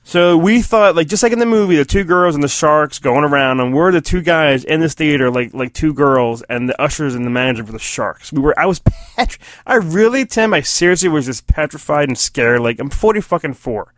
So 0.05 0.37
we 0.37 0.63
thought, 0.63 0.95
like, 0.95 1.09
just 1.09 1.25
like 1.25 1.33
in 1.33 1.41
the 1.41 1.47
movie, 1.47 1.75
the 1.75 1.85
two 1.85 2.05
girls 2.05 2.37
and 2.37 2.45
the 2.45 2.49
sharks 2.49 3.01
going 3.01 3.25
around, 3.25 3.59
and 3.59 3.75
we're 3.75 3.91
the 3.91 4.01
two 4.01 4.23
guys 4.23 4.63
in 4.63 4.79
this 4.79 4.95
theater, 4.95 5.33
like, 5.33 5.53
like 5.53 5.73
two 5.73 5.93
girls, 5.93 6.43
and 6.43 6.69
the 6.69 6.81
ushers 6.81 7.17
and 7.17 7.27
the 7.27 7.31
manager 7.31 7.67
for 7.67 7.73
the 7.73 7.81
sharks. 7.81 8.33
We 8.33 8.41
were, 8.41 8.57
I 8.57 8.67
was, 8.67 8.79
petri- 9.17 9.43
I 9.67 9.75
really, 9.75 10.25
Tim, 10.25 10.55
I 10.55 10.61
seriously 10.61 11.09
was 11.09 11.27
just 11.27 11.49
petrified 11.49 12.07
and 12.09 12.17
scared. 12.17 12.61
Like, 12.61 12.79
I'm 12.79 12.89
40 12.89 13.21
fucking 13.21 13.55
four. 13.55 13.93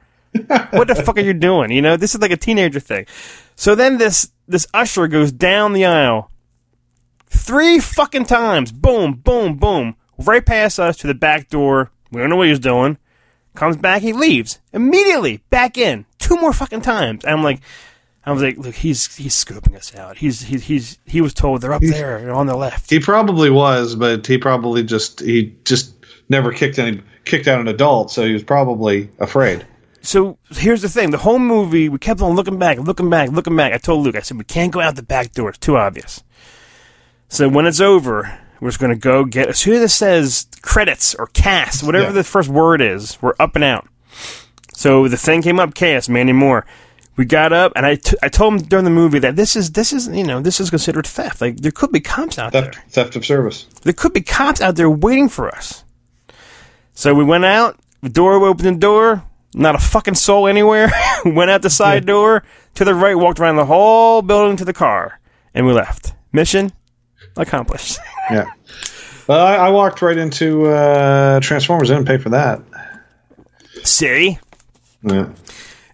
what 0.70 0.89
the 0.89 0.95
fuck 0.95 1.18
are 1.18 1.20
you 1.20 1.35
doing? 1.35 1.70
You 1.70 1.83
know, 1.83 1.99
this 1.99 2.14
is 2.14 2.22
like 2.22 2.31
a 2.31 2.39
teenager 2.39 2.81
thing. 2.81 3.05
So 3.55 3.74
then 3.74 3.99
this, 3.99 4.33
this 4.47 4.66
usher 4.72 5.09
goes 5.09 5.31
down 5.31 5.74
the 5.74 5.85
aisle 5.85 6.31
three 7.31 7.79
fucking 7.79 8.26
times. 8.26 8.72
Boom, 8.72 9.14
boom, 9.14 9.57
boom. 9.57 9.97
Right 10.18 10.45
past 10.45 10.79
us 10.79 10.97
to 10.99 11.07
the 11.07 11.14
back 11.14 11.49
door. 11.49 11.91
We 12.11 12.20
don't 12.20 12.31
know 12.31 12.37
what 12.37 12.49
he's 12.49 12.59
doing. 12.59 12.99
Comes 13.55 13.76
back, 13.76 14.03
he 14.03 14.12
leaves 14.12 14.61
immediately. 14.72 15.43
Back 15.51 15.76
in 15.76 16.07
two 16.18 16.37
more 16.37 16.53
fucking 16.53 16.83
times. 16.83 17.24
And 17.24 17.35
I'm 17.35 17.43
like, 17.43 17.61
I 18.24 18.33
was 18.33 18.43
like, 18.43 18.59
look, 18.59 18.74
he's 18.74 19.16
he's 19.16 19.35
scoping 19.35 19.74
us 19.74 19.95
out. 19.95 20.18
He's 20.18 20.43
he's 20.43 20.64
he's 20.64 20.99
he 21.07 21.20
was 21.20 21.33
told 21.33 21.62
they're 21.62 21.72
up 21.72 21.83
there 21.83 22.31
on 22.33 22.47
the 22.47 22.57
left. 22.57 22.91
He 22.91 23.01
probably 23.01 23.51
was, 23.51 23.95
but 23.95 24.26
he 24.26 24.39
probably 24.39 24.83
just 24.83 25.20
he 25.20 25.55
just 25.64 25.95
never 26.29 26.53
kicked 26.53 26.79
any 26.79 27.01
kicked 27.24 27.49
out 27.49 27.61
an 27.61 27.68
adult, 27.68 28.11
so 28.11 28.24
he 28.24 28.33
was 28.33 28.43
probably 28.43 29.09
afraid. 29.18 29.66
So 30.03 30.39
here's 30.51 30.83
the 30.83 30.89
thing: 30.89 31.11
the 31.11 31.18
whole 31.18 31.39
movie, 31.39 31.89
we 31.89 31.99
kept 31.99 32.20
on 32.20 32.35
looking 32.35 32.59
back, 32.59 32.79
looking 32.79 33.11
back, 33.11 33.31
looking 33.31 33.57
back. 33.57 33.72
I 33.72 33.79
told 33.79 34.05
Luke, 34.05 34.16
I 34.16 34.20
said, 34.20 34.37
we 34.37 34.45
can't 34.45 34.72
go 34.72 34.81
out 34.81 34.97
the 34.97 35.03
back 35.03 35.33
door; 35.33 35.49
it's 35.49 35.59
too 35.59 35.76
obvious. 35.76 36.22
So 37.29 37.49
when 37.49 37.66
it's 37.66 37.81
over, 37.81 38.39
we're 38.61 38.70
just 38.70 38.81
going 38.81 38.93
to 38.93 38.99
go 38.99 39.24
get. 39.24 39.49
As 39.49 39.59
soon 39.59 39.74
as 39.74 39.83
it 39.83 39.89
says 39.89 40.47
credits 40.62 41.14
or 41.14 41.26
cast, 41.29 41.83
whatever 41.83 42.07
Yeah. 42.07 42.12
the 42.12 42.24
first 42.24 42.49
word 42.49 42.81
is, 42.81 43.20
we're 43.20 43.35
up 43.39 43.55
and 43.55 43.64
out. 43.64 43.87
So 44.74 45.09
the 45.09 45.16
thing 45.16 45.43
came 45.43 45.61
up, 45.61 45.74
cast 45.74 46.09
Mandy 46.09 46.33
Moore. 46.33 46.64
We 47.16 47.24
got 47.24 47.53
up, 47.53 47.72
and 47.74 47.85
I, 47.85 47.97
t- 47.97 48.16
I 48.22 48.29
told 48.29 48.55
him 48.55 48.59
during 48.61 48.85
the 48.85 48.93
movie 48.93 49.18
that 49.18 49.35
this 49.35 49.57
is 49.57 49.72
this 49.72 49.93
is 49.93 50.07
you 50.07 50.22
know 50.22 50.41
this 50.41 50.61
is 50.61 50.70
considered 50.70 51.05
theft. 51.05 51.41
Like 51.41 51.57
there 51.57 51.72
could 51.72 51.91
be 51.91 51.99
cops 51.99 52.39
out 52.39 52.53
there. 52.53 52.70
Theft 52.91 53.16
of 53.16 53.26
service. 53.26 53.64
There 53.83 53.93
could 53.93 54.12
be 54.12 54.20
cops 54.20 54.61
out 54.61 54.76
there 54.76 54.89
waiting 54.89 55.29
for 55.29 55.49
us. 55.49 55.83
So 56.95 57.14
we 57.14 57.24
went 57.24 57.45
out. 57.45 57.76
The 58.03 58.09
door 58.09 58.35
opened 58.47 58.76
the 58.76 58.79
door. 58.79 59.24
Not 59.53 59.74
a 59.74 59.79
fucking 59.79 60.14
soul 60.14 60.47
anywhere. 60.47 60.93
went 61.24 61.51
out 61.51 61.62
the 61.62 61.70
side 61.70 62.07
door 62.07 62.45
to 62.74 62.85
the 62.85 62.95
right. 62.95 63.16
Walked 63.18 63.41
around 63.41 63.57
the 63.57 63.66
whole 63.66 64.22
building 64.22 64.57
to 64.57 64.64
the 64.64 64.72
car, 64.72 65.18
and 65.55 65.66
we 65.66 65.72
left. 65.72 66.14
Mission 66.33 66.70
accomplished. 67.39 67.99
Yeah. 68.30 68.45
Well, 69.26 69.41
I, 69.41 69.55
I 69.57 69.68
walked 69.70 70.03
right 70.03 70.18
into 70.18 70.66
uh, 70.66 71.41
Transformers. 71.41 71.91
I 71.91 71.95
didn't 71.95 72.07
pay 72.09 72.18
for 72.18 72.28
that. 72.28 72.61
See. 73.84 74.39
Yeah. 75.03 75.30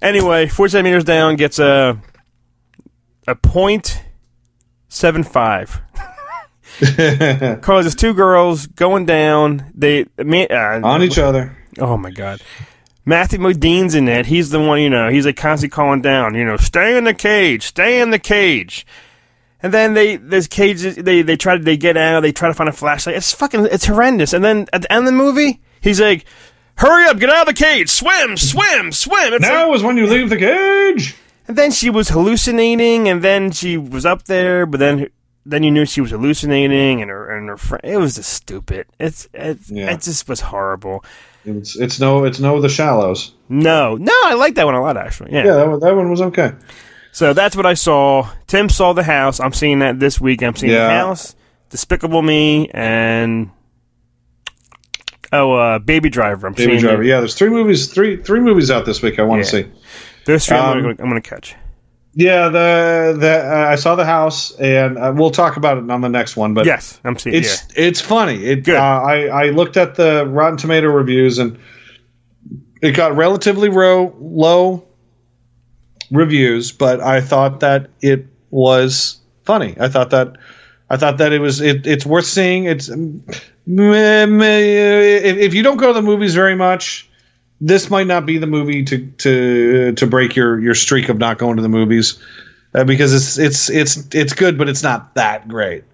Anyway, 0.02 0.48
47 0.48 0.82
meters 0.84 1.04
down 1.04 1.36
gets 1.36 1.60
a 1.60 1.96
a 3.28 3.34
point 3.36 4.02
seven 4.88 5.22
five. 5.22 5.80
Carlos, 7.60 7.84
there's 7.84 7.94
two 7.94 8.14
girls 8.14 8.66
going 8.66 9.06
down. 9.06 9.70
They 9.76 10.06
me- 10.18 10.48
uh, 10.48 10.80
On 10.84 11.04
each 11.04 11.18
other. 11.18 11.56
Oh 11.78 11.96
my 11.96 12.10
god. 12.10 12.40
Matthew 13.06 13.38
Modine's 13.38 13.94
in 13.94 14.08
it. 14.08 14.26
He's 14.26 14.50
the 14.50 14.58
one, 14.58 14.80
you 14.80 14.90
know, 14.90 15.08
he's 15.08 15.24
like 15.26 15.36
constantly 15.36 15.72
calling 15.72 16.02
down, 16.02 16.34
you 16.34 16.44
know, 16.44 16.56
stay 16.56 16.96
in 16.96 17.04
the 17.04 17.14
cage, 17.14 17.62
stay 17.62 18.00
in 18.00 18.10
the 18.10 18.18
cage. 18.18 18.84
And 19.64 19.72
then 19.72 19.94
they 19.94 20.16
there's 20.16 20.46
cages. 20.46 20.96
They 20.96 21.22
they 21.22 21.36
try 21.36 21.56
to 21.56 21.62
they 21.64 21.78
get 21.78 21.96
out. 21.96 22.20
They 22.20 22.32
try 22.32 22.48
to 22.48 22.54
find 22.54 22.68
a 22.68 22.72
flashlight. 22.72 23.16
It's 23.16 23.32
fucking 23.32 23.66
it's 23.72 23.86
horrendous. 23.86 24.34
And 24.34 24.44
then 24.44 24.66
at 24.74 24.82
the 24.82 24.92
end 24.92 25.00
of 25.00 25.06
the 25.06 25.12
movie, 25.12 25.62
he's 25.80 26.00
like, 26.00 26.26
"Hurry 26.76 27.06
up, 27.08 27.18
get 27.18 27.30
out 27.30 27.48
of 27.48 27.54
the 27.56 27.64
cage, 27.64 27.88
swim, 27.88 28.36
swim, 28.36 28.92
swim." 28.92 29.32
It's 29.32 29.40
now 29.42 29.68
like- 29.68 29.76
is 29.76 29.82
when 29.82 29.96
you 29.96 30.06
leave 30.06 30.28
the 30.28 30.36
cage. 30.36 31.16
and 31.48 31.56
then 31.56 31.70
she 31.70 31.88
was 31.88 32.10
hallucinating, 32.10 33.08
and 33.08 33.22
then 33.22 33.50
she 33.52 33.78
was 33.78 34.04
up 34.04 34.24
there, 34.24 34.66
but 34.66 34.80
then 34.80 35.08
then 35.46 35.62
you 35.62 35.70
knew 35.70 35.86
she 35.86 36.02
was 36.02 36.10
hallucinating, 36.10 37.00
and 37.00 37.10
her 37.10 37.34
and 37.34 37.48
her 37.48 37.56
friend. 37.56 37.80
It 37.84 37.96
was 37.96 38.16
just 38.16 38.32
stupid. 38.34 38.86
It's 39.00 39.28
it, 39.32 39.58
Yeah. 39.68 39.92
it 39.92 40.02
just 40.02 40.28
was 40.28 40.40
horrible. 40.40 41.02
It's 41.46 41.74
it's 41.76 41.98
no 41.98 42.24
it's 42.24 42.38
no 42.38 42.60
the 42.60 42.68
shallows. 42.68 43.32
No, 43.48 43.96
no, 43.96 44.12
I 44.26 44.34
like 44.34 44.56
that 44.56 44.66
one 44.66 44.74
a 44.74 44.82
lot 44.82 44.98
actually. 44.98 45.32
Yeah. 45.32 45.44
Yeah, 45.46 45.54
that 45.54 45.68
one, 45.68 45.80
that 45.80 45.96
one 45.96 46.10
was 46.10 46.20
okay. 46.20 46.52
So 47.14 47.32
that's 47.32 47.54
what 47.54 47.64
I 47.64 47.74
saw. 47.74 48.28
Tim 48.48 48.68
saw 48.68 48.92
the 48.92 49.04
house. 49.04 49.38
I'm 49.38 49.52
seeing 49.52 49.78
that 49.78 50.00
this 50.00 50.20
week. 50.20 50.42
I'm 50.42 50.56
seeing 50.56 50.72
Yeah. 50.72 50.88
the 50.88 50.94
house, 50.94 51.36
Despicable 51.70 52.22
Me, 52.22 52.68
and 52.74 53.50
oh, 55.32 55.52
uh, 55.52 55.78
Baby 55.78 56.10
Driver. 56.10 56.48
I'm 56.48 56.54
Baby 56.54 56.72
seeing 56.72 56.80
Driver. 56.80 57.02
it. 57.04 57.06
Yeah, 57.06 57.20
there's 57.20 57.36
three 57.36 57.50
movies 57.50 57.86
three 57.92 58.16
three 58.16 58.40
movies 58.40 58.68
out 58.70 58.84
this 58.84 59.00
week. 59.00 59.18
I 59.20 59.22
want 59.22 59.44
to 59.44 59.56
Yeah. 59.58 59.64
see. 59.64 59.70
Those 60.24 60.46
three 60.46 60.56
I'm 60.56 60.78
Um, 60.78 60.82
gonna- 60.82 60.96
I'm 60.98 61.08
going 61.08 61.22
to 61.22 61.28
catch. 61.30 61.54
Yeah, 62.16 62.48
the 62.48 63.16
the 63.18 63.44
uh, 63.48 63.66
I 63.70 63.76
saw 63.76 63.94
the 63.94 64.04
house, 64.04 64.50
and 64.58 64.98
uh, 64.98 65.12
we'll 65.14 65.30
talk 65.30 65.56
about 65.56 65.78
it 65.78 65.88
on 65.90 66.00
the 66.00 66.08
next 66.08 66.36
one. 66.36 66.52
But 66.54 66.64
Yes, 66.66 67.00
I'm 67.04 67.16
seeing. 67.18 67.36
it's 67.36 67.64
it's 67.76 68.00
funny. 68.00 68.44
It 68.44 68.68
uh, 68.68 68.72
I 68.74 69.26
I 69.26 69.44
looked 69.50 69.76
at 69.76 69.94
the 69.96 70.26
Rotten 70.26 70.56
Tomato 70.56 70.88
reviews, 70.88 71.38
and 71.38 71.58
it 72.82 72.92
got 72.92 73.16
relatively 73.16 73.68
low 73.68 74.14
low 74.20 74.84
reviews, 76.16 76.72
but 76.72 77.00
I 77.00 77.20
thought 77.20 77.60
that 77.60 77.88
it 78.00 78.26
was 78.50 79.18
funny. 79.44 79.76
I 79.78 79.88
thought 79.88 80.10
that 80.10 80.36
I 80.90 80.96
thought 80.96 81.18
that 81.18 81.32
it 81.32 81.40
was 81.40 81.60
it, 81.60 81.86
it's 81.86 82.06
worth 82.06 82.26
seeing. 82.26 82.64
It's 82.64 82.88
if, 83.66 85.54
you 85.54 85.62
don't 85.62 85.76
go 85.76 85.88
to 85.88 85.92
the 85.92 86.02
movies 86.02 86.34
very 86.34 86.54
much, 86.54 87.08
this 87.60 87.90
might 87.90 88.06
not 88.06 88.26
be 88.26 88.38
the 88.38 88.46
movie 88.46 88.84
to 88.84 89.06
to 89.06 89.92
to 89.92 90.06
break 90.06 90.36
your 90.36 90.60
your 90.60 90.74
streak 90.74 91.08
of 91.08 91.18
not 91.18 91.38
going 91.38 91.56
to 91.56 91.62
the 91.62 91.68
movies 91.68 92.18
uh, 92.74 92.84
because 92.84 93.14
it's 93.14 93.38
it's 93.38 93.70
it's 93.70 94.14
it's 94.14 94.32
good, 94.32 94.58
but 94.58 94.68
it's 94.68 94.82
not 94.82 95.14
that 95.14 95.48
great. 95.48 95.84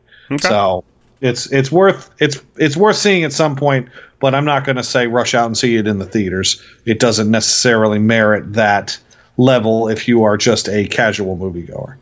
So 0.40 0.84
it's 1.20 1.50
it's 1.52 1.70
worth 1.70 2.10
it's 2.18 2.42
it's 2.56 2.76
worth 2.76 2.96
seeing 2.96 3.24
at 3.24 3.32
some 3.32 3.56
point, 3.56 3.88
but 4.20 4.34
I'm 4.34 4.44
not 4.44 4.64
going 4.64 4.76
to 4.76 4.82
say 4.82 5.06
rush 5.06 5.34
out 5.34 5.46
and 5.46 5.56
see 5.56 5.76
it 5.76 5.86
in 5.86 5.98
the 5.98 6.06
theaters. 6.06 6.62
It 6.86 6.98
doesn't 6.98 7.30
necessarily 7.30 7.98
merit 7.98 8.52
that 8.54 8.98
level 9.41 9.88
if 9.88 10.07
you 10.07 10.22
are 10.24 10.36
just 10.36 10.68
a 10.68 10.86
casual 10.86 11.36
moviegoer. 11.36 11.97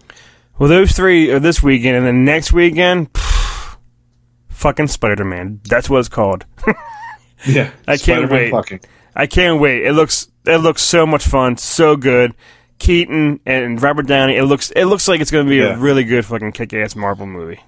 Well, 0.59 0.69
those 0.69 0.93
three 0.93 1.31
are 1.31 1.39
this 1.39 1.63
weekend, 1.63 1.97
and 1.97 2.07
then 2.07 2.25
next 2.25 2.53
weekend, 2.53 3.13
pff, 3.13 3.77
fucking 4.49 4.89
Spider 4.89 5.25
Man. 5.25 5.61
That's 5.69 5.89
what 5.89 6.01
it's 6.01 6.09
called. 6.09 6.45
Yeah, 7.47 7.71
I 7.87 7.97
can't 7.99 8.29
wait. 8.33 8.51
fucking. 8.51 8.81
I 9.15 9.29
can't 9.29 9.61
wait. 9.61 9.87
It 9.87 9.93
looks 9.93 10.27
it 10.45 10.57
looks 10.57 10.83
so 10.83 11.07
much 11.07 11.25
fun, 11.25 11.57
so 11.57 11.95
good. 11.97 12.35
Keaton 12.81 13.39
and 13.47 13.81
Robert 13.81 14.09
Downey. 14.09 14.35
It 14.37 14.43
looks 14.43 14.73
it 14.73 14.87
looks 14.87 15.07
like 15.07 15.21
it's 15.21 15.31
going 15.31 15.47
to 15.47 15.49
be 15.51 15.59
Yeah. 15.59 15.77
a 15.77 15.79
really 15.79 16.03
good 16.03 16.27
fucking 16.27 16.51
kick 16.51 16.73
ass 16.75 16.97
Marvel 16.97 17.27
movie. 17.27 17.61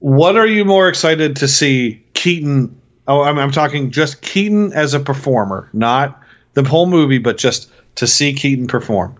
What 0.00 0.34
are 0.36 0.48
you 0.48 0.64
more 0.64 0.88
excited 0.88 1.36
to 1.36 1.46
see 1.46 2.04
Keaton? 2.14 2.76
Oh, 3.06 3.22
I'm, 3.22 3.38
I'm 3.38 3.52
talking 3.52 3.92
just 3.92 4.20
Keaton 4.22 4.72
as 4.72 4.94
a 4.94 4.98
performer, 5.00 5.70
not 5.72 6.20
the 6.54 6.64
whole 6.64 6.86
movie, 6.86 7.18
but 7.18 7.38
just 7.38 7.70
to 7.96 8.06
see 8.06 8.32
Keaton 8.34 8.66
perform. 8.66 9.16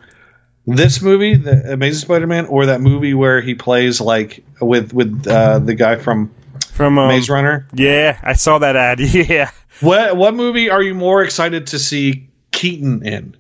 This 0.67 1.03
movie, 1.03 1.35
the 1.37 1.73
Amazing 1.75 2.01
Spider-Man, 2.01 2.47
or 2.47 2.65
that 2.67 2.81
movie 2.81 3.13
where 3.15 3.41
he 3.43 3.55
plays 3.55 4.01
like 4.01 4.43
with 4.61 4.93
with 4.95 5.27
uh, 5.27 5.59
the 5.59 5.75
guy 5.75 5.97
from 5.97 6.35
From 6.73 6.99
um, 6.99 7.09
Maze 7.09 7.29
Runner. 7.29 7.67
Yeah, 7.75 8.19
I 8.23 8.33
saw 8.33 8.59
that 8.59 8.75
ad. 8.77 8.99
Yeah. 9.15 9.51
What 9.81 10.17
what 10.17 10.35
movie 10.35 10.71
are 10.71 10.83
you 10.83 10.95
more 10.95 11.23
excited 11.23 11.67
to 11.69 11.79
see 11.79 12.29
Keaton 12.53 13.07
in? 13.07 13.37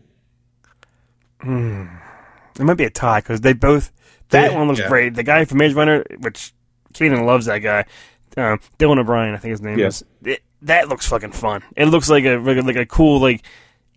Hmm. 1.40 1.86
It 2.58 2.62
might 2.64 2.74
be 2.74 2.84
a 2.84 2.90
tie 2.90 3.20
because 3.20 3.40
they 3.40 3.52
both. 3.52 3.90
That 4.30 4.52
Yeah, 4.52 4.58
one 4.58 4.68
looks 4.68 4.80
yeah. 4.80 4.88
great. 4.88 5.14
The 5.14 5.22
guy 5.22 5.44
from 5.44 5.58
Maze 5.58 5.74
Runner, 5.74 6.04
which 6.20 6.52
Keaton 6.92 7.24
loves 7.24 7.46
that 7.46 7.58
guy. 7.58 7.84
Um, 8.36 8.60
Dylan 8.78 8.98
O'Brien, 8.98 9.34
I 9.34 9.38
think 9.38 9.50
his 9.52 9.60
name 9.60 9.78
Yeah. 9.78 9.86
is. 9.86 10.04
It, 10.24 10.42
that 10.62 10.88
looks 10.88 11.06
fucking 11.06 11.32
fun. 11.32 11.62
It 11.76 11.86
looks 11.86 12.08
like 12.08 12.24
a, 12.24 12.36
like 12.38 12.76
a 12.76 12.86
cool 12.86 13.20
like. 13.20 13.44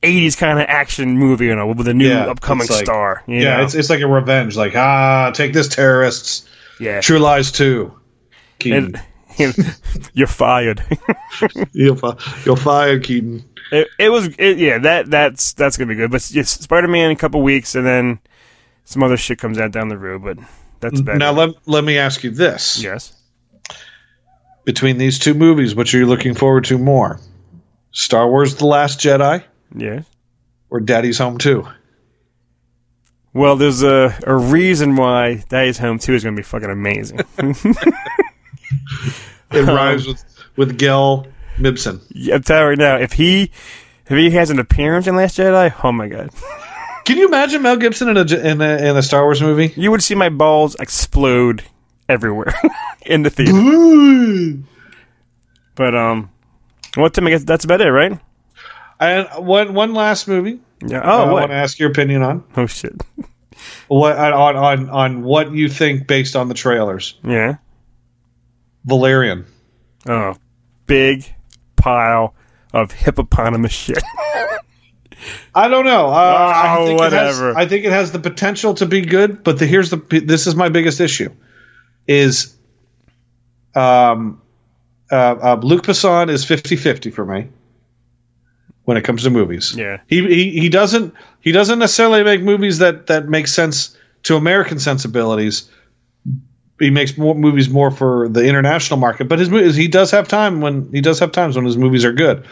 80s 0.03 0.37
kind 0.37 0.59
of 0.59 0.65
action 0.67 1.17
movie, 1.17 1.45
you 1.45 1.55
know, 1.55 1.67
with 1.67 1.87
a 1.87 1.93
new 1.93 2.07
Yeah, 2.07 2.25
upcoming 2.27 2.67
like- 2.67 2.85
star. 2.85 3.23
you 3.27 3.37
yeah, 3.39 3.57
know? 3.57 3.63
it's 3.63 3.73
it's 3.75 3.89
like 3.89 4.01
a 4.01 4.07
revenge. 4.07 4.55
Like 4.55 4.75
ah, 4.75 5.31
take 5.33 5.53
this, 5.53 5.67
terrorists. 5.67 6.47
Yeah. 6.79 7.01
True 7.01 7.19
Lies 7.19 7.51
two. 7.51 7.93
Keaton, 8.59 8.95
And- 9.39 9.77
you're 10.13 10.27
fired. 10.27 10.83
you're, 11.73 11.95
fi- 11.95 12.17
you're 12.45 12.57
fired, 12.57 13.03
Keaton. 13.03 13.43
It, 13.71 13.87
it 13.99 14.09
was 14.09 14.27
it, 14.39 14.57
yeah 14.57 14.77
that 14.79 15.09
that's 15.11 15.53
that's 15.53 15.75
gonna 15.77 15.89
be 15.89 15.95
good. 15.95 16.09
But 16.09 16.29
yes, 16.31 16.51
Spider 16.51 16.87
Man 16.87 17.05
in 17.07 17.11
a 17.11 17.19
couple 17.19 17.41
weeks, 17.41 17.75
and 17.75 17.85
then 17.85 18.19
some 18.85 19.03
other 19.03 19.17
shit 19.17 19.39
comes 19.39 19.57
out 19.59 19.71
down 19.71 19.89
the 19.89 19.97
road. 19.97 20.23
But 20.23 20.37
that's 20.79 21.01
better. 21.01 21.17
Now 21.17 21.31
let 21.33 21.49
let 21.67 21.83
me 21.83 21.97
ask 21.97 22.23
you 22.23 22.31
this: 22.31 22.81
yes, 22.81 23.13
between 24.63 24.97
these 24.97 25.19
two 25.19 25.33
movies, 25.33 25.75
which 25.75 25.93
are 25.93 25.97
you 25.97 26.05
looking 26.05 26.33
forward 26.33 26.63
to 26.65 26.77
more? 26.77 27.19
Star 27.91 28.29
Wars: 28.29 28.55
The 28.55 28.65
Last 28.65 28.99
Jedi 28.99 29.43
yes. 29.76 30.05
or 30.70 30.80
Daddy's 30.80 31.18
Home 31.18 31.38
Two? 31.38 31.68
Well, 33.34 33.55
there's 33.55 33.84
a 33.84 34.18
a 34.26 34.36
reason 34.36 34.95
why 34.95 35.43
Daddy's 35.49 35.78
Home 35.80 35.99
Two 35.99 36.13
is 36.13 36.24
gonna 36.24 36.36
be 36.36 36.43
fucking 36.43 36.70
amazing. 36.70 37.20
It 39.51 39.68
Um, 39.68 39.76
rhymes 39.76 40.05
with 40.05 40.24
with 40.57 40.78
Gil 40.78 41.26
Mibson. 41.57 42.01
Yeah, 42.09 42.36
I'm 42.36 42.43
telling 42.43 42.63
you 42.63 42.70
right 42.70 42.78
now, 42.78 42.95
if 42.97 43.13
he 43.13 43.43
if 44.07 44.18
he 44.18 44.30
has 44.32 44.49
an 44.49 44.59
appearance 44.59 45.07
in 45.07 45.15
Last 45.15 45.38
Jedi, 45.38 45.74
oh 45.86 45.91
my 45.93 46.09
god, 46.09 46.32
Can 47.05 47.18
you 47.18 47.28
imagine 47.28 47.61
Mel 47.61 47.78
Gibson 47.78 48.09
in 48.09 48.18
a 48.18 48.22
in 48.22 48.61
a, 48.61 48.78
in 48.89 48.97
a 48.97 49.01
Star 49.01 49.24
Wars 49.24 49.41
movie? 49.41 49.74
you 49.78 49.89
would 49.91 50.03
see 50.03 50.15
my 50.15 50.28
balls 50.28 50.76
explode 50.82 51.63
everywhere 52.09 52.53
in 53.05 53.24
the 53.24 53.30
theater. 53.30 54.63
But 55.76 55.95
um, 55.95 56.30
well, 56.97 57.09
Tim, 57.09 57.28
I 57.28 57.30
guess 57.30 57.45
that's 57.45 57.63
about 57.63 57.80
it, 57.80 57.89
right? 57.91 58.20
And 58.99 59.27
one 59.45 59.73
one 59.73 59.93
last 59.93 60.27
movie. 60.27 60.59
Yeah. 60.85 61.01
Oh, 61.03 61.23
I 61.29 61.31
want 61.31 61.49
to 61.51 61.55
ask 61.55 61.79
your 61.79 61.89
opinion 61.91 62.21
on 62.23 62.43
Oh 62.55 62.65
shit. 62.67 62.93
what 63.87 64.17
on 64.17 64.55
on 64.55 64.89
on 64.89 65.23
what 65.23 65.51
you 65.51 65.69
think 65.69 66.07
based 66.07 66.35
on 66.35 66.47
the 66.47 66.53
trailers. 66.53 67.17
Yeah. 67.23 67.57
Valerian. 68.85 69.45
Oh, 70.07 70.35
big 70.85 71.25
pile 71.75 72.33
of 72.73 72.91
hippopotamus 72.91 73.71
shit. 73.71 74.01
I 75.55 75.67
don't 75.67 75.85
know. 75.85 76.07
Uh, 76.07 76.11
I 76.13 76.77
Oh, 76.77 76.85
think 76.85 77.01
It 77.01 77.11
has, 77.13 77.39
whatever. 77.39 77.57
I 77.57 77.65
think 77.65 77.85
it 77.85 77.91
has 77.91 78.11
the 78.11 78.19
potential 78.19 78.75
to 78.75 78.85
be 78.85 79.01
good, 79.01 79.43
but 79.43 79.57
the, 79.59 79.65
here's 79.65 79.89
the 79.89 79.97
this 79.97 80.45
is 80.47 80.55
my 80.55 80.69
biggest 80.69 80.99
issue 81.01 81.29
is 82.07 82.55
um 83.75 84.41
uh, 85.11 85.15
uh 85.15 85.59
Luc 85.61 85.83
Besson 85.83 86.29
is 86.29 86.45
50-50 86.45 87.13
for 87.13 87.25
me 87.25 87.49
when 88.88 88.95
it 88.95 89.03
comes 89.03 89.23
to 89.23 89.29
movies. 89.29 89.75
Yeah. 89.75 89.99
He, 90.07 90.25
he 90.25 90.61
he 90.61 90.69
doesn't 90.69 91.13
he 91.41 91.51
doesn't 91.51 91.77
necessarily 91.77 92.23
make 92.23 92.41
movies 92.41 92.77
that 92.77 93.07
that 93.07 93.27
make 93.27 93.47
sense 93.47 93.93
to 94.23 94.38
American 94.38 94.79
sensibilities. 94.79 95.69
He 96.79 96.89
makes 96.89 97.17
more 97.17 97.35
movies 97.35 97.69
more 97.69 97.91
for 97.91 98.29
the 98.29 98.45
international 98.45 98.97
market, 98.97 99.27
but 99.27 99.39
his 99.39 99.49
movies 99.49 99.75
he 99.75 99.89
does 99.89 100.09
have 100.11 100.29
time 100.29 100.61
when 100.61 100.89
he 100.93 101.01
does 101.01 101.19
have 101.19 101.33
times 101.33 101.57
when 101.57 101.65
his 101.65 101.75
movies 101.75 102.05
are 102.05 102.13
good. 102.13 102.45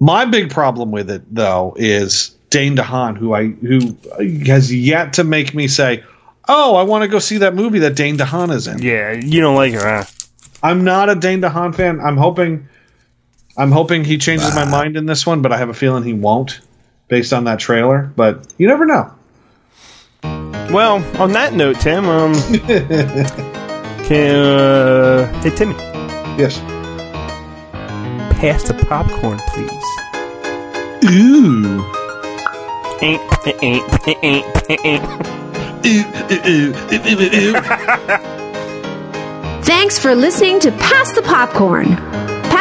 My 0.00 0.26
big 0.26 0.50
problem 0.50 0.90
with 0.90 1.08
it 1.10 1.22
though 1.34 1.74
is 1.78 2.36
Dane 2.50 2.76
DeHaan, 2.76 3.16
who 3.16 3.32
I 3.32 3.46
who 3.46 3.96
has 4.44 4.74
yet 4.74 5.14
to 5.14 5.24
make 5.24 5.54
me 5.54 5.66
say, 5.66 6.04
"Oh, 6.46 6.76
I 6.76 6.82
want 6.82 7.04
to 7.04 7.08
go 7.08 7.20
see 7.20 7.38
that 7.38 7.54
movie 7.54 7.78
that 7.78 7.96
Dane 7.96 8.18
DeHaan 8.18 8.52
is 8.52 8.66
in." 8.66 8.80
yeah, 8.80 9.12
you 9.12 9.40
don't 9.40 9.56
like 9.56 9.72
her, 9.72 9.80
huh? 9.80 10.04
I'm 10.62 10.84
not 10.84 11.08
a 11.08 11.14
Dane 11.14 11.40
DeHaan 11.40 11.74
fan. 11.74 12.00
I'm 12.00 12.18
hoping, 12.18 12.68
I'm 13.58 13.72
hoping 13.72 14.04
he 14.04 14.18
changes 14.18 14.54
my 14.54 14.64
mind 14.64 14.96
in 14.96 15.06
this 15.06 15.26
one, 15.26 15.42
but 15.42 15.52
I 15.52 15.56
have 15.58 15.68
a 15.68 15.74
feeling 15.74 16.04
he 16.04 16.12
won't, 16.12 16.60
based 17.08 17.32
on 17.32 17.44
that 17.44 17.58
trailer. 17.58 18.12
But 18.14 18.46
you 18.56 18.68
never 18.68 18.86
know. 18.86 19.10
Well, 20.22 21.02
on 21.20 21.32
that 21.32 21.54
note, 21.54 21.80
Tim, 21.80 22.04
um, 22.08 22.34
can 24.06 24.36
uh, 24.36 25.40
hey 25.42 25.50
Timmy, 25.50 25.74
Yes. 26.38 26.60
pass 28.40 28.62
the 28.62 28.74
popcorn, 28.88 29.38
please. 29.48 29.84
Ooh. 31.10 31.82
Thanks 39.64 39.98
for 39.98 40.14
listening 40.14 40.60
to 40.60 40.70
Pass 40.72 41.12
the 41.12 41.22
Popcorn. 41.22 41.96